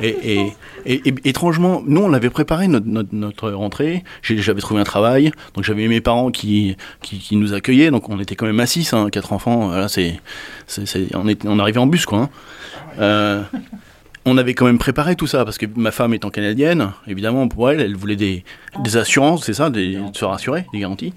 et, 0.00 0.52
et, 0.84 1.02
et, 1.06 1.14
étrangement, 1.24 1.82
nous, 1.86 2.02
on 2.02 2.12
avait 2.12 2.30
préparé 2.30 2.68
notre, 2.68 2.86
notre, 3.12 3.50
rentrée. 3.50 4.04
J'avais 4.22 4.60
trouvé 4.60 4.80
un 4.80 4.84
travail, 4.84 5.30
donc 5.54 5.64
j'avais 5.64 5.88
mes 5.88 6.00
parents 6.00 6.30
qui, 6.30 6.76
qui, 7.02 7.18
qui, 7.18 7.36
nous 7.36 7.54
accueillaient. 7.54 7.90
Donc 7.90 8.08
on 8.08 8.20
était 8.20 8.36
quand 8.36 8.46
même 8.46 8.60
à 8.60 8.66
6, 8.66 8.92
hein, 8.92 9.08
4 9.10 9.32
enfants. 9.32 9.88
C'est, 9.88 10.20
on, 11.14 11.28
est, 11.28 11.44
on 11.46 11.58
arrivait 11.58 11.80
en 11.80 11.86
bus, 11.86 12.06
quoi. 12.06 12.18
Hein. 12.18 12.30
Euh, 12.98 13.42
on 14.24 14.38
avait 14.38 14.54
quand 14.54 14.66
même 14.66 14.78
préparé 14.78 15.14
tout 15.14 15.28
ça 15.28 15.44
parce 15.44 15.56
que 15.56 15.66
ma 15.76 15.92
femme 15.92 16.12
étant 16.12 16.30
canadienne, 16.30 16.92
évidemment, 17.06 17.46
pour 17.46 17.70
elle, 17.70 17.80
elle 17.80 17.94
voulait 17.94 18.16
des, 18.16 18.44
des 18.82 18.96
assurances, 18.96 19.44
c'est 19.44 19.54
ça, 19.54 19.70
des, 19.70 19.94
de 19.94 20.16
se 20.16 20.24
rassurer, 20.24 20.66
des 20.72 20.80
garanties. 20.80 21.14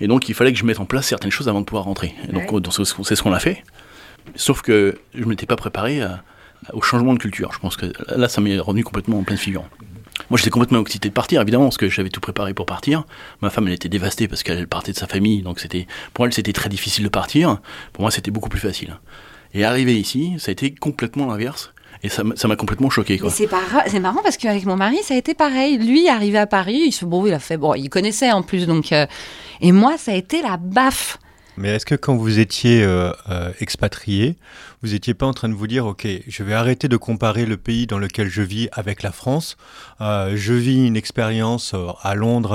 Et 0.00 0.06
donc, 0.06 0.28
il 0.28 0.34
fallait 0.34 0.52
que 0.52 0.58
je 0.58 0.64
mette 0.64 0.80
en 0.80 0.84
place 0.84 1.06
certaines 1.06 1.30
choses 1.30 1.48
avant 1.48 1.60
de 1.60 1.64
pouvoir 1.64 1.84
rentrer. 1.84 2.14
Et 2.28 2.32
donc, 2.32 2.50
c'est 2.72 3.14
ce 3.14 3.22
qu'on 3.22 3.32
a 3.32 3.38
fait. 3.38 3.62
Sauf 4.36 4.62
que 4.62 4.98
je 5.14 5.20
ne 5.20 5.26
m'étais 5.26 5.46
pas 5.46 5.56
préparé 5.56 6.00
au 6.72 6.82
changement 6.82 7.14
de 7.14 7.18
culture. 7.18 7.50
Je 7.52 7.58
pense 7.58 7.76
que 7.76 7.86
là, 8.14 8.28
ça 8.28 8.40
m'est 8.40 8.58
revenu 8.58 8.84
complètement 8.84 9.18
en 9.18 9.22
pleine 9.22 9.38
figure. 9.38 9.64
Moi, 10.30 10.38
j'étais 10.38 10.50
complètement 10.50 10.80
excité 10.80 11.08
de 11.08 11.14
partir, 11.14 11.40
évidemment, 11.40 11.64
parce 11.64 11.78
que 11.78 11.88
j'avais 11.88 12.10
tout 12.10 12.20
préparé 12.20 12.54
pour 12.54 12.66
partir. 12.66 13.04
Ma 13.40 13.50
femme, 13.50 13.66
elle 13.66 13.74
était 13.74 13.88
dévastée 13.88 14.28
parce 14.28 14.42
qu'elle 14.42 14.66
partait 14.66 14.92
de 14.92 14.96
sa 14.96 15.06
famille, 15.06 15.42
donc 15.42 15.60
c'était, 15.60 15.86
pour 16.14 16.26
elle, 16.26 16.32
c'était 16.32 16.52
très 16.52 16.68
difficile 16.68 17.04
de 17.04 17.08
partir. 17.08 17.60
Pour 17.92 18.02
moi, 18.02 18.10
c'était 18.10 18.30
beaucoup 18.30 18.48
plus 18.48 18.60
facile. 18.60 18.98
Et 19.54 19.64
arriver 19.64 19.98
ici, 19.98 20.34
ça 20.38 20.50
a 20.50 20.52
été 20.52 20.74
complètement 20.74 21.26
l'inverse. 21.26 21.72
Et 22.04 22.08
ça 22.08 22.24
m'a 22.24 22.56
complètement 22.56 22.90
choqué. 22.90 23.20
C'est 23.28 24.00
marrant 24.00 24.22
parce 24.24 24.36
qu'avec 24.36 24.64
mon 24.64 24.76
mari, 24.76 24.98
ça 25.04 25.14
a 25.14 25.16
été 25.16 25.34
pareil. 25.34 25.78
Lui, 25.78 26.08
arrivé 26.08 26.36
à 26.38 26.48
Paris, 26.48 26.82
il 26.86 26.92
se 26.92 27.04
bon, 27.04 27.24
il 27.26 27.32
a 27.32 27.38
fait 27.38 27.56
bon, 27.56 27.74
il 27.74 27.88
connaissait 27.90 28.32
en 28.32 28.42
plus, 28.42 28.66
donc. 28.66 28.90
Euh, 28.90 29.06
et 29.60 29.70
moi, 29.70 29.96
ça 29.98 30.10
a 30.10 30.14
été 30.16 30.42
la 30.42 30.56
baffe. 30.56 31.18
Mais 31.56 31.68
est-ce 31.68 31.86
que 31.86 31.94
quand 31.94 32.16
vous 32.16 32.40
étiez 32.40 32.82
euh, 32.82 33.12
euh, 33.30 33.52
expatrié, 33.60 34.36
vous 34.82 34.90
n'étiez 34.90 35.14
pas 35.14 35.26
en 35.26 35.32
train 35.32 35.48
de 35.48 35.54
vous 35.54 35.66
dire, 35.66 35.86
OK, 35.86 36.06
je 36.26 36.42
vais 36.42 36.54
arrêter 36.54 36.88
de 36.88 36.96
comparer 36.96 37.46
le 37.46 37.56
pays 37.56 37.86
dans 37.86 37.98
lequel 37.98 38.28
je 38.28 38.42
vis 38.42 38.68
avec 38.72 39.02
la 39.02 39.12
France. 39.12 39.56
Euh, 40.00 40.32
je 40.34 40.52
vis 40.54 40.86
une 40.86 40.96
expérience 40.96 41.72
euh, 41.74 41.88
à 42.02 42.14
Londres, 42.14 42.52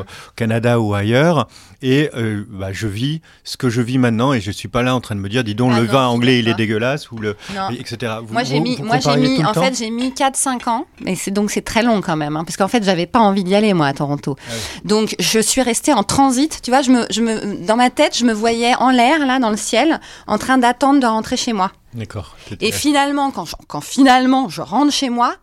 au 0.00 0.04
Canada 0.36 0.78
ou 0.80 0.94
ailleurs, 0.94 1.48
et 1.80 2.10
euh, 2.14 2.44
bah, 2.50 2.72
je 2.72 2.86
vis 2.86 3.22
ce 3.44 3.56
que 3.56 3.70
je 3.70 3.80
vis 3.80 3.98
maintenant, 3.98 4.32
et 4.32 4.40
je 4.40 4.50
suis 4.50 4.68
pas 4.68 4.82
là 4.82 4.94
en 4.94 5.00
train 5.00 5.14
de 5.14 5.20
me 5.20 5.28
dire, 5.28 5.44
dis 5.44 5.54
donc, 5.54 5.74
le 5.74 5.84
vin 5.84 6.06
anglais, 6.06 6.40
il 6.40 6.48
est 6.48 6.54
dégueulasse, 6.54 7.10
ou 7.10 7.18
le, 7.18 7.36
etc. 7.78 8.16
moi, 8.30 8.42
j'ai 8.44 8.60
mis, 8.60 8.76
moi, 8.82 8.98
j'ai 8.98 9.16
mis, 9.16 9.44
en 9.44 9.54
fait, 9.54 9.76
j'ai 9.78 9.90
mis 9.90 10.10
4-5 10.10 10.68
ans, 10.68 10.86
et 11.06 11.14
c'est 11.14 11.30
donc 11.30 11.50
c'est 11.50 11.62
très 11.62 11.82
long 11.82 12.00
quand 12.02 12.16
même, 12.16 12.36
hein, 12.36 12.44
parce 12.44 12.56
qu'en 12.56 12.68
fait, 12.68 12.84
j'avais 12.84 13.06
pas 13.06 13.20
envie 13.20 13.44
d'y 13.44 13.54
aller 13.54 13.72
moi 13.72 13.86
à 13.86 13.94
Toronto. 13.94 14.36
Ah 14.38 14.52
donc, 14.84 15.14
je 15.18 15.38
suis 15.38 15.62
restée 15.62 15.92
en 15.92 16.02
transit. 16.02 16.60
Tu 16.62 16.70
vois, 16.70 16.82
je 16.82 16.90
me, 16.90 17.06
je 17.10 17.22
me, 17.22 17.66
dans 17.66 17.76
ma 17.76 17.90
tête, 17.90 18.16
je 18.16 18.24
me 18.24 18.32
voyais 18.32 18.74
en 18.76 18.90
l'air 18.90 19.24
là, 19.24 19.38
dans 19.38 19.50
le 19.50 19.56
ciel, 19.56 20.00
en 20.26 20.36
train 20.36 20.58
d'attendre 20.58 21.00
de 21.00 21.06
rentrer 21.06 21.37
chez 21.38 21.52
moi. 21.52 21.72
D'accord. 21.94 22.36
Et 22.60 22.72
finalement, 22.72 23.30
quand, 23.30 23.46
quand 23.66 23.80
finalement 23.80 24.48
je 24.48 24.60
rentre 24.60 24.92
chez 24.92 25.08
moi, 25.08 25.36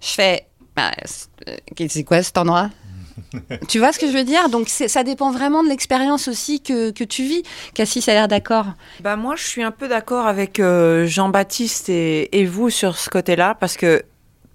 je 0.00 0.08
fais, 0.08 0.46
bah, 0.74 0.90
euh, 1.48 1.56
c'est 1.88 2.04
quoi 2.04 2.22
cet 2.22 2.38
endroit? 2.38 2.70
Tu 3.68 3.78
vois 3.78 3.92
ce 3.92 3.98
que 3.98 4.06
je 4.06 4.12
veux 4.12 4.24
dire? 4.24 4.48
Donc 4.48 4.68
ça 4.68 5.04
dépend 5.04 5.30
vraiment 5.30 5.62
de 5.62 5.68
l'expérience 5.68 6.28
aussi 6.28 6.60
que, 6.62 6.90
que, 6.90 7.04
tu 7.04 7.24
vis. 7.24 7.42
Cassis 7.74 8.08
a 8.08 8.14
l'air 8.14 8.28
d'accord. 8.28 8.66
Bah 9.00 9.16
moi, 9.16 9.36
je 9.36 9.44
suis 9.44 9.62
un 9.62 9.70
peu 9.70 9.86
d'accord 9.86 10.26
avec 10.26 10.60
euh, 10.60 11.06
Jean-Baptiste 11.06 11.88
et, 11.88 12.40
et, 12.40 12.46
vous 12.46 12.70
sur 12.70 12.96
ce 12.96 13.10
côté-là, 13.10 13.54
parce 13.54 13.76
que 13.76 14.02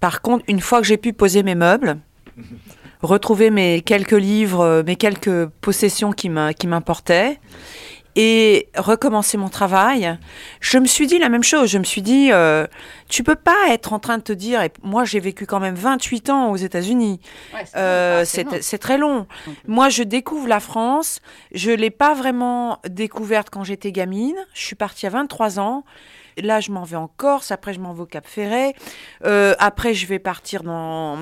par 0.00 0.22
contre, 0.22 0.44
une 0.48 0.60
fois 0.60 0.80
que 0.80 0.86
j'ai 0.86 0.96
pu 0.96 1.12
poser 1.12 1.42
mes 1.44 1.54
meubles, 1.54 1.98
retrouver 3.02 3.50
mes 3.50 3.80
quelques 3.80 4.12
livres, 4.12 4.82
mes 4.84 4.96
quelques 4.96 5.46
possessions 5.46 6.12
qui 6.12 6.28
m'importaient, 6.28 7.38
et 8.16 8.68
recommencer 8.76 9.36
mon 9.36 9.48
travail, 9.48 10.18
je 10.60 10.78
me 10.78 10.86
suis 10.86 11.06
dit 11.06 11.18
la 11.18 11.28
même 11.28 11.44
chose. 11.44 11.70
Je 11.70 11.78
me 11.78 11.84
suis 11.84 12.02
dit, 12.02 12.30
euh, 12.32 12.66
tu 13.08 13.22
peux 13.22 13.36
pas 13.36 13.68
être 13.70 13.92
en 13.92 13.98
train 13.98 14.18
de 14.18 14.22
te 14.22 14.32
dire, 14.32 14.62
et 14.62 14.72
moi 14.82 15.04
j'ai 15.04 15.20
vécu 15.20 15.46
quand 15.46 15.60
même 15.60 15.74
28 15.74 16.30
ans 16.30 16.50
aux 16.50 16.56
États-Unis, 16.56 17.20
euh, 17.76 18.24
c'est 18.24 18.78
très 18.78 18.98
long. 18.98 19.26
Moi 19.66 19.88
je 19.88 20.02
découvre 20.02 20.48
la 20.48 20.60
France, 20.60 21.20
je 21.52 21.70
l'ai 21.70 21.90
pas 21.90 22.14
vraiment 22.14 22.80
découverte 22.88 23.50
quand 23.50 23.64
j'étais 23.64 23.92
gamine, 23.92 24.36
je 24.54 24.62
suis 24.62 24.76
partie 24.76 25.06
à 25.06 25.10
23 25.10 25.60
ans, 25.60 25.84
là, 26.42 26.60
je 26.60 26.70
m'en 26.70 26.84
vais 26.84 26.96
en 26.96 27.08
Corse, 27.08 27.50
après, 27.50 27.74
je 27.74 27.80
m'en 27.80 27.92
vais 27.92 28.02
au 28.02 28.06
Cap 28.06 28.26
Ferret. 28.26 28.74
Euh, 29.24 29.54
après, 29.58 29.94
je 29.94 30.06
vais 30.06 30.18
partir 30.18 30.62
dans, 30.62 31.18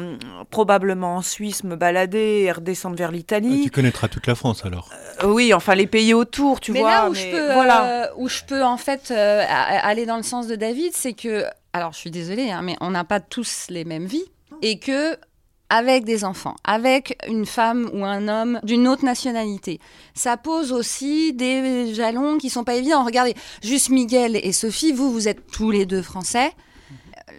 probablement 0.51 1.17
en 1.17 1.23
Suisse, 1.23 1.65
me 1.65 1.77
balader 1.77 2.45
et 2.45 2.53
redescendre 2.53 2.97
vers 2.97 3.11
l'Italie. 3.11 3.61
Ah, 3.61 3.65
tu 3.65 3.71
connaîtras 3.71 4.09
toute 4.09 4.27
la 4.27 4.35
France 4.35 4.65
alors 4.65 4.91
euh, 5.23 5.29
Oui, 5.29 5.53
enfin, 5.55 5.75
les 5.75 5.87
pays 5.87 6.15
autour, 6.15 6.61
tu 6.61 6.73
mais 6.73 6.81
vois. 6.81 6.91
Là 6.91 7.11
où, 7.11 7.15
je 7.15 7.31
peux, 7.31 7.53
voilà. 7.53 7.85
Euh, 7.85 8.07
où 8.17 8.29
je 8.29 8.43
peux, 8.45 8.65
en 8.65 8.77
fait, 8.77 9.11
aller 9.11 10.07
dans 10.07 10.17
le 10.17 10.23
sens 10.23 10.47
de 10.47 10.57
David, 10.57 10.93
c'est 10.95 11.15
que, 11.15 11.45
alors, 11.73 11.93
je 11.93 11.99
suis 11.99 12.11
désolée, 12.11 12.51
hein, 12.51 12.63
mais 12.63 12.77
on 12.81 12.91
n'a 12.91 13.05
pas 13.05 13.21
tous 13.21 13.67
les 13.71 13.85
mêmes 13.85 14.07
vies. 14.07 14.25
Et 14.63 14.79
que 14.79 15.19
avec 15.69 16.05
des 16.05 16.25
enfants, 16.25 16.57
avec 16.65 17.19
une 17.29 17.47
femme 17.47 17.91
ou 17.93 18.05
un 18.05 18.29
homme 18.29 18.61
d'une 18.63 18.87
autre 18.89 19.05
nationalité. 19.05 19.81
Ça 20.15 20.37
pose 20.37 20.73
aussi 20.73 21.33
des 21.33 21.93
jalons 21.95 22.39
qui 22.39 22.51
sont 22.51 22.65
pas 22.65 22.75
évidents. 22.75 23.05
Regardez, 23.05 23.35
juste 23.63 23.91
Miguel 23.91 24.37
et 24.37 24.53
Sophie, 24.53 24.93
vous, 24.93 25.13
vous 25.13 25.29
êtes 25.29 25.47
tous 25.51 25.71
les 25.71 25.87
deux 25.87 26.03
français 26.03 26.53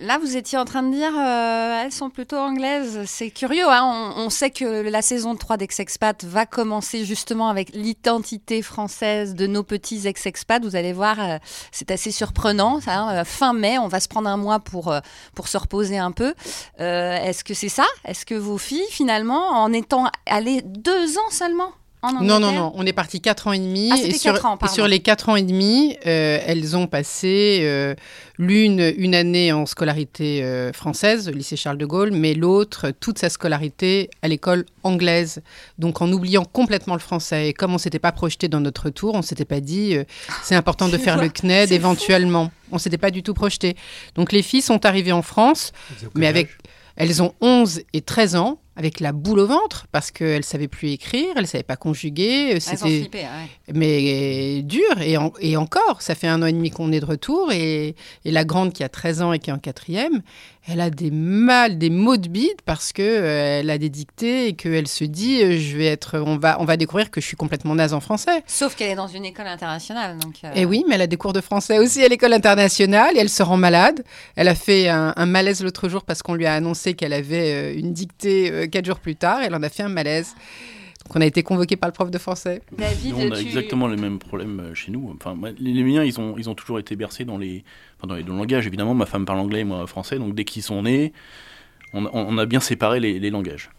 là, 0.02 0.18
vous 0.18 0.38
étiez 0.38 0.58
en 0.58 0.66
train 0.66 0.84
de 0.84 0.94
dire, 0.94 1.12
euh, 1.18 1.84
elles 1.84 1.92
sont 1.92 2.10
plutôt 2.10 2.38
anglaises. 2.38 3.02
C'est 3.06 3.30
curieux, 3.30 3.68
hein 3.68 4.14
on, 4.18 4.30
sait 4.30 4.52
que 4.52 4.90
la 4.90 5.02
saison 5.02 5.36
3 5.36 5.58
d'Ex-Expat 5.58 6.24
va 6.26 6.46
commencer 6.46 7.06
justement 7.06 7.50
avec 7.50 7.70
l'identité 7.74 8.62
française 8.62 9.34
de 9.34 9.48
nos 9.48 9.64
petits 9.64 10.08
ex-expats. 10.08 10.64
Vous 10.64 10.76
allez 10.76 10.94
voir, 10.94 11.20
euh, 11.20 11.38
c'est 11.72 11.92
assez 11.92 12.12
surprenant. 12.12 12.80
Hein. 12.88 13.24
fin 13.24 13.54
mai, 13.54 13.78
on 13.78 13.88
va 13.88 14.00
se 14.00 14.08
prendre 14.08 14.30
un 14.30 14.38
mois 14.38 14.60
pour, 14.60 14.92
euh, 14.92 15.00
pour 15.36 15.48
se 15.48 15.58
reposer 15.58 15.98
un 15.98 16.12
peu. 16.12 16.34
Est-ce 16.78 17.44
que 17.44 17.54
c'est 17.54 17.70
ça? 17.70 17.86
Est-ce 18.06 18.26
que 18.26 18.36
vos 18.36 18.58
filles, 18.58 18.86
finalement, 18.90 19.50
en 19.52 19.72
étant 19.74 20.10
allées 20.26 20.62
deux 20.64 21.18
ans 21.18 21.30
seulement? 21.30 21.72
Non, 22.04 22.40
non, 22.40 22.52
non, 22.52 22.72
on 22.76 22.86
est 22.86 22.94
parti 22.94 23.22
4 23.22 23.48
ans 23.48 23.54
et 23.54 23.60
demi. 23.60 23.90
Ah, 23.92 23.98
et, 23.98 24.14
sur, 24.14 24.46
ans, 24.46 24.58
et 24.64 24.68
sur 24.68 24.88
les 24.88 25.00
4 25.00 25.30
ans 25.30 25.36
et 25.36 25.42
demi, 25.42 25.98
euh, 26.06 26.40
elles 26.46 26.78
ont 26.78 26.86
passé 26.86 27.60
euh, 27.64 27.96
l'une 28.38 28.94
une 28.98 29.16
année 29.16 29.52
en 29.52 29.66
scolarité 29.66 30.44
euh, 30.44 30.72
française, 30.74 31.28
au 31.28 31.32
lycée 31.32 31.56
Charles 31.56 31.78
de 31.78 31.86
Gaulle, 31.86 32.12
mais 32.12 32.36
l'autre 32.36 32.92
toute 33.00 33.18
sa 33.18 33.30
scolarité 33.30 34.12
à 34.22 34.28
l'école 34.28 34.66
anglaise. 34.84 35.42
Donc 35.80 36.02
en 36.02 36.12
oubliant 36.12 36.46
complètement 36.46 36.94
le 36.94 37.00
français. 37.00 37.50
Et 37.50 37.54
comme 37.54 37.72
on 37.72 37.76
ne 37.76 37.80
s'était 37.80 38.00
pas 38.00 38.12
projeté 38.12 38.48
dans 38.48 38.60
notre 38.60 38.90
tour, 38.92 39.16
on 39.16 39.20
ne 39.20 39.24
s'était 39.24 39.46
pas 39.46 39.60
dit 39.60 39.98
c'est 40.44 40.56
important 40.56 40.90
de 40.90 40.98
faire 40.98 41.20
le 41.20 41.30
CNED 41.30 41.72
éventuellement. 41.72 42.52
On 42.72 42.76
ne 42.76 42.82
s'était 42.82 43.00
pas 43.00 43.12
du 43.12 43.24
tout 43.24 43.34
projeté. 43.34 43.76
Donc 44.16 44.32
les 44.32 44.44
filles 44.44 44.62
sont 44.62 44.86
arrivées 44.86 45.14
en 45.14 45.24
France, 45.24 45.72
mais 46.16 46.28
avec... 46.28 46.50
Elles 47.00 47.22
ont 47.22 47.36
11 47.42 47.82
et 47.94 48.02
13 48.02 48.38
ans 48.38 48.60
avec 48.78 49.00
la 49.02 49.12
boule 49.12 49.40
au 49.40 49.48
ventre 49.48 49.88
parce 49.92 50.12
qu'elle 50.12 50.46
savait 50.46 50.68
plus 50.70 50.92
écrire, 50.92 51.34
elle 51.36 51.48
savait 51.48 51.64
pas 51.64 51.76
conjuguer. 51.76 52.54
Ont 52.56 52.60
C'était 52.60 53.24
ouais. 53.24 53.74
mais 53.74 54.62
dur 54.62 55.02
et, 55.02 55.18
en- 55.18 55.34
et 55.42 55.58
encore, 55.58 56.02
ça 56.02 56.16
fait 56.16 56.28
un 56.28 56.42
an 56.44 56.46
et 56.46 56.54
demi 56.54 56.70
qu'on 56.70 56.92
est 56.92 57.00
de 57.00 57.06
retour 57.06 57.52
et, 57.52 57.96
et 58.24 58.32
la 58.32 58.46
grande 58.46 58.72
qui 58.74 58.84
a 58.84 58.90
13 58.90 59.22
ans 59.24 59.34
et 59.34 59.40
qui 59.40 59.50
est 59.50 59.54
en 59.54 59.58
quatrième, 59.60 60.22
elle 60.70 60.82
a 60.82 60.90
des 60.90 61.12
mal, 61.12 61.78
des 61.78 61.90
maux 61.90 62.18
de 62.18 62.28
bide 62.28 62.62
parce 62.66 62.92
que 62.92 63.02
euh, 63.02 63.60
elle 63.62 63.70
a 63.70 63.78
des 63.78 63.90
dictées 63.90 64.48
et 64.48 64.54
qu'elle 64.54 64.88
se 64.88 65.04
dit 65.06 65.42
euh, 65.42 65.58
je 65.58 65.78
vais 65.78 65.86
être, 65.86 66.20
on 66.20 66.38
va, 66.38 66.58
on 66.60 66.66
va 66.66 66.76
découvrir 66.78 67.10
que 67.10 67.22
je 67.22 67.26
suis 67.26 67.38
complètement 67.38 67.74
naze 67.76 67.94
en 67.94 68.00
français. 68.02 68.44
Sauf 68.48 68.76
qu'elle 68.76 68.90
est 68.92 68.96
dans 68.96 69.08
une 69.08 69.24
école 69.26 69.48
internationale, 69.48 70.18
donc. 70.18 70.36
euh, 70.44 70.52
Et 70.56 70.66
oui, 70.66 70.84
mais 70.88 70.96
elle 70.96 71.02
a 71.04 71.08
des 71.08 71.18
cours 71.18 71.34
de 71.34 71.42
français 71.42 71.80
aussi 71.80 72.04
à 72.04 72.08
l'école 72.08 72.34
internationale 72.34 73.16
et 73.16 73.20
elle 73.20 73.30
se 73.30 73.44
rend 73.44 73.58
malade. 73.58 74.04
Elle 74.36 74.48
a 74.50 74.56
fait 74.56 74.90
un, 74.90 75.14
un 75.16 75.26
malaise 75.26 75.64
l'autre 75.64 75.88
jour 75.90 76.04
parce 76.04 76.22
qu'on 76.22 76.34
lui 76.34 76.46
a 76.46 76.54
annoncé 76.54 76.94
qu'elle 76.96 77.14
avait 77.14 77.54
euh, 77.54 77.74
une 77.80 77.94
dictée 77.94 78.68
quatre 78.72 78.86
jours 78.86 79.00
plus 79.00 79.16
tard. 79.16 79.40
Elle 79.44 79.56
en 79.56 79.64
a 79.64 79.70
fait 79.70 79.84
un 79.84 79.90
malaise. 79.90 80.36
On 81.16 81.22
a 81.22 81.26
été 81.26 81.44
convoqué 81.44 81.76
par 81.76 81.90
le 81.90 81.94
prof 81.94 82.10
de 82.12 82.18
français. 82.18 82.62
David, 82.78 83.14
on 83.16 83.32
a 83.32 83.36
tu- 83.38 83.44
exactement 83.46 83.88
les 83.88 83.98
mêmes 83.98 84.20
problèmes 84.20 84.60
euh, 84.60 84.74
chez 84.76 84.92
nous. 84.92 85.14
Enfin, 85.16 85.36
les, 85.60 85.74
les 85.74 85.84
miens, 85.84 86.04
ils 86.04 86.20
ont, 86.20 86.36
ils 86.38 86.50
ont 86.50 86.56
toujours 86.56 86.80
été 86.80 86.96
bercés 86.96 87.26
dans 87.26 87.38
les, 87.38 87.64
enfin, 87.98 88.08
dans 88.08 88.16
les 88.16 88.24
deux 88.24 88.32
langages. 88.34 88.68
Évidemment, 88.68 88.94
ma 88.94 89.06
femme 89.06 89.26
parle 89.26 89.40
anglais, 89.40 89.64
moi 89.64 89.86
français. 89.88 90.18
Donc 90.20 90.36
dès 90.36 90.44
qu'ils 90.44 90.64
sont 90.64 90.82
nés, 90.84 91.14
on, 91.94 92.06
on- 92.06 92.10
on 92.14 92.38
a 92.38 92.46
bien 92.46 92.60
séparé 92.60 93.00
les, 93.00 93.20
les 93.20 93.30
langages. 93.30 93.70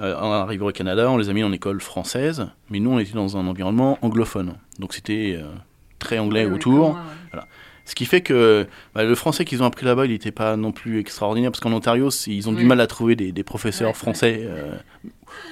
Euh, 0.00 0.16
en 0.18 0.32
arrivant 0.32 0.68
au 0.68 0.72
Canada, 0.72 1.10
on 1.10 1.18
les 1.18 1.28
a 1.28 1.32
mis 1.34 1.44
en 1.44 1.52
école 1.52 1.80
française, 1.80 2.48
mais 2.70 2.80
nous, 2.80 2.90
on 2.90 2.98
était 2.98 3.12
dans 3.12 3.36
un 3.36 3.46
environnement 3.46 3.98
anglophone. 4.02 4.54
Donc 4.78 4.94
c'était 4.94 5.36
euh, 5.38 5.46
très 5.98 6.18
anglais 6.18 6.46
Oui, 6.46 6.52
autour. 6.54 6.96
Ce 7.84 7.96
qui 7.96 8.04
fait 8.06 8.20
que 8.20 8.66
bah, 8.94 9.02
le 9.02 9.14
français 9.16 9.44
qu'ils 9.44 9.60
ont 9.60 9.66
appris 9.66 9.84
là-bas, 9.84 10.06
il 10.06 10.12
n'était 10.12 10.30
pas 10.30 10.56
non 10.56 10.70
plus 10.70 11.00
extraordinaire, 11.00 11.50
parce 11.50 11.58
qu'en 11.60 11.72
Ontario, 11.72 12.10
ils 12.28 12.48
ont 12.48 12.52
du 12.52 12.64
mal 12.64 12.80
à 12.80 12.86
trouver 12.86 13.16
des, 13.16 13.32
des 13.32 13.42
professeurs 13.42 13.88
Ouais, 13.88 13.94
français. 13.94 14.38
euh, 14.44 14.76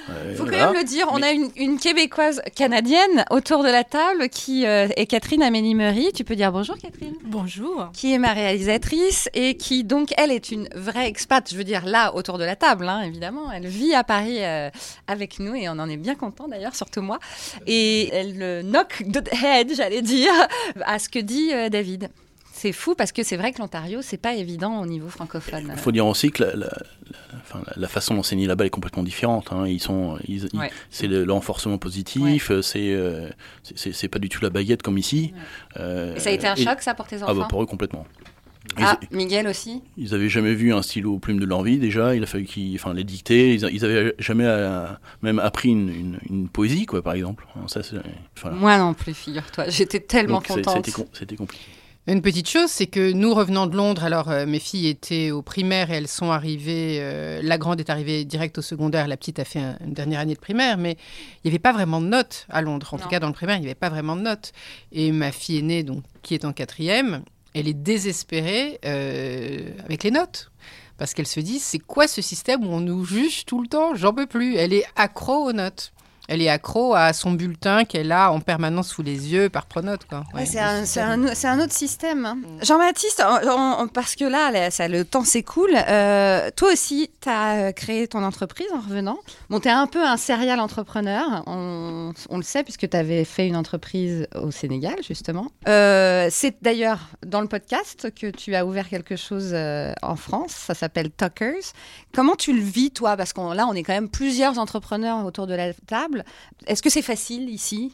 euh, 0.09 0.35
Faut 0.35 0.43
quand 0.43 0.49
voilà. 0.49 0.67
même 0.67 0.75
le 0.75 0.83
dire, 0.83 1.07
on 1.11 1.19
Mais- 1.19 1.27
a 1.27 1.31
une, 1.31 1.49
une 1.55 1.79
québécoise 1.79 2.41
canadienne 2.55 3.25
autour 3.29 3.63
de 3.63 3.69
la 3.69 3.83
table 3.83 4.29
qui 4.29 4.65
euh, 4.65 4.87
est 4.95 5.05
Catherine 5.05 5.41
Amélie-Mery. 5.43 6.11
Tu 6.13 6.23
peux 6.23 6.35
dire 6.35 6.51
bonjour 6.51 6.77
Catherine 6.77 7.13
Bonjour. 7.23 7.89
Qui 7.93 8.13
est 8.13 8.17
ma 8.19 8.33
réalisatrice 8.33 9.29
et 9.33 9.55
qui 9.57 9.83
donc 9.83 10.09
elle 10.17 10.31
est 10.31 10.51
une 10.51 10.67
vraie 10.75 11.07
expat, 11.07 11.47
je 11.49 11.55
veux 11.57 11.63
dire 11.63 11.85
là 11.85 12.13
autour 12.15 12.37
de 12.37 12.43
la 12.43 12.55
table 12.55 12.87
hein, 12.87 13.01
évidemment. 13.01 13.51
Elle 13.51 13.67
vit 13.67 13.93
à 13.93 14.03
Paris 14.03 14.43
euh, 14.43 14.69
avec 15.07 15.39
nous 15.39 15.55
et 15.55 15.69
on 15.69 15.73
en 15.79 15.89
est 15.89 15.97
bien 15.97 16.15
content 16.15 16.47
d'ailleurs, 16.47 16.75
surtout 16.75 17.01
moi. 17.01 17.19
Et 17.67 18.09
elle 18.13 18.37
euh, 18.41 18.63
knock 18.63 19.03
the 19.11 19.27
head, 19.43 19.73
j'allais 19.75 20.01
dire, 20.01 20.31
à 20.81 20.99
ce 20.99 21.09
que 21.09 21.19
dit 21.19 21.51
euh, 21.53 21.69
David. 21.69 22.09
C'est 22.61 22.73
fou 22.73 22.93
parce 22.93 23.11
que 23.11 23.23
c'est 23.23 23.37
vrai 23.37 23.51
que 23.53 23.57
l'Ontario, 23.57 24.01
c'est 24.03 24.17
pas 24.21 24.35
évident 24.35 24.81
au 24.81 24.85
niveau 24.85 25.09
francophone. 25.09 25.69
Il 25.71 25.79
faut 25.79 25.91
dire 25.91 26.05
aussi 26.05 26.29
que 26.31 26.43
la, 26.43 26.51
la- 26.55 26.65
la- 26.67 27.37
enfin, 27.41 27.61
la- 27.65 27.73
la 27.75 27.87
façon 27.87 28.13
d'enseigner 28.13 28.45
là-bas 28.45 28.67
est 28.67 28.69
complètement 28.69 29.01
différente. 29.01 29.47
hein. 29.51 29.65
Ils 29.67 29.79
sont, 29.81 30.19
ils- 30.27 30.47
ils- 30.53 30.59
Ouais. 30.59 30.69
c'est 30.91 31.07
le, 31.07 31.25
le 31.25 31.33
renforcement 31.33 31.79
positif, 31.79 32.51
c'est, 32.61 32.93
euh, 32.93 33.29
c'est- 33.63 33.93
c'est 33.93 34.07
pas 34.09 34.19
du 34.19 34.29
tout 34.29 34.43
la 34.43 34.51
baguette 34.51 34.83
comme 34.83 34.99
ici. 34.99 35.33
Euh, 35.79 36.13
Et 36.15 36.19
ça 36.19 36.29
a 36.29 36.33
été 36.33 36.45
un 36.45 36.53
et- 36.53 36.63
choc 36.63 36.81
ça 36.81 36.93
pour 36.93 37.07
tes 37.07 37.15
enfants 37.23 37.25
Ah 37.29 37.33
bah 37.33 37.47
pour 37.49 37.63
eux 37.63 37.65
complètement. 37.65 38.05
Ils, 38.77 38.83
Ah, 38.85 38.99
Miguel 39.09 39.47
aussi 39.47 39.81
ils 39.97 40.13
avaient 40.13 40.29
jamais 40.29 40.53
vu 40.53 40.71
un 40.71 40.83
stylo 40.83 41.15
aux 41.15 41.19
plumes 41.19 41.39
de 41.39 41.45
leur 41.47 41.63
vie 41.63 41.79
déjà. 41.79 42.15
Il 42.15 42.21
a 42.21 42.27
fallu 42.27 42.45
qu'ils, 42.45 42.75
enfin 42.75 42.93
les 42.93 43.03
dicter. 43.03 43.55
Ils, 43.55 43.65
a- 43.65 43.71
ils 43.71 43.83
avaient 43.83 44.13
jamais 44.19 44.45
euh, 44.45 44.85
même 45.23 45.39
appris 45.39 45.69
une, 45.69 45.89
une- 45.89 46.19
une 46.29 46.47
poésie 46.47 46.85
quoi 46.85 47.01
par 47.01 47.13
exemple. 47.13 47.47
Ça, 47.65 47.81
c'est- 47.81 47.95
voilà. 48.39 48.55
Moi 48.55 48.77
non 48.77 48.93
plus, 48.93 49.15
figure-toi. 49.15 49.67
J'étais 49.69 49.99
tellement 49.99 50.35
Donc, 50.35 50.47
contente. 50.47 50.87
c'était 51.13 51.35
compliqué. 51.35 51.63
Une 52.07 52.23
petite 52.23 52.49
chose, 52.49 52.69
c'est 52.71 52.87
que 52.87 53.11
nous 53.11 53.31
revenant 53.33 53.67
de 53.67 53.77
Londres, 53.77 54.03
alors 54.03 54.29
euh, 54.31 54.47
mes 54.47 54.57
filles 54.59 54.87
étaient 54.87 55.29
au 55.29 55.43
primaire 55.43 55.91
et 55.91 55.95
elles 55.97 56.07
sont 56.07 56.31
arrivées, 56.31 56.97
euh, 56.99 57.41
la 57.43 57.59
grande 57.59 57.79
est 57.79 57.91
arrivée 57.91 58.25
direct 58.25 58.57
au 58.57 58.63
secondaire, 58.63 59.07
la 59.07 59.17
petite 59.17 59.37
a 59.37 59.45
fait 59.45 59.59
un- 59.59 59.77
une 59.85 59.93
dernière 59.93 60.19
année 60.19 60.33
de 60.33 60.39
primaire, 60.39 60.77
mais 60.79 60.93
il 60.93 61.47
n'y 61.47 61.51
avait 61.51 61.59
pas 61.59 61.73
vraiment 61.73 62.01
de 62.01 62.07
notes 62.07 62.47
à 62.49 62.63
Londres. 62.63 62.89
En 62.93 62.97
Non. 62.97 63.03
tout 63.03 63.09
cas, 63.09 63.19
dans 63.19 63.27
le 63.27 63.33
primaire, 63.33 63.57
il 63.57 63.61
n'y 63.61 63.67
avait 63.67 63.75
pas 63.75 63.89
vraiment 63.89 64.15
de 64.15 64.21
notes. 64.21 64.51
Et 64.91 65.11
ma 65.11 65.31
fille 65.31 65.59
aînée, 65.59 65.83
donc, 65.83 66.03
qui 66.23 66.33
est 66.33 66.43
en 66.43 66.53
quatrième, 66.53 67.21
elle 67.53 67.67
est 67.67 67.73
désespérée 67.75 68.79
euh, 68.83 69.69
avec 69.85 70.03
les 70.03 70.11
notes. 70.11 70.49
Parce 70.97 71.13
qu'elle 71.13 71.27
se 71.27 71.39
dit, 71.39 71.59
c'est 71.59 71.79
quoi 71.79 72.07
ce 72.07 72.21
système 72.23 72.63
où 72.65 72.71
on 72.71 72.79
nous 72.79 73.05
juge 73.05 73.45
tout 73.45 73.61
le 73.61 73.67
temps? 73.67 73.93
J'en 73.95 74.11
peux 74.13 74.27
plus. 74.27 74.55
Elle 74.55 74.73
est 74.73 74.85
accro 74.95 75.33
aux 75.47 75.53
notes. 75.53 75.91
Elle 76.33 76.41
est 76.41 76.47
accro 76.49 76.95
à 76.95 77.11
son 77.11 77.31
bulletin 77.33 77.83
qu'elle 77.83 78.11
a 78.13 78.31
en 78.31 78.39
permanence 78.39 78.87
sous 78.87 79.03
les 79.03 79.33
yeux 79.33 79.49
par 79.49 79.65
pronote. 79.65 80.05
Quoi. 80.05 80.23
Ouais, 80.33 80.41
Ouais, 80.41 80.45
c'est 80.45 80.59
un, 81.01 81.59
autre 81.59 81.73
système. 81.73 82.25
hein. 82.25 82.37
Jean-Baptiste, 82.61 83.21
on- 83.45 83.81
on- 83.83 83.87
parce 83.89 84.15
que 84.15 84.23
là, 84.23 84.49
là, 84.49 84.71
ça, 84.71 84.87
le 84.87 85.03
temps 85.03 85.25
s'écoule, 85.25 85.71
euh, 85.75 86.49
toi 86.55 86.71
aussi, 86.71 87.09
tu 87.19 87.27
as 87.27 87.73
créé 87.73 88.07
ton 88.07 88.23
entreprise 88.23 88.67
en 88.73 88.79
revenant. 88.79 89.17
Bon, 89.49 89.59
tu 89.59 89.67
es 89.67 89.71
un 89.71 89.87
peu 89.87 90.01
un 90.05 90.15
serial 90.15 90.61
entrepreneur, 90.61 91.43
on, 91.47 92.13
on 92.29 92.37
le 92.37 92.43
sait, 92.43 92.63
puisque 92.63 92.89
tu 92.89 92.95
avais 92.95 93.25
fait 93.25 93.47
une 93.47 93.57
entreprise 93.57 94.25
au 94.35 94.51
Sénégal, 94.51 94.95
justement. 95.05 95.47
Euh, 95.67 96.29
c'est 96.31 96.55
d'ailleurs 96.63 96.99
dans 97.25 97.41
le 97.41 97.47
podcast 97.47 98.07
que 98.17 98.27
tu 98.31 98.55
as 98.55 98.65
ouvert 98.65 98.87
quelque 98.87 99.17
chose 99.17 99.49
euh, 99.53 99.91
en 100.01 100.15
France, 100.15 100.51
ça 100.51 100.73
s'appelle 100.75 101.09
Talkers. 101.11 101.73
Comment 102.13 102.35
tu 102.35 102.53
le 102.53 102.61
vis, 102.61 102.91
toi? 102.91 103.17
Parce 103.17 103.33
que 103.33 103.41
là, 103.53 103.67
on 103.67 103.73
est 103.73 103.83
quand 103.83 103.93
même 103.93 104.09
plusieurs 104.09 104.57
entrepreneurs 104.59 105.25
autour 105.25 105.45
de 105.47 105.53
la 105.55 105.73
table. 105.73 106.20
Est-ce 106.67 106.81
que 106.81 106.89
c'est 106.89 107.01
facile 107.01 107.49
ici? 107.49 107.93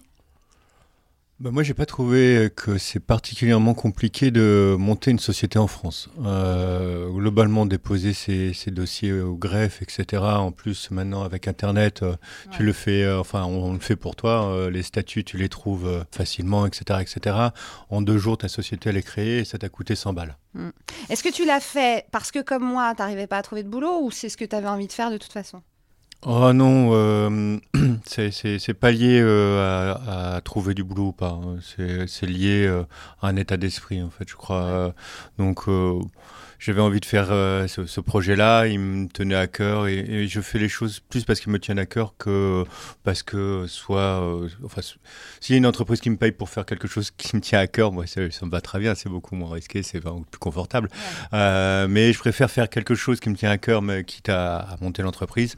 Bah, 1.40 1.52
moi, 1.52 1.62
j'ai 1.62 1.76
pas 1.76 1.86
trouvé 1.86 2.50
que 2.56 2.80
c'est 2.80 3.00
particulièrement 3.00 3.76
compliqué 3.76 4.32
de 4.32 4.76
monter 4.80 5.12
une 5.12 5.20
société 5.20 5.60
en 5.60 5.68
France. 5.68 6.10
Euh, 6.26 7.08
globalement, 7.12 7.68
déposer 7.68 8.14
ses, 8.14 8.54
ses 8.54 8.72
dossiers 8.72 9.14
au 9.14 9.36
greffe, 9.36 9.84
etc. 9.84 10.24
En 10.24 10.52
plus, 10.52 10.90
maintenant 10.90 11.22
avec 11.22 11.48
Internet, 11.48 12.02
euh, 12.02 12.16
tu 12.50 12.64
le 12.64 12.74
fais. 12.74 13.04
euh, 13.04 13.20
enfin, 13.20 13.44
on, 13.44 13.66
on 13.66 13.74
le 13.74 13.80
fait 13.80 13.96
pour 13.96 14.16
toi. 14.16 14.68
les 14.72 14.82
statuts, 14.82 15.24
tu 15.24 15.38
les 15.38 15.48
trouves 15.48 16.04
facilement, 16.12 16.66
etc., 16.66 17.02
etc. 17.02 17.36
En 17.92 18.02
deux 18.02 18.18
jours, 18.18 18.40
ta 18.40 18.48
société 18.48 18.90
elle 18.90 18.98
est 18.98 19.04
créée 19.04 19.38
et 19.38 19.46
ça 19.46 19.60
t'a 19.60 19.70
coûté 19.70 19.94
100 19.94 20.14
balles. 20.14 20.38
Est-ce 21.10 21.22
que 21.24 21.32
tu 21.32 21.46
l'as 21.46 21.60
fait 21.60 22.08
parce 22.12 22.32
que, 22.32 22.40
comme 22.42 22.64
moi, 22.64 22.96
tu 22.96 23.04
n'arrivais 23.04 23.28
pas 23.28 23.38
à 23.38 23.42
trouver 23.44 23.62
de 23.62 23.70
boulot 23.70 24.00
ou 24.02 24.10
c'est 24.10 24.30
ce 24.30 24.38
que 24.38 24.46
tu 24.46 24.56
avais 24.56 24.68
envie 24.68 24.88
de 24.88 24.92
faire 24.92 25.12
de 25.12 25.18
toute 25.18 25.34
façon? 25.34 25.62
Oh 26.24 26.52
non, 26.52 26.90
euh, 26.94 27.58
c'est- 28.06 28.74
pas 28.74 28.92
lié 28.92 29.20
euh, 29.22 29.94
à, 29.94 30.36
à 30.38 30.42
trouver 30.42 30.74
du 30.74 30.84
boulot 30.84 31.08
ou 31.10 31.12
pas. 31.14 31.30
hein. 31.42 31.58
C'est 32.08 32.26
lié 32.26 32.66
euh, 32.66 32.84
à 33.22 33.28
un 33.28 33.36
état 33.36 33.56
d'esprit, 33.56 34.02
en 34.02 34.10
fait, 34.10 34.28
je 34.28 34.36
crois. 34.36 34.64
Euh, 34.64 34.92
Donc, 35.38 35.66
j'avais 36.60 36.82
envie 36.82 37.00
de 37.00 37.06
faire 37.06 37.28
ce, 37.70 37.86
ce 37.86 38.02
projet-là. 38.02 38.66
Il 38.66 38.80
me 38.80 39.08
tenait 39.08 39.36
à 39.36 39.46
cœur 39.48 39.88
et, 39.88 40.00
et 40.00 40.28
je 40.28 40.42
fais 40.42 40.58
les 40.58 40.70
choses 40.70 41.00
plus 41.02 41.24
parce 41.24 41.40
qu'ils 41.40 41.52
me 41.52 41.60
tiennent 41.60 41.78
à 41.80 41.86
cœur 41.86 42.16
que 42.18 42.64
parce 43.04 43.22
que 43.22 43.66
soit. 43.68 44.20
enfin, 44.66 44.82
s'il 45.40 45.54
y 45.54 45.56
a 45.56 45.60
une 45.60 45.68
entreprise 45.68 46.02
qui 46.02 46.10
me 46.10 46.18
paye 46.18 46.32
pour 46.32 46.50
faire 46.50 46.66
quelque 46.66 46.88
chose 46.88 47.12
qui 47.12 47.36
me 47.36 47.42
tient 47.42 47.60
à 47.60 47.68
cœur, 47.68 47.92
moi, 47.92 48.08
ça, 48.08 48.30
ça 48.32 48.46
me 48.48 48.52
va 48.52 48.60
très 48.62 48.80
bien. 48.80 48.96
C'est 48.96 49.10
beaucoup 49.10 49.36
moins 49.36 49.54
risqué, 49.54 49.84
c'est 49.84 50.00
vraiment 50.00 50.24
plus 50.24 50.40
confortable. 50.40 50.90
Mais 51.32 52.12
je 52.12 52.18
préfère 52.20 52.50
faire 52.50 52.70
quelque 52.70 52.96
chose 52.96 53.20
qui 53.20 53.30
me 53.30 53.36
tient 53.36 53.52
à 53.52 53.58
cœur, 53.60 53.82
mais 53.84 54.04
quitte 54.04 54.30
à, 54.30 54.58
à 54.58 54.78
monter 54.82 55.04
l'entreprise 55.04 55.56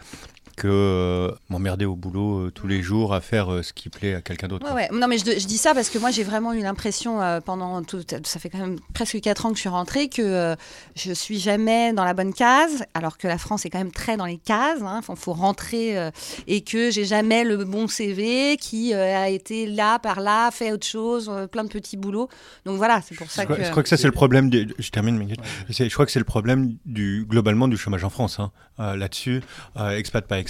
que 0.60 0.68
euh, 0.68 1.32
m'emmerder 1.50 1.86
au 1.86 1.96
boulot 1.96 2.48
euh, 2.48 2.52
tous 2.52 2.68
les 2.68 2.82
jours 2.82 3.14
à 3.14 3.22
faire 3.22 3.52
euh, 3.52 3.64
ce 3.64 3.72
qui 3.72 3.88
plaît 3.90 4.14
à 4.14 4.22
quelqu'un 4.22 4.50
d'autre. 4.50 4.66
Ouais, 4.66 4.72
quoi. 4.72 4.82
ouais. 4.82 4.90
Non, 5.00 5.08
mais 5.08 5.18
je, 5.18 5.24
je 5.26 5.48
dis 5.48 5.58
ça 5.58 5.74
parce 5.74 5.90
que 5.90 5.98
moi, 5.98 6.12
j'ai 6.12 6.24
vraiment 6.24 6.52
eu 6.54 6.60
l'impression 6.62 7.22
euh, 7.22 7.40
pendant 7.40 7.82
tout. 7.84 8.02
Ça 8.26 8.40
fait 8.40 8.50
quand 8.50 8.58
même 8.60 8.78
presque 8.94 9.20
4 9.22 9.46
ans 9.46 9.50
que 9.52 9.56
je 9.56 9.62
suis 9.62 9.70
rentrée 9.70 10.10
que 10.10 10.22
euh, 10.22 10.56
je 10.96 11.14
suis 11.14 11.40
jamais 11.40 11.94
dans 11.94 12.04
la 12.04 12.14
bonne 12.14 12.34
case, 12.34 12.84
alors 12.94 13.18
que 13.18 13.28
la 13.28 13.38
France 13.38 13.66
est 13.66 13.70
quand 13.70 13.78
même 13.78 13.92
très 13.94 14.18
dans 14.18 14.26
les 14.26 14.38
cases. 14.38 14.80
Il 14.82 15.02
faut, 15.04 15.16
faut 15.16 15.34
rentrer 15.34 15.98
euh, 15.98 16.12
et 16.48 16.62
que 16.62 16.92
j'ai 16.92 17.06
jamais 17.06 17.44
le 17.46 17.64
bon 17.64 17.88
CV 17.88 18.58
qui 18.58 18.94
euh, 18.94 19.18
a 19.18 19.30
été 19.30 19.66
là, 19.66 19.98
par 20.00 20.20
là, 20.20 20.52
fait 20.52 20.72
autre 20.74 20.86
chose, 20.86 21.30
euh, 21.34 21.48
plein 21.48 21.64
de 21.64 21.70
petits 21.70 21.96
boulots. 21.98 22.28
Donc 22.66 22.76
voilà, 22.78 23.02
c'est 23.02 23.16
pour 23.16 23.32
ça 23.32 23.44
Je 23.44 23.46
crois, 23.48 23.58
que. 23.58 23.64
je 23.64 23.72
crois 23.72 23.84
que 23.84 23.90
ça 23.90 23.96
c'est 23.98 24.08
le 24.08 24.12
problème. 24.12 24.50
Du, 24.50 24.74
je 24.78 24.90
termine, 24.90 25.26
Je 25.70 25.94
crois 25.94 26.06
que 26.06 26.12
c'est 26.12 26.20
le 26.20 26.26
problème 26.26 26.76
du 26.86 27.26
globalement 27.28 27.68
du 27.70 27.78
chômage 27.78 28.04
en 28.04 28.10
France. 28.10 28.40
hein. 28.40 28.52
Euh, 28.80 28.96
Là-dessus, 28.96 29.42
euh, 29.78 29.90
expat 29.98 30.26
pas 30.26 30.40
expat, 30.40 30.49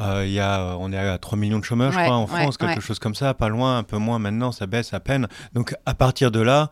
euh, 0.00 0.24
il 0.26 0.32
y 0.32 0.40
a, 0.40 0.76
on 0.78 0.92
est 0.92 0.98
à 0.98 1.18
3 1.18 1.38
millions 1.38 1.58
de 1.58 1.64
chômeurs, 1.64 1.92
Ouais, 1.94 1.98
je 1.98 2.04
crois, 2.04 2.16
en 2.16 2.22
ouais, 2.22 2.40
France, 2.42 2.56
quelque 2.56 2.74
ouais. 2.76 2.80
chose 2.80 2.98
comme 2.98 3.14
ça, 3.14 3.34
pas 3.34 3.48
loin, 3.48 3.78
un 3.78 3.82
peu 3.82 3.98
moins 3.98 4.18
maintenant, 4.18 4.52
ça 4.52 4.66
baisse 4.66 4.92
à 4.94 5.00
peine. 5.00 5.28
Donc 5.54 5.74
à 5.86 5.94
partir 5.94 6.30
de 6.30 6.40
là, 6.40 6.70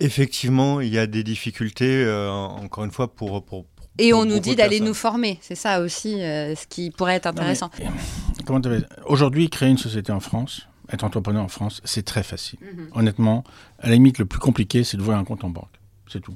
effectivement, 0.00 0.80
il 0.80 0.88
y 0.92 0.98
a 0.98 1.06
des 1.06 1.22
difficultés, 1.22 2.04
euh, 2.04 2.30
encore 2.30 2.84
une 2.84 2.90
fois, 2.90 3.12
pour, 3.14 3.44
pour, 3.44 3.64
pour- 3.66 3.88
Et 3.98 4.12
on 4.12 4.24
nous 4.24 4.38
dit 4.38 4.52
de 4.52 4.56
d'aller 4.56 4.80
nous 4.80 4.94
former. 4.94 5.38
C'est 5.42 5.54
ça 5.54 5.80
aussi 5.80 6.20
euh, 6.22 6.54
ce 6.54 6.66
qui 6.66 6.90
pourrait 6.90 7.14
être 7.16 7.26
intéressant. 7.26 7.70
Comment 8.46 8.60
Aujourd'hui, 9.06 9.50
créer 9.50 9.68
une 9.68 9.78
société 9.78 10.10
en 10.12 10.20
France, 10.20 10.66
être 10.90 11.04
entrepreneur 11.04 11.44
en 11.44 11.48
France, 11.48 11.80
c'est 11.84 12.04
très 12.04 12.22
facile. 12.22 12.58
Mhm. 12.62 12.88
Honnêtement, 12.94 13.44
à 13.78 13.88
la 13.88 13.94
limite, 13.94 14.18
le 14.18 14.24
plus 14.26 14.38
compliqué, 14.40 14.84
c'est 14.84 14.96
d'ouvrir 14.96 15.18
un 15.18 15.24
compte 15.24 15.44
en 15.44 15.50
banque. 15.50 15.68
C'est 16.10 16.20
tout. 16.20 16.34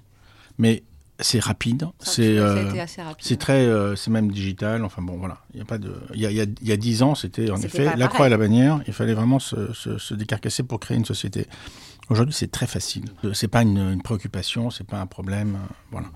Mais 0.58 0.84
c'est 1.24 1.40
rapide. 1.42 1.86
C'est 2.00 2.38
euh, 2.38 2.70
c'est 3.18 3.38
très, 3.38 3.66
euh, 3.66 3.96
c'est 3.96 4.10
même 4.10 4.30
digital. 4.30 4.84
Enfin 4.84 5.02
bon, 5.02 5.16
voilà. 5.16 5.38
Il 5.52 5.58
y 5.58 5.62
a 5.62 5.64
pas 5.64 5.78
de. 5.78 5.94
Il 6.14 6.20
y 6.20 6.26
a, 6.26 6.30
il 6.30 6.68
y 6.70 6.78
10 6.78 7.02
ans, 7.02 7.14
c'était 7.14 7.50
en 7.50 7.56
effet 7.56 7.84
la 7.84 7.90
pareil. 7.92 8.08
croix 8.08 8.26
et 8.26 8.30
la 8.30 8.38
bannière. 8.38 8.80
Il 8.86 8.92
fallait 8.92 9.14
vraiment 9.14 9.38
se, 9.38 9.72
se, 9.72 9.98
se 9.98 10.14
décarcasser 10.14 10.62
pour 10.62 10.78
créer 10.80 10.96
une 10.96 11.04
société. 11.04 11.46
Aujourd'hui, 12.10 12.34
c'est 12.34 12.50
très 12.50 12.66
facile. 12.66 13.06
C'est 13.32 13.48
pas 13.48 13.62
une, 13.62 13.78
une 13.78 14.02
préoccupation, 14.02 14.70
c'est 14.70 14.86
pas 14.86 15.00
un 15.00 15.06
problème. 15.06 15.54
euh, 15.56 15.72
Voilà. 15.90 16.08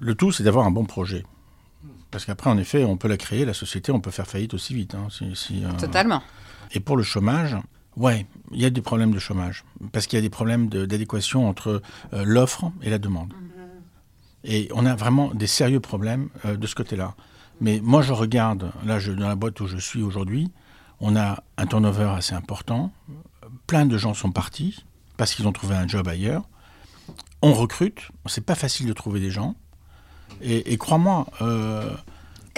Le 0.00 0.14
tout, 0.14 0.30
c'est 0.32 0.42
d'avoir 0.44 0.66
un 0.66 0.70
bon 0.70 0.84
projet. 0.84 1.24
Parce 2.10 2.24
qu'après, 2.24 2.50
en 2.50 2.58
effet, 2.58 2.84
on 2.84 2.96
peut 2.96 3.08
la 3.08 3.16
créer, 3.16 3.44
la 3.44 3.54
société, 3.54 3.90
on 3.92 4.00
peut 4.00 4.10
faire 4.10 4.26
faillite 4.26 4.54
aussi 4.54 4.74
vite. 4.74 4.94
hein, 4.94 5.08
si- 5.10 5.34
si, 5.34 5.64
euh, 5.64 5.72
Totalement. 5.78 6.22
Et 6.72 6.80
pour 6.80 6.96
le 6.96 7.02
chômage, 7.02 7.56
ouais, 7.96 8.26
il 8.52 8.60
y 8.60 8.64
a 8.64 8.70
des 8.70 8.80
problèmes 8.82 9.12
de 9.12 9.18
chômage. 9.18 9.64
Parce 9.92 10.06
qu'il 10.06 10.18
y 10.18 10.20
a 10.20 10.22
des 10.22 10.30
problèmes 10.30 10.68
de- 10.68 10.86
d'adéquation 10.86 11.48
entre 11.48 11.82
euh, 12.12 12.22
l'offre 12.24 12.70
et 12.82 12.90
la 12.90 12.98
demande. 12.98 13.32
Et 14.44 14.68
on 14.74 14.86
a 14.86 14.94
vraiment 14.94 15.32
des 15.34 15.46
sérieux 15.46 15.80
problèmes 15.80 16.28
euh, 16.44 16.56
de 16.56 16.66
ce 16.66 16.74
côté-là. 16.74 17.14
Mais 17.60 17.80
moi, 17.82 18.02
je 18.02 18.12
regarde, 18.12 18.70
là, 18.84 18.98
dans 19.00 19.28
la 19.28 19.34
boîte 19.34 19.60
où 19.60 19.66
je 19.66 19.78
suis 19.78 20.02
aujourd'hui, 20.02 20.50
on 21.00 21.16
a 21.16 21.42
un 21.56 21.66
turnover 21.66 22.12
assez 22.16 22.34
important. 22.34 22.92
Plein 23.66 23.86
de 23.86 23.98
gens 23.98 24.14
sont 24.14 24.30
partis 24.30 24.84
parce 25.16 25.34
qu'ils 25.34 25.46
ont 25.48 25.52
trouvé 25.52 25.74
un 25.74 25.88
job 25.88 26.06
ailleurs. 26.06 26.48
On 27.42 27.52
recrute. 27.52 28.08
C'est 28.26 28.44
pas 28.44 28.54
facile 28.54 28.86
de 28.86 28.92
trouver 28.92 29.20
des 29.20 29.30
gens. 29.30 29.54
Et, 30.40 30.72
et 30.72 30.78
crois-moi, 30.78 31.26
euh, 31.42 31.90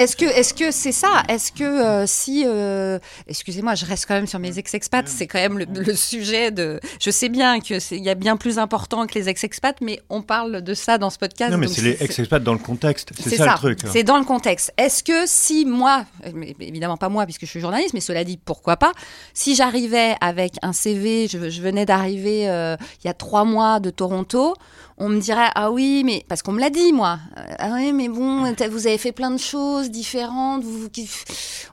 Est-ce 0.01 0.17
que 0.17 0.25
est-ce 0.25 0.55
que 0.55 0.71
c'est 0.71 0.93
ça? 0.93 1.23
Est-ce 1.29 1.53
que 1.53 1.63
euh, 1.63 2.07
si 2.07 2.45
euh, 2.47 2.99
excusez-moi, 3.27 3.75
je 3.75 3.85
reste 3.85 4.07
quand 4.07 4.15
même 4.15 4.27
sur 4.27 4.39
mes 4.39 4.59
ex-expats, 4.59 5.07
c'est 5.07 5.27
quand 5.27 5.39
même 5.39 5.59
le, 5.59 5.67
le 5.67 5.95
sujet 5.95 6.51
de. 6.51 6.81
Je 6.99 7.11
sais 7.11 7.29
bien 7.29 7.61
que 7.61 7.79
c'est 7.79 7.99
il 7.99 8.05
y 8.05 8.09
a 8.09 8.15
bien 8.15 8.39
plus 8.39 8.59
important 8.59 9.07
que 9.07 9.13
les 9.13 9.29
ex-expats, 9.29 9.79
mais 9.83 10.01
on 10.09 10.23
parle 10.23 10.63
de 10.63 10.73
ça 10.73 10.97
dans 10.97 11.11
ce 11.11 11.19
podcast. 11.19 11.53
Non, 11.53 11.59
mais 11.59 11.69
c'est 11.69 11.83
les 11.83 12.03
ex-expats 12.03 12.43
dans 12.43 12.55
le 12.55 12.59
contexte. 12.59 13.11
C'est 13.21 13.37
ça, 13.37 13.45
ça, 13.45 13.53
le 13.53 13.59
truc. 13.59 13.81
c'est 13.93 14.03
dans 14.03 14.19
le 14.19 14.25
contexte. 14.25 14.73
Est-ce 14.79 15.05
que 15.05 15.27
si 15.27 15.67
moi, 15.67 16.07
mais 16.33 16.57
évidemment 16.61 16.97
pas 16.97 17.11
moi 17.11 17.27
puisque 17.27 17.43
je 17.43 17.51
suis 17.51 17.61
journaliste, 17.61 17.93
mais 17.93 18.01
cela 18.01 18.25
dit, 18.25 18.39
pourquoi 18.43 18.79
pas, 18.79 18.93
si 19.35 19.55
j'arrivais 19.55 20.15
avec 20.23 20.55
un 20.63 20.73
CV, 20.73 21.29
je, 21.29 21.51
je 21.51 21.61
venais 21.61 21.85
d'arriver 21.85 22.49
euh, 22.49 22.75
il 23.05 23.07
y 23.07 23.11
a 23.11 23.15
trois 23.15 23.45
mois 23.45 23.81
de 23.81 23.91
Toronto, 23.91 24.55
on 25.01 25.09
me 25.09 25.19
dirait 25.19 25.49
ah 25.55 25.71
oui, 25.71 26.03
mais 26.05 26.25
parce 26.29 26.43
qu'on 26.43 26.53
me 26.53 26.61
l'a 26.61 26.71
dit 26.71 26.93
moi, 26.93 27.19
ah 27.59 27.71
oui, 27.75 27.93
mais 27.93 28.09
bon, 28.09 28.53
vous 28.71 28.87
avez 28.87 28.99
fait 28.99 29.13
plein 29.13 29.31
de 29.31 29.39
choses 29.39 29.90
différentes, 29.91 30.65
vous, 30.65 30.89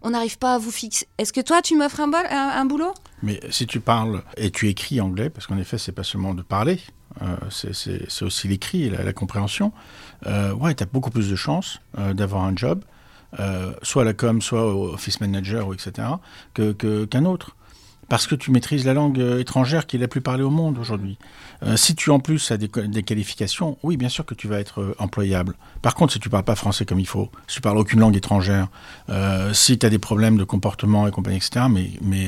on 0.02 0.10
n'arrive 0.12 0.38
pas 0.38 0.56
à 0.56 0.58
vous 0.58 0.72
fixer. 0.72 1.08
Est-ce 1.18 1.32
que 1.34 1.42
toi 1.42 1.62
tu 1.62 1.76
m'offres 1.76 2.02
un, 2.02 2.66
boulot? 2.66 2.94
Mais 3.24 3.40
si 3.50 3.66
tu 3.68 3.80
parles 3.80 4.24
et 4.36 4.52
tu 4.52 4.68
écris 4.68 5.00
anglais, 5.02 5.30
parce 5.30 5.48
qu'en 5.48 5.58
effet, 5.58 5.78
c'est 5.78 5.92
pas 5.92 6.04
seulement 6.04 6.34
de 6.34 6.42
parler, 6.42 6.80
euh, 7.22 7.36
c'est- 7.50 8.22
aussi 8.24 8.48
l'écrit 8.48 8.84
et 8.84 8.90
la, 8.90 9.14
compréhension, 9.14 9.72
euh, 10.26 10.54
ouais, 10.54 10.76
tu 10.76 10.84
as 10.84 10.88
beaucoup 10.88 11.10
plus 11.10 11.30
de 11.30 11.36
chances 11.36 11.80
euh, 11.98 12.14
d'avoir 12.14 12.44
un 12.44 12.56
job, 12.56 12.84
soit 13.84 14.02
à 14.02 14.06
la 14.06 14.14
com, 14.14 14.42
soit 14.42 14.74
au 14.74 14.94
office 14.94 15.20
manager, 15.22 15.74
etc., 15.74 16.08
que- 16.54 16.72
que- 16.72 17.06
qu'un 17.06 17.26
autre. 17.26 17.56
Parce 18.10 18.26
que 18.26 18.36
tu 18.36 18.52
maîtrises 18.52 18.86
la 18.86 18.94
langue 18.94 19.20
étrangère 19.20 19.86
qui 19.86 19.98
est 19.98 20.00
la 20.00 20.08
plus 20.08 20.22
parlée 20.22 20.44
au 20.44 20.50
monde 20.50 20.78
aujourd'hui. 20.78 21.18
Euh, 21.64 21.76
si 21.76 21.96
tu 21.96 22.12
en 22.12 22.20
plus 22.20 22.52
as 22.52 22.58
des, 22.58 22.68
qualifications, 23.04 23.78
oui, 23.84 23.98
bien 23.98 24.10
sûr 24.10 24.26
que 24.26 24.34
tu 24.36 24.48
vas 24.48 24.60
être 24.60 24.82
euh, 24.82 24.96
employable. 25.00 25.56
Par 25.82 25.96
contre, 25.96 26.14
si 26.14 26.20
tu 26.20 26.30
parles 26.30 26.44
pas 26.44 26.56
français 26.56 26.86
comme 26.86 27.00
il 27.00 27.08
faut, 27.08 27.30
si 27.48 27.56
tu 27.56 27.62
parles 27.62 27.78
aucune 27.78 28.00
langue 28.00 28.16
étrangère, 28.16 28.68
euh, 29.10 29.54
si 29.54 29.78
tu 29.80 29.86
as 29.86 29.90
des 29.90 29.98
problèmes 30.00 30.38
de 30.38 30.44
comportement 30.44 31.08
et 31.08 31.12
compagnie, 31.12 31.38
etc., 31.38 31.66
mais, 31.70 31.90
mais 32.02 32.28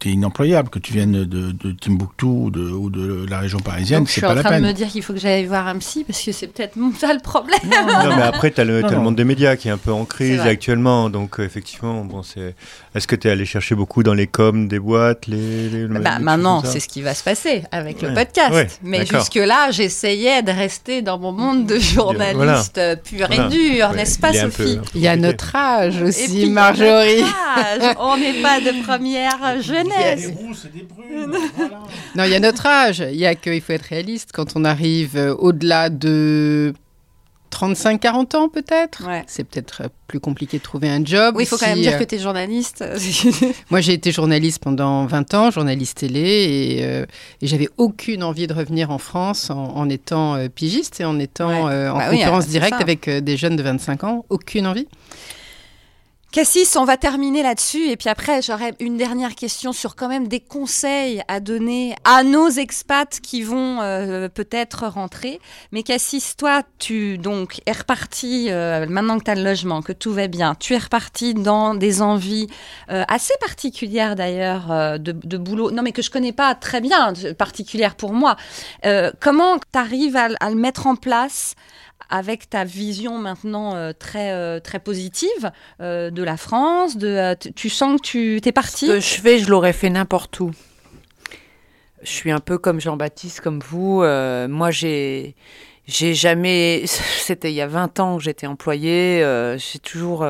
tu 0.00 0.08
es 0.08 0.12
inemployable, 0.12 0.68
que 0.68 0.78
tu 0.78 0.92
viennes 0.92 1.24
de, 1.24 1.52
de 1.52 1.72
Timbuktu 1.72 2.26
ou 2.26 2.50
de, 2.50 2.60
ou 2.62 2.90
de 2.90 3.26
la 3.28 3.38
région 3.38 3.58
parisienne, 3.60 4.00
Donc 4.00 4.08
je 4.08 4.12
c'est 4.14 4.20
suis 4.20 4.26
pas 4.26 4.32
en 4.32 4.34
la 4.34 4.42
train 4.42 4.50
de 4.50 4.54
peine. 4.56 4.66
me 4.66 4.72
dire 4.72 4.88
qu'il 4.88 5.02
faut 5.02 5.12
que 5.12 5.18
j'aille 5.20 5.46
voir 5.46 5.66
un 5.68 5.78
psy 5.78 6.04
parce 6.04 6.20
que 6.22 6.32
c'est 6.32 6.46
peut-être 6.48 6.76
mon- 6.76 6.92
ça 6.94 7.12
le 7.14 7.20
problème. 7.20 7.58
Non, 7.70 8.16
mais 8.16 8.22
après, 8.22 8.50
tu 8.50 8.60
as, 8.60 8.64
le, 8.64 8.82
monde 8.98 9.16
des 9.16 9.24
médias 9.24 9.56
qui 9.56 9.68
est 9.68 9.70
un 9.72 9.76
peu 9.78 9.92
en 9.92 10.04
crise 10.04 10.40
actuellement. 10.40 11.10
Donc, 11.10 11.38
euh, 11.38 11.44
effectivement, 11.44 12.04
bon, 12.04 12.22
c'est. 12.22 12.54
Est-ce 12.94 13.06
que 13.06 13.14
tu 13.16 13.28
es 13.28 13.30
allé 13.30 13.44
chercher 13.44 13.74
beaucoup 13.74 14.02
dans 14.02 14.14
les 14.14 14.26
coms 14.26 14.66
des 14.68 14.78
boîtes 14.78 15.26
les, 15.26 15.68
les- 15.68 15.86
les 15.88 15.98
Bah, 16.00 16.18
maintenant, 16.18 16.62
c'est 16.64 16.80
ce 16.80 16.88
qui 16.88 17.02
va 17.02 17.14
se 17.14 17.22
passer 17.22 17.62
avec 17.70 18.00
le 18.02 18.08
Ouais. 18.08 18.14
podcast. 18.14 18.50
Ouais, 18.56 18.66
Mais 18.82 19.04
jusque-là, 19.06 19.70
j'essayais 19.70 20.42
de 20.42 20.50
rester 20.50 21.02
dans 21.02 21.18
mon 21.18 21.32
monde 21.32 21.66
de 21.66 21.78
journaliste 21.78 22.80
pur 23.04 23.26
Voilà. 23.28 23.46
et 23.46 23.48
dur, 23.50 23.90
Ouais, 23.90 23.96
n'est-ce 23.96 24.18
pas, 24.18 24.30
il 24.32 24.40
Sophie 24.40 24.78
Il 24.94 25.00
y 25.00 25.08
a 25.08 25.16
notre 25.16 25.54
âge 25.54 26.00
aussi, 26.02 26.28
puis, 26.42 26.50
Marjorie. 26.50 27.20
notre 27.20 27.58
âge, 27.84 27.96
on 28.00 28.16
n'est 28.16 28.40
pas 28.42 28.60
de 28.60 28.82
première 28.84 29.60
jeunesse. 29.62 30.30
rousses 30.36 30.66
et 30.66 30.78
des 30.78 30.84
brunes, 30.84 31.36
voilà. 31.56 31.80
Non, 32.14 32.24
il 32.24 32.30
y 32.30 32.34
a 32.34 32.40
notre 32.40 32.66
âge. 32.66 32.98
Il 33.10 33.16
y 33.18 33.26
a 33.26 33.34
qu'il 33.34 33.60
faut 33.60 33.72
être 33.72 33.82
réaliste. 33.86 34.30
Quand 34.32 34.56
on 34.56 34.64
arrive 34.64 35.16
euh, 35.16 35.34
au-delà 35.38 35.88
de 35.90 36.72
35-40 37.50 38.36
ans, 38.36 38.48
peut-être, 38.48 39.06
Ouais. 39.06 39.24
c'est 39.26 39.44
peut-être 39.44 39.82
euh, 39.84 39.88
plus 40.06 40.20
compliqué 40.20 40.58
de 40.58 40.62
trouver 40.62 40.88
un 40.88 41.04
job. 41.04 41.34
Oui, 41.36 41.44
il 41.44 41.46
faut 41.46 41.56
quand 41.56 41.66
même 41.66 41.80
dire 41.80 41.94
euh, 41.94 41.98
que 41.98 42.04
tu 42.04 42.14
es 42.14 42.18
journaliste. 42.18 42.84
Moi, 43.70 43.80
j'ai 43.80 43.92
été 43.94 44.12
journaliste 44.12 44.62
pendant 44.62 45.06
20 45.06 45.34
ans, 45.34 45.50
journaliste 45.50 45.98
télé, 45.98 46.20
et, 46.78 46.84
euh, 46.84 47.06
et 47.42 47.46
j'avais 47.46 47.68
aucune 47.76 48.22
envie 48.22 48.46
de 48.46 48.54
revenir 48.54 48.90
en 48.90 48.98
France 48.98 49.50
en, 49.50 49.56
en 49.76 49.88
étant 49.88 50.34
euh, 50.36 50.48
pigiste 50.48 51.00
et 51.00 51.04
en 51.04 51.18
étant 51.18 51.66
Ouais. 51.66 51.72
euh, 51.72 51.92
en 51.92 51.98
Bah 51.98 52.10
concurrence 52.10 52.46
directe 52.46 52.80
avec 52.80 53.08
des 53.08 53.36
jeunes 53.36 53.56
de 53.56 53.62
25 53.62 54.04
ans. 54.04 54.24
Aucune 54.28 54.66
envie. 54.66 54.86
Cassis, 56.36 56.76
on 56.76 56.84
va 56.84 56.98
terminer 56.98 57.42
là-dessus. 57.42 57.88
Et 57.88 57.96
puis 57.96 58.10
après, 58.10 58.42
j'aurais 58.42 58.74
une 58.78 58.98
dernière 58.98 59.34
question 59.34 59.72
sur 59.72 59.96
quand 59.96 60.08
même 60.08 60.28
des 60.28 60.40
conseils 60.40 61.22
à 61.28 61.40
donner 61.40 61.96
à 62.04 62.24
nos 62.24 62.50
expats 62.50 63.20
qui 63.22 63.40
vont 63.40 63.80
euh, 63.80 64.28
peut-être 64.28 64.86
rentrer. 64.86 65.40
Mais 65.72 65.82
Cassis, 65.82 66.36
toi, 66.36 66.60
tu 66.78 67.16
donc 67.16 67.62
es 67.64 67.72
reparti, 67.72 68.48
euh, 68.50 68.84
maintenant 68.86 69.18
que 69.18 69.24
tu 69.24 69.30
as 69.30 69.34
le 69.34 69.44
logement, 69.44 69.80
que 69.80 69.94
tout 69.94 70.12
va 70.12 70.26
bien, 70.26 70.54
tu 70.54 70.74
es 70.74 70.78
reparti 70.78 71.32
dans 71.32 71.74
des 71.74 72.02
envies 72.02 72.48
euh, 72.90 73.02
assez 73.08 73.32
particulières 73.40 74.14
d'ailleurs 74.14 74.98
de, 74.98 75.38
boulot. 75.38 75.70
Non, 75.70 75.82
mais 75.82 75.92
que 75.92 76.02
je 76.02 76.10
connais 76.10 76.34
pas 76.34 76.54
très 76.54 76.82
bien, 76.82 77.14
particulières 77.38 77.94
pour 77.94 78.12
moi. 78.12 78.36
Comment 79.20 79.56
tu 79.56 79.78
arrives 79.78 80.16
à 80.16 80.50
le 80.50 80.54
mettre 80.54 80.86
en 80.86 80.96
place 80.96 81.54
avec 82.10 82.48
ta 82.50 82.64
vision 82.64 83.18
maintenant 83.18 83.74
euh, 83.74 83.92
très, 83.92 84.32
euh, 84.32 84.60
très 84.60 84.78
positive 84.78 85.50
euh, 85.80 86.10
de 86.10 86.22
la 86.22 86.36
France, 86.36 86.96
de, 86.96 87.34
tu- 87.54 87.68
sens 87.68 88.00
que 88.00 88.06
tu 88.06 88.40
t'es 88.42 88.52
parti 88.52 88.86
Ce 88.86 88.92
que 88.92 89.00
je 89.00 89.20
fais, 89.20 89.38
je 89.38 89.48
l'aurais 89.50 89.72
fait 89.72 89.90
n'importe 89.90 90.40
où. 90.40 90.50
Je 92.02 92.10
suis 92.10 92.30
un 92.30 92.40
peu 92.40 92.58
comme 92.58 92.80
Jean-Baptiste, 92.80 93.40
comme 93.40 93.60
vous. 93.60 94.02
Moi, 94.02 94.70
j'ai, 94.70 95.34
j'ai 95.86 96.14
jamais. 96.14 96.84
C'était 96.86 97.50
il 97.50 97.54
y 97.54 97.62
a 97.62 97.66
20 97.66 97.98
ans 98.00 98.16
que 98.18 98.22
j'étais 98.22 98.46
employée. 98.46 99.20
j'ai 99.58 99.78
toujours 99.80 100.24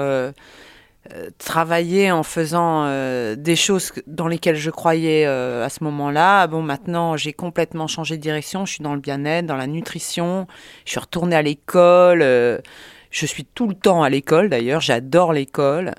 travaillé 1.38 2.10
en 2.10 2.22
faisant 2.22 2.84
euh, 2.86 3.36
des 3.36 3.56
choses 3.56 3.92
dans 4.06 4.28
lesquelles 4.28 4.56
je 4.56 4.70
croyais 4.70 5.24
euh, 5.26 5.64
à 5.64 5.68
ce 5.68 5.82
moment-là. 5.84 6.46
Bon, 6.46 6.62
maintenant, 6.62 7.16
j'ai 7.16 7.32
complètement 7.32 7.86
changé 7.86 8.16
de 8.16 8.22
direction. 8.22 8.66
Je 8.66 8.74
suis 8.74 8.82
dans 8.82 8.94
le 8.94 9.00
bien-être, 9.00 9.46
dans 9.46 9.56
la 9.56 9.66
nutrition. 9.66 10.46
Je 10.84 10.90
suis 10.92 11.00
retournée 11.00 11.36
à 11.36 11.42
l'école. 11.42 12.20
euh, 12.22 12.58
je 13.10 13.26
suis 13.26 13.44
tout 13.44 13.66
le 13.68 13.74
temps 13.74 14.02
à 14.02 14.10
l'école, 14.10 14.48
d'ailleurs. 14.48 14.80
J'adore 14.80 15.32
l'école. 15.32 15.92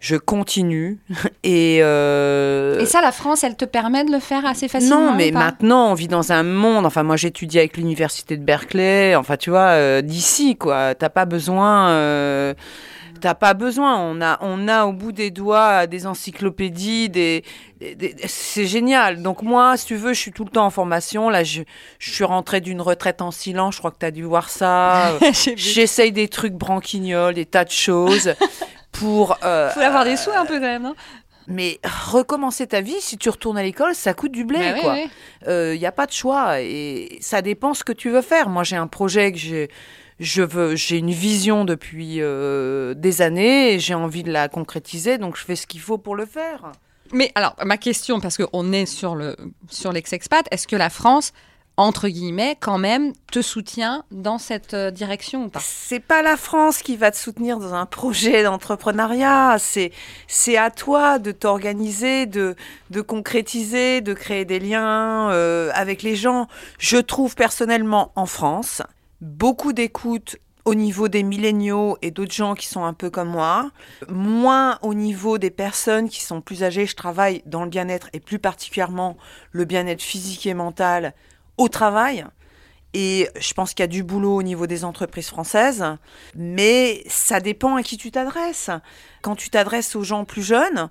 Je 0.00 0.16
continue. 0.16 0.98
Et, 1.44 1.76
Et 1.76 2.86
ça, 2.86 3.00
la 3.00 3.12
France, 3.12 3.44
elle 3.44 3.56
te 3.56 3.64
permet 3.64 4.04
de 4.04 4.12
le 4.12 4.20
faire 4.20 4.46
assez 4.46 4.68
facilement 4.68 5.10
non, 5.10 5.14
mais 5.14 5.30
maintenant, 5.30 5.90
on 5.90 5.94
vit 5.94 6.08
dans 6.08 6.32
un 6.32 6.42
monde. 6.42 6.86
Enfin, 6.86 7.02
moi, 7.02 7.16
j'étudie 7.16 7.58
avec 7.58 7.76
l'université 7.76 8.36
de 8.36 8.44
Berkeley. 8.44 9.14
Enfin, 9.16 9.36
tu 9.36 9.50
vois, 9.50 10.02
d'ici, 10.02 10.56
quoi. 10.56 10.94
T'as 10.94 11.10
pas 11.10 11.24
besoin. 11.26 12.54
Euh, 13.18 13.20
T'as 13.20 13.34
pas 13.34 13.54
besoin. 13.54 13.98
On 13.98 14.20
a, 14.20 14.38
on 14.40 14.68
a 14.68 14.84
au 14.86 14.92
bout 14.92 15.12
des 15.12 15.30
doigts 15.30 15.86
des 15.86 16.06
encyclopédies, 16.06 17.08
des, 17.08 17.44
des- 17.80 17.94
des- 17.94 18.14
c'est 18.26 18.66
génial. 18.66 19.22
Donc 19.22 19.42
moi, 19.42 19.76
si 19.76 19.86
tu 19.86 19.96
veux, 19.96 20.12
je 20.14 20.20
suis 20.20 20.32
tout 20.32 20.44
le 20.44 20.50
temps 20.50 20.66
en 20.66 20.70
formation. 20.70 21.28
Là, 21.30 21.44
je, 21.44 21.62
je 21.98 22.10
suis 22.12 22.24
rentrée 22.24 22.60
d'une 22.60 22.80
retraite 22.80 23.20
en 23.22 23.30
silence. 23.30 23.74
Je 23.74 23.78
crois 23.80 23.90
que 23.90 23.98
tu 24.00 24.06
as 24.06 24.10
dû 24.10 24.22
voir 24.24 24.48
ça. 24.48 25.12
Euh. 25.22 25.30
J'essaye 25.56 26.12
des 26.12 26.28
trucs 26.28 26.54
branquignoles, 26.54 27.34
des 27.34 27.46
tas 27.46 27.64
de 27.64 27.70
choses 27.70 28.34
pour. 28.92 29.36
euh, 29.44 29.70
Faut 29.70 29.80
avoir 29.80 30.04
des 30.04 30.16
sous 30.16 30.30
un 30.30 30.46
peu 30.46 30.54
quand 30.54 30.60
même, 30.60 30.92
mais 31.46 31.78
recommencer 32.10 32.66
ta 32.66 32.80
vie, 32.80 32.96
si 33.00 33.16
tu 33.16 33.28
retournes 33.30 33.56
à 33.58 33.62
l'école, 33.62 33.94
ça 33.94 34.12
coûte 34.14 34.32
du 34.32 34.44
blé, 34.44 34.58
Bah. 34.82 34.96
Il 35.72 35.78
n'y 35.78 35.86
a 35.86 35.92
pas 35.92 36.06
de 36.06 36.12
choix 36.12 36.60
et 36.60 37.18
ça 37.20 37.40
dépend 37.42 37.72
ce 37.74 37.84
que 37.84 37.92
tu 37.92 38.10
veux 38.10 38.20
faire. 38.22 38.48
Moi, 38.48 38.64
j'ai 38.64 38.76
un 38.76 38.86
projet 38.86 39.32
que 39.32 39.38
j'ai, 39.38 39.70
je 40.20 40.42
veux, 40.42 40.74
j'ai 40.74 40.98
une 40.98 41.12
vision 41.12 41.64
depuis 41.64 42.20
euh, 42.20 42.94
des 42.94 43.22
années 43.22 43.74
et 43.74 43.78
j'ai 43.78 43.94
envie 43.94 44.22
de 44.22 44.32
la 44.32 44.48
concrétiser, 44.48 45.18
donc 45.18 45.36
je 45.36 45.44
fais 45.44 45.56
ce 45.56 45.66
qu'il 45.66 45.80
faut 45.80 45.98
pour 45.98 46.16
le 46.16 46.26
faire. 46.26 46.72
Mais 47.12 47.32
alors, 47.34 47.54
ma 47.64 47.78
question, 47.78 48.20
parce 48.20 48.36
qu'on 48.36 48.72
est 48.72 48.86
sur 48.86 49.14
le 49.14 49.36
sur 49.70 49.92
l'ex-expat, 49.92 50.46
est-ce 50.50 50.66
que 50.66 50.76
la 50.76 50.90
France, 50.90 51.32
entre 51.76 52.08
guillemets, 52.08 52.56
quand 52.60 52.76
même, 52.76 53.12
te 53.30 53.40
soutient 53.40 54.04
dans 54.10 54.38
cette 54.38 54.74
euh, 54.74 54.90
direction 54.90 55.44
ou 55.44 55.48
pas? 55.48 55.60
C'est 55.62 56.00
pas 56.00 56.22
la 56.22 56.36
France 56.36 56.82
qui 56.82 56.96
va 56.96 57.10
te 57.10 57.16
soutenir 57.16 57.60
dans 57.60 57.72
un 57.72 57.86
projet 57.86 58.42
d'entrepreneuriat. 58.42 59.56
C'est 59.58 59.92
c'est 60.26 60.58
à 60.58 60.70
toi 60.70 61.18
de 61.18 61.32
t'organiser, 61.32 62.26
de 62.26 62.56
de 62.90 63.00
concrétiser, 63.00 64.00
de 64.00 64.12
créer 64.12 64.44
des 64.44 64.58
liens 64.58 65.30
euh, 65.30 65.70
avec 65.74 66.02
les 66.02 66.16
gens. 66.16 66.48
Je 66.78 66.98
trouve 66.98 67.36
personnellement 67.36 68.12
en 68.16 68.26
France 68.26 68.82
beaucoup 69.20 69.72
d'écoute 69.72 70.36
au 70.64 70.74
niveau 70.74 71.08
des 71.08 71.22
milléniaux 71.22 71.96
et 72.02 72.10
d'autres 72.10 72.34
gens 72.34 72.54
qui 72.54 72.66
sont 72.66 72.84
un 72.84 72.92
peu 72.92 73.08
comme 73.08 73.30
moi, 73.30 73.70
moins 74.08 74.78
au 74.82 74.92
niveau 74.92 75.38
des 75.38 75.50
personnes 75.50 76.08
qui 76.10 76.22
sont 76.22 76.42
plus 76.42 76.62
âgées. 76.62 76.86
Je 76.86 76.94
travaille 76.94 77.42
dans 77.46 77.64
le 77.64 77.70
bien-être 77.70 78.08
et 78.12 78.20
plus 78.20 78.38
particulièrement 78.38 79.16
le 79.50 79.64
bien-être 79.64 80.02
physique 80.02 80.46
et 80.46 80.54
mental 80.54 81.14
au 81.56 81.68
travail. 81.68 82.26
Et 82.94 83.28
je 83.38 83.52
pense 83.52 83.74
qu'il 83.74 83.82
y 83.82 83.84
a 83.84 83.86
du 83.86 84.02
boulot 84.02 84.36
au 84.36 84.42
niveau 84.42 84.66
des 84.66 84.84
entreprises 84.84 85.28
françaises, 85.28 85.84
mais 86.34 87.02
ça 87.06 87.40
dépend 87.40 87.76
à 87.76 87.82
qui 87.82 87.98
tu 87.98 88.10
t'adresses. 88.10 88.70
Quand 89.22 89.36
tu 89.36 89.50
t'adresses 89.50 89.94
aux 89.94 90.04
gens 90.04 90.24
plus 90.24 90.42
jeunes, 90.42 90.88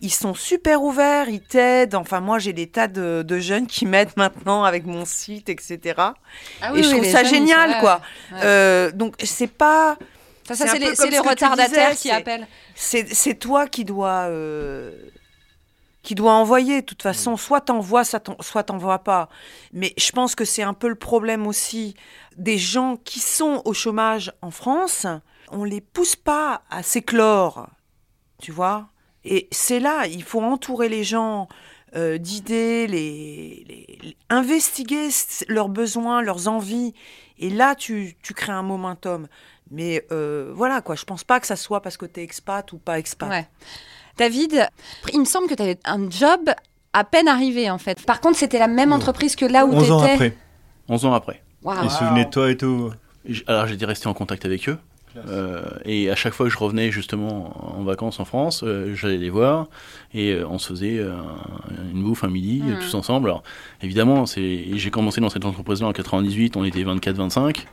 ils 0.00 0.12
sont 0.12 0.34
super 0.34 0.82
ouverts, 0.82 1.28
ils 1.28 1.42
t'aident. 1.42 1.94
Enfin, 1.94 2.20
moi, 2.20 2.38
j'ai 2.38 2.52
des 2.52 2.66
tas 2.68 2.88
de, 2.88 3.22
de 3.26 3.38
jeunes 3.38 3.66
qui 3.66 3.84
m'aident 3.86 4.16
maintenant 4.16 4.64
avec 4.64 4.86
mon 4.86 5.04
site, 5.04 5.48
etc. 5.48 5.94
Ah 6.62 6.72
et 6.74 6.82
je 6.82 6.90
trouve 6.90 7.04
ça 7.04 7.22
génial, 7.24 7.78
quoi. 7.80 8.00
Ouais. 8.32 8.38
Euh, 8.42 8.90
donc, 8.92 9.14
c'est 9.22 9.46
pas. 9.46 9.96
Ça, 10.48 10.56
ça, 10.56 10.66
c'est 10.68 10.78
les, 10.78 10.86
les 11.10 11.18
retardataires 11.18 11.90
disais, 11.90 12.00
qui 12.02 12.10
appellent. 12.10 12.48
C'est 12.74 13.34
toi 13.38 13.66
qui 13.66 13.84
dois. 13.84 14.26
euh, 14.28 14.92
qui 16.02 16.14
doit 16.14 16.32
envoyer. 16.32 16.80
De 16.80 16.86
toute 16.86 17.02
façon, 17.02 17.36
soit 17.36 17.60
t'envoies, 17.60 18.04
soit 18.04 18.20
t'en- 18.20 18.40
soit 18.40 18.62
t'envoies 18.62 19.00
pas. 19.00 19.28
Mais 19.74 19.92
je 19.98 20.10
pense 20.12 20.34
que 20.34 20.46
c'est 20.46 20.62
un 20.62 20.72
peu 20.72 20.88
le 20.88 20.94
problème 20.94 21.46
aussi 21.46 21.94
des 22.38 22.56
gens 22.56 22.96
qui 22.96 23.20
sont 23.20 23.60
au 23.66 23.74
chômage 23.74 24.32
en 24.40 24.50
France. 24.50 25.06
On 25.50 25.62
les 25.64 25.82
pousse 25.82 26.16
pas 26.16 26.62
à 26.70 26.82
s'éclore, 26.82 27.68
tu 28.40 28.50
vois? 28.50 28.88
Et 29.24 29.48
c'est 29.50 29.80
là, 29.80 30.06
il 30.06 30.22
faut 30.22 30.40
entourer 30.42 30.88
les 30.88 31.04
gens 31.04 31.48
euh, 31.96 32.18
d'idées, 32.18 32.86
les, 32.86 33.64
les- 33.68 33.98
les- 34.02 34.16
investiguer 34.30 35.08
leurs 35.48 35.68
besoins, 35.68 36.22
leurs 36.22 36.48
envies. 36.48 36.94
Et 37.38 37.50
là, 37.50 37.74
tu, 37.74 38.16
tu 38.22 38.32
crées 38.34 38.52
un 38.52 38.62
momentum. 38.62 39.26
Mais 39.70 40.04
euh, 40.12 40.52
voilà, 40.54 40.80
quoi. 40.80 40.94
Je 40.96 41.04
pense 41.04 41.24
pas 41.24 41.38
que 41.40 41.46
ça 41.46 41.56
soit 41.56 41.80
parce 41.82 41.96
que 41.96 42.06
tu 42.06 42.20
es 42.20 42.22
expat 42.22 42.72
ou 42.72 42.78
pas 42.78 42.98
expat. 42.98 43.28
Ouais. 43.28 43.48
David, 44.16 44.68
il 45.12 45.20
me 45.20 45.24
semble 45.24 45.48
que 45.48 45.54
tu 45.54 45.62
avais 45.62 45.78
un 45.84 46.10
job 46.10 46.50
à 46.92 47.04
peine 47.04 47.28
arrivé 47.28 47.70
en 47.70 47.78
fait. 47.78 48.04
Par 48.04 48.20
contre, 48.20 48.36
c'était 48.38 48.58
la 48.58 48.66
même 48.68 48.92
entreprise 48.92 49.36
que 49.36 49.44
là 49.46 49.64
où 49.66 49.70
tu 49.70 49.76
11 49.76 49.90
ans 49.92 50.02
étais. 50.04 50.12
après. 50.12 50.36
11 50.88 51.04
ans 51.06 51.12
après. 51.14 51.42
Waouh. 51.62 51.84
Ils 51.84 51.90
se 51.90 51.98
souvenaient 51.98 52.24
de 52.24 52.30
toi 52.30 52.50
et 52.50 52.56
tout. 52.56 52.90
Alors 53.46 53.66
j'étais 53.66 53.84
resté 53.84 54.08
en 54.08 54.14
contact 54.14 54.44
avec 54.44 54.68
eux. 54.68 54.78
Euh, 55.28 55.62
et 55.84 56.10
à 56.10 56.14
chaque 56.16 56.32
fois 56.34 56.46
que 56.46 56.52
je 56.52 56.58
revenais 56.58 56.90
justement 56.90 57.76
en 57.78 57.82
vacances 57.82 58.20
en 58.20 58.24
France, 58.24 58.62
euh, 58.64 58.94
j'allais 58.94 59.16
les 59.18 59.30
voir 59.30 59.66
et 60.14 60.32
euh, 60.32 60.46
on 60.48 60.58
se 60.58 60.68
faisait 60.68 60.98
euh, 60.98 61.12
un- 61.14 61.92
une 61.92 62.02
bouffe 62.02 62.22
un 62.24 62.28
midi 62.28 62.62
Mhm. 62.64 62.78
tous 62.80 62.94
ensemble. 62.94 63.28
Alors 63.28 63.42
évidemment, 63.82 64.24
j'ai 64.26 64.90
commencé 64.90 65.20
dans 65.20 65.30
cette 65.30 65.44
entreprise-là 65.44 65.88
en 65.88 65.92
98, 65.92 66.56
on 66.56 66.64
était 66.64 66.82
24-25. 66.84 67.66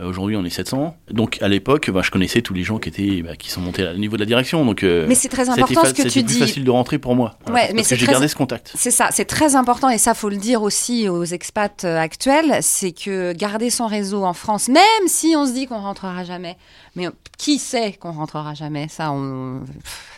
Euh, 0.00 0.08
Aujourd'hui, 0.08 0.36
on 0.36 0.44
est 0.44 0.50
700. 0.50 0.96
Donc 1.10 1.38
à 1.42 1.48
l'époque, 1.48 1.90
bah, 1.90 2.00
je 2.02 2.10
connaissais 2.10 2.40
tous 2.42 2.54
les 2.54 2.62
gens 2.64 2.78
qui 2.78 2.88
étaient 2.88 3.22
bah, 3.22 3.36
qui 3.36 3.50
sont 3.50 3.60
montés 3.60 3.86
au 3.86 3.98
niveau 3.98 4.16
de 4.16 4.20
la 4.22 4.26
direction. 4.26 4.64
Donc 4.64 4.82
euh, 4.82 5.04
Mais 5.08 5.14
c'est 5.14 5.28
très 5.28 5.48
important 5.50 5.84
ce 5.84 5.90
que 5.90 5.96
c'était 5.98 6.08
tu 6.10 6.24
plus 6.24 6.34
dis. 6.34 6.38
facile 6.40 6.64
de 6.64 6.70
rentrer 6.70 6.98
pour 6.98 7.14
moi. 7.14 7.36
Voilà, 7.44 7.54
Ouais, 7.60 7.74
parce 7.74 7.90
mais 7.90 7.96
j'ai 7.96 8.04
très- 8.04 8.12
gardé 8.12 8.28
ce 8.28 8.34
contact. 8.36 8.72
C'est 8.74 8.90
ça, 8.90 9.08
c'est 9.12 9.26
très 9.26 9.56
important 9.56 9.90
et 9.90 9.98
ça 9.98 10.14
faut 10.14 10.28
le 10.30 10.36
dire 10.38 10.62
aussi 10.62 11.08
aux 11.08 11.24
expats 11.24 11.84
actuels, 11.84 12.58
c'est 12.62 12.92
que 12.92 13.32
garder 13.32 13.68
son 13.70 13.86
réseau 13.86 14.24
en 14.24 14.32
France, 14.32 14.68
même 14.68 14.80
si 15.06 15.34
on 15.36 15.44
se 15.46 15.52
dit 15.52 15.66
qu'on 15.66 15.80
rentrera 15.80 16.24
jamais, 16.24 16.56
mais 16.96 17.08
qui 17.38 17.58
sait 17.58 17.92
qu'on 17.92 18.12
rentrera 18.12 18.54
jamais? 18.54 18.88
Ça, 18.88 19.14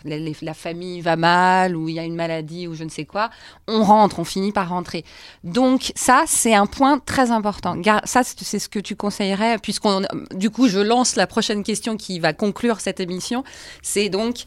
la 0.05 0.55
famille 0.55 1.01
va 1.01 1.17
mal 1.17 1.77
ou 1.77 1.89
il 1.89 1.95
y 1.95 1.99
a 1.99 2.05
une 2.05 2.15
maladie 2.15 2.67
ou 2.67 2.75
je 2.75 2.85
ne 2.85 2.89
sais 2.89 3.05
quoi, 3.05 3.31
on 3.69 3.83
rentre, 3.83 4.19
on 4.19 4.25
finit 4.25 4.53
par 4.53 4.69
rentrer. 4.69 5.05
Donc 5.45 5.93
ça, 5.95 6.25
c'est 6.27 6.55
un 6.55 6.67
point 6.67 6.99
très 6.99 7.31
important. 7.31 7.77
Ça, 8.05 8.23
c'est 8.25 8.59
ce 8.59 8.69
que 8.69 8.79
tu 8.79 8.97
conseillerais, 8.97 9.59
puisqu'on, 9.59 10.03
du 10.35 10.51
coup, 10.51 10.69
je 10.69 10.81
lance 10.81 11.17
la 11.17 11.27
prochaine 11.27 11.63
question 11.63 11.97
qui 11.97 12.19
va 12.19 12.33
conclure 12.33 12.81
cette 12.81 13.01
émission. 13.01 13.45
C'est 13.83 14.09
donc 14.09 14.45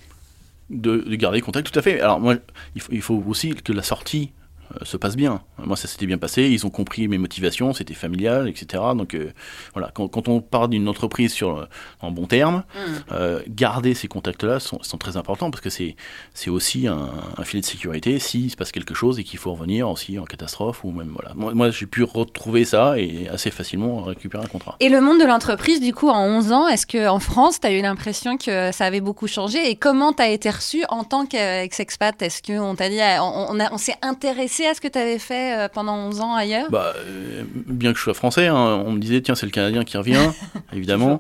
de, 0.70 0.98
de 0.98 1.16
garder 1.16 1.42
contact, 1.42 1.72
tout 1.72 1.80
à 1.80 1.82
fait. 1.82 2.02
Alors 2.02 2.20
moi, 2.20 2.36
il 2.76 2.82
faut, 2.82 2.92
il 2.92 3.02
faut 3.02 3.24
aussi 3.28 3.54
que 3.54 3.72
la 3.72 3.84
sortie 3.84 4.32
euh, 4.42 4.45
se 4.84 4.98
passe 4.98 5.16
bien. 5.16 5.42
Moi, 5.58 5.78
ça 5.78 5.88
s'était 5.88 6.06
bien 6.06 6.18
passé. 6.18 6.44
Ils 6.44 6.66
ont 6.66 6.70
compris 6.70 7.08
mes 7.08 7.18
motivations, 7.18 7.74
c'était 7.74 7.94
familial, 7.94 8.48
etc. 8.50 8.84
Donc 8.96 9.14
euh, 9.14 9.32
voilà, 9.74 9.92
quand, 9.94 10.08
quand 10.08 10.28
on 10.28 10.42
part 10.42 10.68
d'une 10.68 10.88
entreprise 10.88 11.34
sur 11.34 11.58
euh, 11.58 11.66
en 12.02 12.12
bon 12.12 12.26
terme, 12.26 12.64
euh, 13.12 13.42
garder 13.48 13.94
ces 13.94 14.08
contacts-là 14.08 14.60
sont, 14.60 14.82
sont 14.84 14.98
très 14.98 15.18
importants 15.18 15.52
parce 15.52 15.62
que 15.62 15.70
c'est 15.70 15.96
c'est 16.34 16.50
aussi 16.50 16.88
un, 16.88 17.10
un 17.38 17.44
filet 17.44 17.62
de 17.62 17.66
sécurité 17.66 18.20
s'il 18.20 18.52
se 18.52 18.56
passe 18.56 18.72
quelque 18.72 18.94
chose 18.94 19.20
et 19.20 19.24
qu'il 19.24 19.40
faut 19.40 19.54
revenir 19.54 19.90
aussi 19.90 20.20
en 20.20 20.26
catastrophe 20.26 20.84
ou 20.84 20.92
même 20.92 21.12
voilà. 21.14 21.34
Moi, 21.36 21.54
moi, 21.54 21.70
j'ai 21.72 21.86
pu 21.86 22.04
retrouver 22.04 22.66
ça 22.66 22.98
et 23.00 23.28
assez 23.30 23.52
facilement 23.52 24.04
récupérer 24.04 24.44
un 24.44 24.48
contrat. 24.48 24.76
Et 24.80 24.90
le 24.90 25.02
monde 25.02 25.20
de 25.20 25.26
l'entreprise, 25.26 25.80
du 25.80 25.94
coup, 25.94 26.10
en 26.10 26.26
11 26.26 26.52
ans, 26.52 26.68
est-ce 26.68 26.86
qu'en 26.88 27.20
France, 27.20 27.60
tu 27.60 27.68
as 27.68 27.72
eu 27.72 27.82
l'impression 27.82 28.38
que 28.38 28.72
ça 28.72 28.86
avait 28.86 29.02
beaucoup 29.02 29.28
changé 29.28 29.70
Et 29.70 29.76
comment 29.76 30.14
tu 30.14 30.22
as 30.22 30.30
été 30.30 30.50
reçu 30.50 30.84
en 30.90 31.04
tant 31.04 31.26
qu'ex-expat? 31.26 32.22
Est-ce 32.22 32.42
qu'on 32.42 32.76
t'a 32.76 32.90
dit, 32.90 33.00
euh, 33.00 33.22
on, 33.22 33.48
on, 33.56 33.60
a- 33.60 33.72
on 33.74 33.78
s'est 33.78 33.96
intéressé 34.02 34.55
à 34.64 34.74
ce 34.74 34.82
que 34.82 34.88
tu 34.88 35.00
avais 35.00 35.20
fait 35.20 35.58
euh, 35.58 35.68
pendant 35.68 35.96
11 35.96 36.22
ans 36.22 36.36
ailleurs? 36.36 36.70
Bah, 36.70 36.94
euh, 36.98 37.44
bien 37.54 37.92
que 37.92 37.98
je 37.98 38.04
sois 38.04 38.14
français, 38.14 38.48
hein, 38.48 38.84
on 38.86 38.92
me 38.92 39.00
disait 39.00 39.22
tiens 39.22 39.36
c'est 39.36 39.46
le 39.46 39.52
Canadien 39.52 39.84
qui 39.84 39.98
revient, 39.98 40.30
évidemment. 40.74 41.20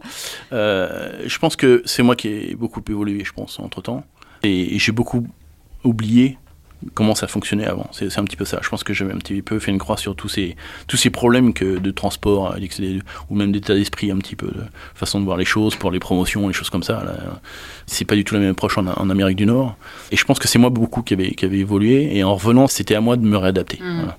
Euh, 0.54 1.24
je 1.26 1.38
pense 1.40 1.56
que 1.56 1.82
c'est 1.86 2.04
moi 2.04 2.16
qui 2.16 2.28
ai 2.28 2.56
beaucoup 2.56 2.82
évolué, 2.88 3.24
je 3.26 3.34
pense, 3.34 3.60
entre 3.60 3.82
temps, 3.82 4.04
et, 4.44 4.76
et 4.76 4.80
j'ai 4.80 4.92
beaucoup 4.92 5.28
oublié 5.84 6.38
comment 6.94 7.16
ça 7.16 7.28
fonctionnait 7.28 7.66
avant. 7.66 7.90
C'est 7.92 8.18
un 8.18 8.24
petit 8.24 8.36
peu 8.36 8.46
ça. 8.46 8.60
Je 8.62 8.70
pense 8.70 8.84
que 8.84 8.94
j'avais 8.94 9.14
un 9.14 9.18
petit 9.18 9.42
peu 9.42 9.60
fait 9.60 9.72
une 9.72 9.78
croix 9.78 9.98
sur 9.98 10.16
tous 10.16 10.30
ces 10.30 10.56
tous 10.88 10.98
ces 10.98 11.10
problèmes 11.10 11.54
que 11.54 11.78
de 11.78 11.92
transport 11.92 12.56
l'extérieur, 12.56 13.02
ou 13.30 13.36
même 13.36 13.52
d'état 13.52 13.74
d'esprit 13.74 14.12
un 14.12 14.18
petit 14.18 14.36
peu, 14.36 14.48
de 14.48 14.64
façon 14.94 15.20
de 15.20 15.26
voir 15.26 15.38
les 15.38 15.46
choses 15.46 15.76
pour 15.76 15.92
les 15.92 16.00
promotions, 16.00 16.48
les 16.48 16.54
choses 16.54 16.70
comme 16.70 16.84
ça. 16.84 17.04
C'est 17.86 18.06
pas 18.06 18.16
du 18.16 18.24
tout 18.24 18.36
la 18.36 18.42
même 18.42 18.52
approche 18.52 18.78
en, 18.78 18.88
en 18.88 19.10
Amérique 19.10 19.38
du 19.38 19.46
Nord. 19.46 19.76
Et 20.12 20.18
je 20.18 20.26
pense 20.26 20.40
que 20.40 20.48
c'est 20.48 20.60
moi 20.60 20.70
beaucoup 20.70 21.02
qui 21.02 21.14
avait 21.14 21.32
qui 21.32 21.46
avait 21.46 21.60
évolué, 21.60 22.16
et 22.18 22.24
en 22.24 22.36
revenant, 22.36 22.68
c'était 22.68 22.96
à 22.96 23.02
moi 23.02 23.18
de 23.18 23.26
me 23.26 23.38
réadapter. 23.38 23.80
Voilà. 23.82 24.18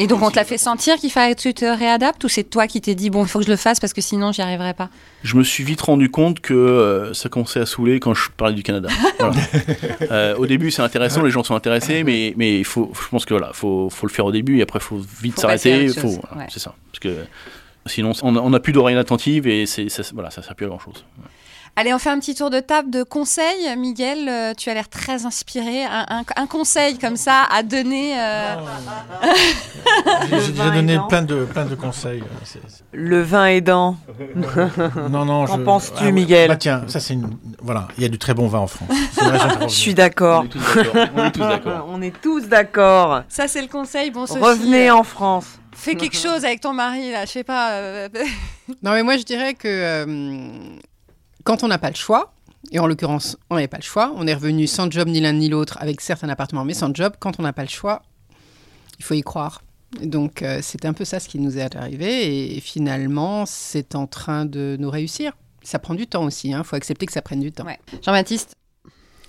Et 0.00 0.06
donc, 0.06 0.22
on 0.22 0.30
te 0.30 0.36
l'a 0.36 0.44
fait 0.44 0.56
sentir 0.56 0.96
qu'il 0.96 1.10
fallait 1.12 1.34
que 1.34 1.40
tu 1.40 1.52
te 1.52 1.66
réadaptes 1.66 2.24
Ou 2.24 2.28
c'est 2.28 2.44
toi 2.44 2.66
qui 2.66 2.80
t'es 2.80 2.94
dit, 2.94 3.10
bon, 3.10 3.22
il 3.24 3.28
faut 3.28 3.38
que 3.38 3.44
je 3.44 3.50
le 3.50 3.56
fasse 3.56 3.78
parce 3.80 3.92
que 3.92 4.00
sinon, 4.00 4.32
j'y 4.32 4.40
arriverai 4.40 4.72
pas? 4.72 4.88
Je 5.22 5.36
me 5.36 5.42
suis 5.42 5.62
vite 5.62 5.82
rendu 5.82 6.10
compte 6.10 6.40
que 6.40 6.54
euh, 6.54 7.12
ça 7.12 7.28
commençait 7.28 7.60
à 7.60 7.66
saouler 7.66 8.00
quand 8.00 8.14
je 8.14 8.30
parlais 8.34 8.54
du 8.54 8.62
Canada. 8.62 8.88
Voilà. 9.18 9.36
Euh, 10.10 10.36
au 10.36 10.46
début, 10.46 10.70
c'est 10.70 10.80
intéressant, 10.80 11.22
les 11.22 11.30
gens 11.30 11.44
sont 11.44 11.54
intéressés, 11.54 12.04
mais 12.04 12.32
mais 12.38 12.58
il 12.58 12.64
faut, 12.64 12.90
je 12.94 13.08
pense 13.08 13.26
que 13.26 13.34
voilà, 13.34 13.52
faut 13.52 13.90
faut 13.90 14.06
le 14.06 14.12
faire 14.12 14.24
au 14.24 14.32
début 14.32 14.58
et 14.58 14.62
après 14.62 14.80
faut 14.80 14.98
vite 15.20 15.38
s'arrêter. 15.38 15.90
autre 15.90 16.00
Faut, 16.00 16.08
chose, 16.08 16.20
voilà, 16.26 16.44
ouais. 16.44 16.50
c'est 16.50 16.58
ça, 16.58 16.74
parce 16.90 17.00
que 17.00 17.26
sinon 17.84 18.12
on 18.22 18.48
n'a 18.50 18.60
plus 18.60 18.72
d'oreilles 18.72 18.96
attentives 18.96 19.46
et 19.46 19.66
c'est 19.66 19.90
ça, 19.90 20.02
voilà, 20.14 20.30
ça 20.30 20.42
sert 20.42 20.54
plus 20.54 20.64
à 20.64 20.68
grand 20.70 20.78
chose. 20.78 21.04
Allez, 21.80 21.94
on 21.94 21.98
fait 21.98 22.10
un 22.10 22.18
petit 22.18 22.34
tour 22.34 22.50
de 22.50 22.60
table 22.60 22.90
de 22.90 23.02
conseils. 23.02 23.74
Miguel, 23.78 24.28
euh, 24.28 24.52
tu 24.54 24.68
as 24.68 24.74
l'air 24.74 24.90
très 24.90 25.24
inspiré. 25.24 25.82
Un, 25.84 26.04
un- 26.10 26.24
un 26.36 26.46
conseil 26.46 26.98
comme 26.98 27.16
ça 27.16 27.44
à 27.50 27.62
donner 27.62 28.20
euh, 28.20 28.56
J'ai 30.30 30.40
j'ai 30.40 30.52
déjà 30.52 30.70
donné 30.70 30.92
aidant. 30.92 31.06
plein 31.08 31.22
de, 31.22 31.44
plein 31.46 31.64
de 31.64 31.74
conseils. 31.74 32.20
euh, 32.20 32.24
c'est- 32.44 32.60
c'est- 32.68 32.82
Le 32.92 33.22
vin 33.22 33.46
aidant. 33.46 33.96
Non, 35.10 35.24
non. 35.24 35.46
Qu'en 35.46 35.56
je- 35.56 35.62
penses-tu, 35.62 36.04
ouais. 36.04 36.12
Miguel 36.12 36.48
Bah 36.48 36.56
tiens, 36.56 36.82
ça 36.86 37.00
c'est 37.00 37.14
une. 37.14 37.30
Voilà, 37.62 37.88
il 37.96 38.02
y 38.02 38.06
a 38.06 38.10
du 38.10 38.18
très 38.18 38.34
bon 38.34 38.46
vin 38.46 38.58
en 38.58 38.66
France. 38.66 38.90
Je 39.62 39.68
suis 39.68 39.94
d'accord. 39.94 40.44
On 41.14 41.24
est 41.24 41.30
tous 41.32 41.40
d'accord. 41.40 41.86
On 41.88 42.02
est 42.02 42.20
tous. 42.20 42.42
Ça, 43.30 43.48
c'est 43.48 43.62
le 43.62 43.68
conseil. 43.68 44.10
Bon, 44.10 44.26
Sophie, 44.26 44.40
Revenez 44.42 44.90
euh, 44.90 44.94
en 44.96 45.02
France. 45.02 45.46
Fais 45.74 45.94
quelque 45.94 46.16
chose 46.16 46.44
avec 46.44 46.60
ton 46.60 46.74
mari, 46.74 47.10
là. 47.10 47.24
Je 47.24 47.30
sais 47.30 47.44
pas. 47.44 47.70
euh, 47.72 48.08
Non, 48.82 48.92
mais 48.92 49.02
moi, 49.02 49.16
je 49.16 49.22
dirais 49.22 49.54
que 49.54 49.66
euh, 49.68 50.04
quand 51.50 51.64
on 51.64 51.66
n'a 51.66 51.78
pas 51.78 51.90
le 51.90 51.96
choix, 51.96 52.32
et 52.70 52.78
en 52.78 52.86
l'occurrence, 52.86 53.36
on 53.50 53.56
n'avait 53.56 53.66
pas 53.66 53.78
le 53.78 53.82
choix, 53.82 54.12
on 54.14 54.24
est 54.28 54.34
revenu 54.34 54.68
sans 54.68 54.88
job 54.88 55.08
ni 55.08 55.18
l'un 55.18 55.32
ni 55.32 55.48
l'autre, 55.48 55.78
avec 55.80 56.00
certes 56.00 56.22
un 56.22 56.28
appartement, 56.28 56.64
mais 56.64 56.74
sans 56.74 56.94
job, 56.94 57.14
quand 57.18 57.40
on 57.40 57.42
n'a 57.42 57.52
pas 57.52 57.64
le 57.64 57.68
choix, 57.68 58.02
il 59.00 59.04
faut 59.04 59.14
y 59.14 59.22
croire. 59.22 59.62
Donc, 60.00 60.42
euh, 60.42 60.60
c'est 60.62 60.84
un 60.84 60.92
peu 60.92 61.04
ça 61.04 61.18
ce 61.18 61.28
qui 61.28 61.40
nous 61.40 61.58
est 61.58 61.74
arrivé, 61.74 62.56
et 62.56 62.60
finalement, 62.60 63.46
c'est 63.46 63.96
en 63.96 64.06
train 64.06 64.44
de 64.44 64.76
nous 64.78 64.90
réussir. 64.90 65.32
Ça 65.64 65.80
prend 65.80 65.94
du 65.94 66.06
temps 66.06 66.22
aussi, 66.22 66.50
il 66.50 66.62
faut 66.62 66.76
accepter 66.76 67.04
que 67.04 67.12
ça 67.12 67.20
prenne 67.20 67.40
du 67.40 67.50
temps. 67.50 67.66
Ouais. 67.66 67.80
Jean-Baptiste? 68.00 68.54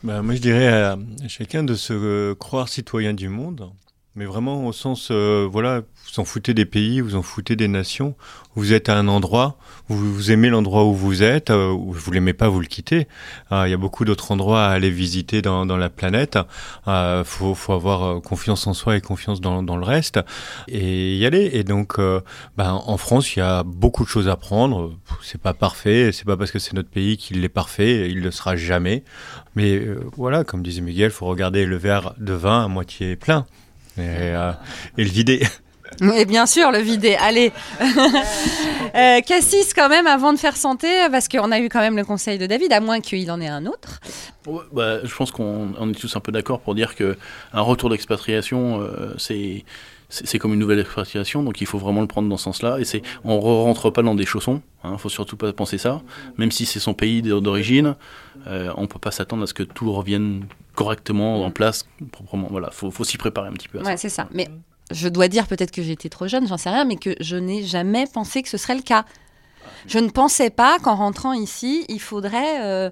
Bah, 0.03 0.21
moi, 0.21 0.35
je 0.35 0.41
dirais 0.41 0.67
à 0.67 0.99
chacun 1.27 1.63
de 1.63 1.73
se 1.73 1.93
euh, 1.93 2.35
croire 2.35 2.69
citoyen 2.69 3.15
du 3.15 3.29
monde, 3.29 3.71
mais 4.15 4.25
vraiment 4.25 4.65
au 4.65 4.73
sens, 4.73 5.09
euh, 5.11 5.47
voilà, 5.49 5.81
vous 5.81 6.19
en 6.19 6.25
foutez 6.25 6.53
des 6.53 6.65
pays, 6.65 6.99
vous 6.99 7.15
en 7.15 7.21
foutez 7.21 7.55
des 7.55 7.69
nations. 7.69 8.15
Vous 8.55 8.73
êtes 8.73 8.89
à 8.89 8.97
un 8.97 9.07
endroit, 9.07 9.57
vous, 9.87 10.31
aimez 10.31 10.49
l'endroit 10.49 10.83
où 10.83 10.93
vous 10.93 11.23
êtes, 11.23 11.51
euh, 11.51 11.71
ou 11.71 11.93
vous 11.93 12.11
l'aimez 12.11 12.33
pas, 12.33 12.49
vous 12.49 12.59
le 12.59 12.65
quittez. 12.65 13.07
Euh, 13.53 13.65
Il 13.65 13.71
y 13.71 13.73
a 13.73 13.77
beaucoup 13.77 14.03
d'autres 14.03 14.31
endroits 14.31 14.65
à 14.65 14.71
aller 14.71 14.89
visiter 14.89 15.41
dans, 15.41 15.65
dans 15.65 15.77
la 15.77 15.89
planète. 15.89 16.37
Euh, 16.89 17.23
faut, 17.23 17.55
faut 17.55 17.71
avoir 17.71 18.03
euh, 18.03 18.19
confiance 18.19 18.67
en 18.67 18.73
soi 18.73 18.97
et 18.97 19.01
confiance 19.01 19.39
dans, 19.39 19.63
dans 19.63 19.77
le 19.77 19.85
reste 19.85 20.19
et 20.67 21.15
y 21.15 21.25
aller. 21.25 21.49
Et 21.53 21.63
donc, 21.63 21.97
euh, 21.97 22.19
ben, 22.57 22.73
en 22.73 22.97
France, 22.97 23.37
il 23.37 23.39
y 23.39 23.41
a 23.41 23.63
beaucoup 23.63 24.03
de 24.03 24.09
choses 24.09 24.27
à 24.27 24.35
prendre. 24.35 24.93
C'est 25.21 25.41
pas 25.41 25.53
parfait, 25.53 26.11
c'est 26.11 26.25
pas 26.25 26.35
parce 26.35 26.51
que 26.51 26.59
c'est 26.59 26.73
notre 26.73 26.89
pays 26.89 27.15
qu'il 27.15 27.41
est 27.45 27.49
parfait, 27.49 28.09
il 28.09 28.19
le 28.19 28.31
sera 28.31 28.57
jamais. 28.57 29.05
Mais 29.55 29.75
euh, 29.75 30.03
voilà, 30.17 30.43
comme 30.43 30.61
disait 30.61 30.81
Miguel, 30.81 31.11
faut 31.11 31.27
regarder 31.27 31.65
le 31.65 31.77
verre 31.77 32.13
de 32.17 32.33
vin 32.33 32.65
à 32.65 32.67
moitié 32.67 33.15
plein 33.15 33.45
et, 33.97 34.01
euh, 34.01 34.51
et 34.97 35.03
le 35.03 35.09
vider. 35.09 35.41
Et 36.15 36.25
bien 36.25 36.45
sûr, 36.45 36.71
le 36.71 36.79
vider. 36.79 37.15
Allez. 37.15 37.51
euh, 38.95 39.21
Cassis, 39.21 39.73
quand 39.73 39.89
même, 39.89 40.07
avant 40.07 40.33
de 40.33 40.39
faire 40.39 40.57
santé, 40.57 40.87
parce 41.11 41.27
qu'on 41.27 41.51
a 41.51 41.59
eu 41.59 41.69
quand 41.69 41.79
même 41.79 41.97
le 41.97 42.05
conseil 42.05 42.37
de 42.37 42.45
David, 42.45 42.73
à 42.73 42.79
moins 42.79 43.01
qu'il 43.01 43.29
en 43.29 43.39
ait 43.39 43.47
un 43.47 43.65
autre. 43.65 43.99
Ouais, 44.47 44.61
bah, 44.71 45.03
je 45.03 45.13
pense 45.13 45.31
qu'on 45.31 45.73
on 45.77 45.89
est 45.89 45.95
tous 45.95 46.15
un 46.15 46.19
peu 46.19 46.31
d'accord 46.31 46.61
pour 46.61 46.75
dire 46.75 46.95
que 46.95 47.17
un 47.53 47.61
retour 47.61 47.89
d'expatriation, 47.89 48.81
euh, 48.81 49.13
c'est 49.17 49.63
c'est 50.11 50.39
comme 50.39 50.53
une 50.53 50.59
nouvelle 50.59 50.79
expatriation, 50.79 51.41
donc 51.41 51.61
il 51.61 51.67
faut 51.67 51.77
vraiment 51.77 52.01
le 52.01 52.07
prendre 52.07 52.27
dans 52.27 52.35
ce 52.35 52.43
sens-là. 52.43 52.79
Et 52.79 52.83
c'est, 52.83 53.01
on 53.23 53.37
ne 53.37 53.41
rentre 53.41 53.89
pas 53.91 54.01
dans 54.01 54.13
des 54.13 54.25
chaussons, 54.25 54.61
il 54.83 54.91
ne 54.91 54.97
faut 54.97 55.07
surtout 55.07 55.37
pas 55.37 55.53
penser 55.53 55.77
ça. 55.77 56.01
Même 56.37 56.51
si 56.51 56.65
c'est 56.65 56.81
son 56.81 56.93
pays 56.93 57.21
d'origine, 57.21 57.95
euh, 58.47 58.73
on 58.75 58.81
ne 58.81 58.87
peut 58.87 58.99
pas 58.99 59.11
s'attendre 59.11 59.43
à 59.43 59.47
ce 59.47 59.53
que 59.53 59.63
tout 59.63 59.91
revienne 59.93 60.47
correctement 60.75 61.43
en 61.43 61.51
place, 61.51 61.85
proprement. 62.11 62.47
Voilà, 62.49 62.71
faut, 62.71 62.91
faut 62.91 63.03
s'y 63.03 63.17
préparer 63.17 63.49
un 63.49 63.53
petit 63.53 63.67
peu. 63.67 63.79
À. 63.79 63.83
Ouais, 63.83 63.97
c'est 63.97 64.09
ça. 64.09 64.27
Mais 64.33 64.47
je 64.91 65.07
dois 65.07 65.27
dire 65.27 65.47
peut-être 65.47 65.71
que 65.71 65.81
j'étais 65.81 66.09
trop 66.09 66.27
jeune, 66.27 66.47
j'en 66.47 66.57
sais 66.57 66.69
rien, 66.69 66.85
mais 66.85 66.95
que 66.95 67.15
je 67.19 67.35
n'ai 67.35 67.63
jamais 67.63 68.05
pensé 68.11 68.41
que 68.41 68.49
ce 68.49 68.57
serait 68.57 68.75
le 68.75 68.81
cas. 68.81 69.05
Je 69.87 69.97
ne 69.99 70.09
pensais 70.09 70.49
pas 70.49 70.77
qu'en 70.79 70.95
rentrant 70.95 71.33
ici, 71.33 71.85
il 71.89 71.99
faudrait 71.99 72.61
euh, 72.61 72.89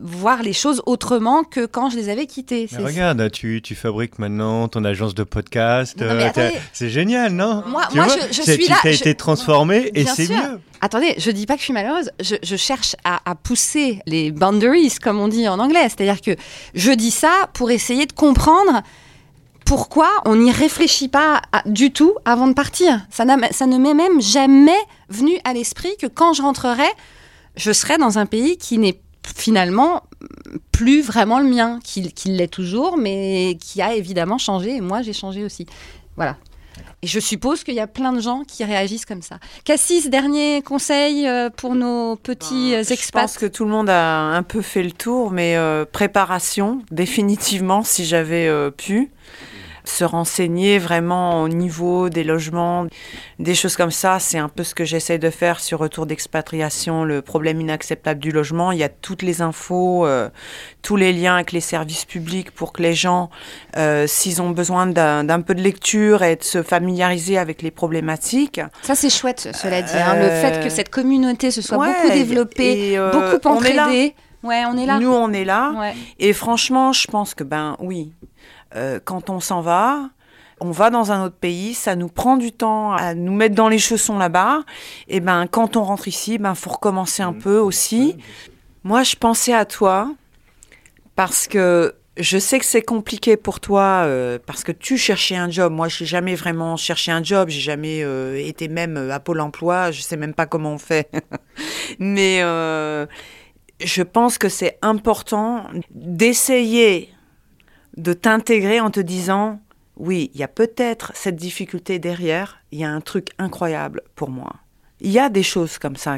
voir 0.00 0.42
les 0.42 0.52
choses 0.52 0.82
autrement 0.86 1.44
que 1.44 1.66
quand 1.66 1.88
je 1.90 1.96
les 1.96 2.08
avais 2.08 2.26
quittées. 2.26 2.68
Mais 2.72 2.84
regarde, 2.84 3.30
tu, 3.30 3.60
tu 3.62 3.74
fabriques 3.74 4.18
maintenant 4.18 4.66
ton 4.68 4.84
agence 4.84 5.14
de 5.14 5.22
podcast. 5.24 6.00
Euh, 6.02 6.28
c'est 6.72 6.90
génial, 6.90 7.32
non 7.32 7.62
Moi- 7.66 7.82
Tu 7.90 7.96
moi, 7.96 8.06
vois, 8.06 8.16
je- 8.28 8.34
je 8.36 8.42
c'est- 8.42 8.54
suis 8.54 8.64
tu 8.64 8.70
là, 8.70 8.76
t'as 8.82 8.90
je- 8.90 8.96
été 8.98 9.14
transformé 9.14 9.90
et 9.94 10.04
c'est 10.04 10.28
mieux. 10.28 10.60
Attendez, 10.80 11.14
je 11.18 11.30
dis 11.30 11.46
pas 11.46 11.54
que 11.54 11.60
je 11.60 11.64
suis 11.66 11.72
malheureuse, 11.72 12.10
je, 12.20 12.34
je 12.42 12.56
cherche 12.56 12.96
à, 13.04 13.20
à 13.30 13.36
pousser 13.36 14.00
les 14.06 14.32
boundaries, 14.32 14.92
comme 15.00 15.20
on 15.20 15.28
dit 15.28 15.46
en 15.48 15.60
anglais. 15.60 15.84
C'est-à-dire 15.84 16.20
que 16.20 16.32
je 16.74 16.90
dis 16.90 17.12
ça 17.12 17.48
pour 17.52 17.70
essayer 17.70 18.06
de 18.06 18.12
comprendre 18.12 18.82
pourquoi 19.72 20.10
on 20.26 20.36
n'y 20.36 20.52
réfléchit 20.52 21.08
pas 21.08 21.40
à- 21.50 21.62
du 21.66 21.94
tout 21.94 22.12
avant 22.26 22.46
de 22.46 22.52
partir. 22.52 23.00
Ça, 23.08 23.24
ne 23.24 23.78
m'est 23.78 23.94
même 23.94 24.20
jamais 24.20 24.76
venu 25.08 25.32
à 25.44 25.54
l'esprit 25.54 25.96
que 25.98 26.06
quand 26.06 26.34
je 26.34 26.42
rentrerai, 26.42 26.84
je 27.56 27.72
serai 27.72 27.96
dans 27.96 28.18
un 28.18 28.26
pays 28.26 28.58
qui 28.58 28.76
n'est 28.76 29.00
finalement 29.34 30.02
plus 30.72 31.00
vraiment 31.00 31.38
le 31.38 31.46
mien, 31.46 31.80
qui, 31.82 32.12
qui 32.12 32.28
l'est 32.28 32.48
toujours, 32.52 32.98
mais 32.98 33.56
qui 33.62 33.80
a 33.80 33.94
évidemment 33.94 34.36
changé, 34.36 34.76
et 34.76 34.80
moi 34.82 35.00
j'ai 35.00 35.14
changé 35.14 35.42
aussi. 35.42 35.64
Voilà. 36.16 36.36
Et 37.00 37.06
je 37.06 37.18
suppose 37.18 37.64
qu'il 37.64 37.74
y 37.74 37.80
a 37.80 37.86
plein 37.86 38.12
de 38.12 38.20
gens 38.20 38.44
qui 38.46 38.64
réagissent 38.64 39.06
comme 39.06 39.22
ça. 39.22 39.38
Cassis, 39.64 40.10
dernier 40.10 40.60
conseil 40.60 41.26
euh, 41.26 41.48
pour 41.48 41.74
nos 41.74 42.16
petits 42.16 42.74
euh, 42.74 42.84
Je 42.84 42.92
expats. 42.92 43.22
pense 43.22 43.38
que 43.38 43.46
tout 43.46 43.64
le 43.64 43.70
monde 43.70 43.88
a 43.88 44.18
un 44.18 44.42
peu 44.42 44.60
fait 44.60 44.82
le 44.82 44.92
tour, 44.92 45.30
mais 45.30 45.56
euh, 45.56 45.86
préparation, 45.90 46.82
définitivement, 46.90 47.82
si 47.84 48.04
j'avais 48.04 48.46
euh, 48.48 48.70
pu. 48.70 49.10
Se 49.84 50.04
renseigner 50.04 50.78
vraiment 50.78 51.42
au 51.42 51.48
niveau 51.48 52.08
des 52.08 52.22
logements, 52.24 52.86
des 53.38 53.54
choses 53.54 53.76
comme 53.76 53.90
ça, 53.90 54.18
c'est 54.20 54.38
un 54.38 54.48
peu 54.48 54.62
ce 54.62 54.74
que 54.74 54.84
j'essaie 54.84 55.18
de 55.18 55.28
faire 55.30 55.58
sur 55.58 55.80
Retour 55.80 56.06
d'expatriation, 56.06 57.04
le 57.04 57.20
problème 57.22 57.60
inacceptable 57.60 58.20
du 58.20 58.30
logement. 58.30 58.70
Il 58.72 58.78
y 58.78 58.84
a 58.84 58.88
toutes 58.88 59.22
les 59.22 59.42
infos, 59.42 60.06
euh, 60.06 60.28
tous 60.82 60.96
les 60.96 61.12
liens 61.12 61.34
avec 61.34 61.50
les 61.52 61.60
services 61.60 62.04
publics 62.04 62.52
pour 62.52 62.72
que 62.72 62.82
les 62.82 62.94
gens, 62.94 63.30
euh, 63.76 64.06
s'ils 64.06 64.40
ont 64.40 64.50
besoin 64.50 64.86
d'un 64.86 65.40
peu 65.40 65.54
de 65.54 65.62
lecture 65.62 66.22
et 66.22 66.36
de 66.36 66.44
se 66.44 66.62
familiariser 66.62 67.36
avec 67.38 67.60
les 67.62 67.70
problématiques, 67.72 68.60
Ça, 68.82 68.94
c'est 68.94 69.10
chouette, 69.10 69.48
cela 69.54 69.82
dit. 69.82 69.92
hein, 69.96 70.14
le 70.16 70.26
Euh, 70.26 70.40
fait 70.42 70.62
que 70.62 70.70
cette 70.70 70.90
communauté 70.90 71.50
se 71.50 71.60
soit 71.60 71.78
ouais, 71.78 71.88
beaucoup 71.92 72.12
développée, 72.14 72.92
et, 72.92 72.98
euh, 72.98 73.10
beaucoup 73.10 73.48
entraidée. 73.48 74.14
Ouais, 74.42 74.62
on 74.66 74.76
est 74.76 74.86
là. 74.86 74.98
Nous, 74.98 75.12
on 75.12 75.32
est 75.32 75.44
là. 75.44 75.72
Ouais. 75.78 75.94
Et 76.18 76.32
franchement, 76.32 76.92
je 76.92 77.06
pense 77.06 77.34
que, 77.34 77.44
ben 77.44 77.76
oui, 77.80 78.12
euh, 78.76 79.00
quand 79.04 79.30
on 79.30 79.40
s'en 79.40 79.60
va, 79.60 80.10
on 80.60 80.70
va 80.70 80.90
dans 80.90 81.10
un 81.10 81.24
autre 81.24 81.36
pays, 81.36 81.74
ça 81.74 81.96
nous 81.96 82.08
prend 82.08 82.36
du 82.36 82.52
temps 82.52 82.92
à 82.92 83.14
nous 83.14 83.32
mettre 83.32 83.54
dans 83.54 83.68
les 83.68 83.78
chaussons 83.78 84.18
là-bas. 84.18 84.60
Et 85.08 85.20
ben, 85.20 85.46
quand 85.46 85.76
on 85.76 85.82
rentre 85.82 86.08
ici, 86.08 86.38
ben, 86.38 86.54
faut 86.54 86.70
recommencer 86.70 87.22
un 87.22 87.32
peu 87.32 87.58
aussi. 87.58 88.16
Moi, 88.84 89.02
je 89.02 89.16
pensais 89.16 89.54
à 89.54 89.64
toi 89.64 90.12
parce 91.16 91.48
que 91.48 91.94
je 92.16 92.38
sais 92.38 92.58
que 92.58 92.64
c'est 92.64 92.82
compliqué 92.82 93.36
pour 93.36 93.58
toi 93.58 94.04
euh, 94.04 94.38
parce 94.44 94.64
que 94.64 94.72
tu 94.72 94.98
cherchais 94.98 95.36
un 95.36 95.50
job. 95.50 95.72
Moi, 95.72 95.88
j'ai 95.88 96.04
jamais 96.04 96.34
vraiment 96.34 96.76
cherché 96.76 97.10
un 97.10 97.22
job. 97.22 97.48
J'ai 97.48 97.60
jamais 97.60 98.02
euh, 98.04 98.36
été 98.36 98.68
même 98.68 98.96
à 99.10 99.18
Pôle 99.18 99.40
Emploi. 99.40 99.90
Je 99.90 100.02
sais 100.02 100.16
même 100.16 100.34
pas 100.34 100.46
comment 100.46 100.74
on 100.74 100.78
fait. 100.78 101.10
Mais 101.98 102.42
euh, 102.42 103.06
je 103.82 104.02
pense 104.02 104.38
que 104.38 104.48
c'est 104.48 104.78
important 104.82 105.64
d'essayer 105.90 107.12
de 107.96 108.12
t'intégrer 108.12 108.80
en 108.80 108.90
te 108.90 109.00
disant 109.00 109.60
oui, 109.96 110.30
il 110.34 110.40
y 110.40 110.42
a 110.42 110.48
peut-être 110.48 111.12
cette 111.14 111.36
difficulté 111.36 111.98
derrière. 111.98 112.58
Il 112.72 112.78
y 112.78 112.84
a 112.84 112.90
un 112.90 113.00
truc 113.00 113.28
incroyable 113.38 114.02
pour 114.14 114.30
moi. 114.30 114.54
Il 115.00 115.10
y 115.10 115.18
a 115.18 115.28
des 115.28 115.42
choses 115.42 115.78
comme 115.78 115.96
ça. 115.96 116.16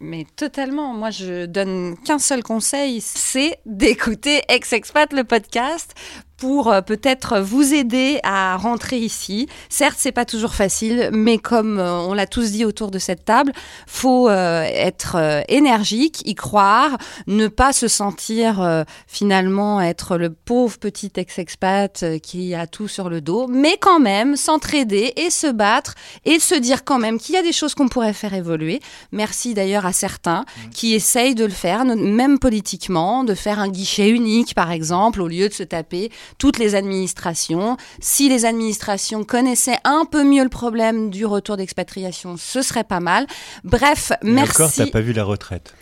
Mais 0.00 0.26
totalement. 0.36 0.94
Moi, 0.94 1.10
je 1.10 1.44
donne 1.44 1.96
qu'un 2.04 2.18
seul 2.18 2.42
conseil, 2.42 3.00
c'est 3.02 3.58
d'écouter 3.66 4.40
Ex-Expat, 4.48 5.12
le 5.12 5.24
podcast, 5.24 5.94
pour 6.40 6.72
euh, 6.72 6.80
peut-être 6.80 7.38
vous 7.38 7.74
aider 7.74 8.18
à 8.24 8.56
rentrer 8.56 8.98
ici. 8.98 9.46
Certes, 9.68 9.98
c'est 9.98 10.10
pas 10.10 10.24
toujours 10.24 10.54
facile, 10.54 11.10
mais 11.12 11.38
comme 11.38 11.78
euh, 11.78 12.00
on 12.00 12.14
l'a 12.14 12.26
tous 12.26 12.50
dit 12.50 12.64
autour 12.64 12.90
de 12.90 12.98
cette 12.98 13.24
table, 13.24 13.52
faut 13.86 14.28
euh, 14.28 14.62
être 14.62 15.44
énergique, 15.48 16.22
y 16.26 16.34
croire, 16.34 16.96
ne 17.26 17.46
pas 17.46 17.72
se 17.72 17.88
sentir 17.88 18.84
finalement 19.06 19.80
être 19.80 20.16
le 20.16 20.30
pauvre 20.30 20.78
petit 20.78 21.12
ex-expat 21.16 22.18
qui 22.22 22.54
a 22.54 22.66
tout 22.66 22.88
sur 22.88 23.10
le 23.10 23.20
dos, 23.20 23.46
mais 23.46 23.76
quand 23.78 24.00
même 24.00 24.36
s'entraider 24.36 25.12
et 25.16 25.28
se 25.28 25.46
battre 25.46 25.94
et 26.24 26.38
se 26.38 26.54
dire 26.54 26.84
quand 26.84 26.98
même 26.98 27.18
qu'il 27.18 27.34
y 27.34 27.38
a 27.38 27.42
des 27.42 27.52
choses 27.52 27.74
qu'on 27.74 27.88
pourrait 27.88 28.14
faire 28.14 28.32
évoluer. 28.32 28.80
Merci 29.12 29.52
d'ailleurs 29.52 29.84
à 29.84 29.92
certains 29.92 30.46
qui 30.72 30.94
essayent 30.94 31.34
de 31.34 31.44
le 31.44 31.50
faire, 31.50 31.84
même 31.84 32.38
politiquement, 32.38 33.24
de 33.24 33.34
faire 33.34 33.58
un 33.58 33.68
guichet 33.68 34.08
unique, 34.08 34.54
par 34.54 34.70
exemple, 34.70 35.20
au 35.20 35.28
lieu 35.28 35.48
de 35.48 35.54
se 35.54 35.62
taper 35.62 36.10
toutes 36.38 36.58
les 36.58 36.74
administrations. 36.74 37.76
Si 38.00 38.28
les 38.28 38.44
administrations 38.44 39.24
connaissaient 39.24 39.78
un 39.84 40.04
peu 40.04 40.24
mieux 40.24 40.42
le 40.42 40.48
problème 40.48 41.10
du 41.10 41.26
retour 41.26 41.56
d'expatriation, 41.56 42.36
ce 42.36 42.62
serait 42.62 42.84
pas 42.84 43.00
mal. 43.00 43.26
Bref, 43.64 44.12
Et 44.22 44.26
merci. 44.30 44.52
encore, 44.52 44.72
t'as 44.72 44.86
pas 44.86 45.00
vu 45.00 45.12
la 45.12 45.24
retraite. 45.24 45.74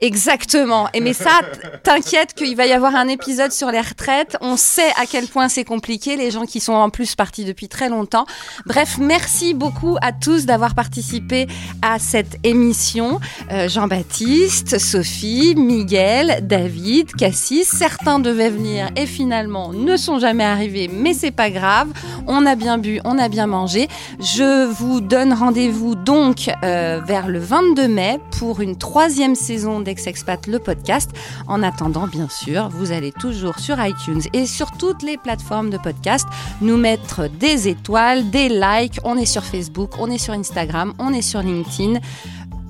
Exactement. 0.00 0.88
Et 0.94 1.00
mais 1.00 1.12
ça, 1.12 1.40
t'inquiète 1.82 2.34
qu'il 2.34 2.54
va 2.54 2.66
y 2.66 2.72
avoir 2.72 2.94
un 2.94 3.08
épisode 3.08 3.50
sur 3.50 3.72
les 3.72 3.80
retraites. 3.80 4.36
On 4.40 4.56
sait 4.56 4.90
à 4.96 5.06
quel 5.06 5.26
point 5.26 5.48
c'est 5.48 5.64
compliqué, 5.64 6.16
les 6.16 6.30
gens 6.30 6.44
qui 6.44 6.60
sont 6.60 6.72
en 6.72 6.88
plus 6.88 7.16
partis 7.16 7.44
depuis 7.44 7.68
très 7.68 7.88
longtemps. 7.88 8.24
Bref, 8.64 8.98
merci 9.00 9.54
beaucoup 9.54 9.96
à 10.00 10.12
tous 10.12 10.46
d'avoir 10.46 10.76
participé 10.76 11.48
à 11.82 11.98
cette 11.98 12.38
émission. 12.44 13.18
Euh, 13.50 13.68
Jean-Baptiste, 13.68 14.78
Sophie, 14.78 15.56
Miguel, 15.56 16.46
David, 16.46 17.12
Cassis. 17.16 17.64
Certains 17.64 18.20
devaient 18.20 18.50
venir 18.50 18.90
et 18.94 19.06
finalement 19.06 19.72
ne 19.72 19.96
sont 19.96 20.20
jamais 20.20 20.44
arrivés, 20.44 20.88
mais 20.92 21.12
c'est 21.12 21.32
pas 21.32 21.50
grave. 21.50 21.88
On 22.28 22.46
a 22.46 22.54
bien 22.54 22.78
bu, 22.78 23.00
on 23.04 23.18
a 23.18 23.28
bien 23.28 23.48
mangé. 23.48 23.88
Je 24.20 24.64
vous 24.64 25.00
donne 25.00 25.32
rendez-vous 25.32 25.96
donc 25.96 26.50
euh, 26.62 27.00
vers 27.04 27.26
le 27.26 27.40
22 27.40 27.88
mai 27.88 28.20
pour 28.38 28.60
une 28.60 28.78
troisième 28.78 29.34
saison 29.34 29.80
d'Ex-Expat, 29.88 30.46
le 30.46 30.58
podcast. 30.58 31.10
En 31.46 31.62
attendant, 31.62 32.06
bien 32.06 32.28
sûr, 32.28 32.68
vous 32.68 32.92
allez 32.92 33.12
toujours 33.12 33.58
sur 33.58 33.82
iTunes 33.82 34.20
et 34.34 34.46
sur 34.46 34.70
toutes 34.72 35.02
les 35.02 35.16
plateformes 35.16 35.70
de 35.70 35.78
podcast 35.78 36.26
nous 36.60 36.76
mettre 36.76 37.28
des 37.28 37.68
étoiles, 37.68 38.28
des 38.30 38.50
likes. 38.50 39.00
On 39.04 39.16
est 39.16 39.24
sur 39.24 39.44
Facebook, 39.44 39.92
on 39.98 40.10
est 40.10 40.18
sur 40.18 40.34
Instagram, 40.34 40.92
on 40.98 41.12
est 41.14 41.22
sur 41.22 41.40
LinkedIn. 41.40 42.00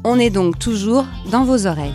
On 0.05 0.19
est 0.19 0.31
donc 0.31 0.59
toujours 0.61 1.07
dans 1.31 1.45
vos 1.45 1.67
oreilles. 1.67 1.95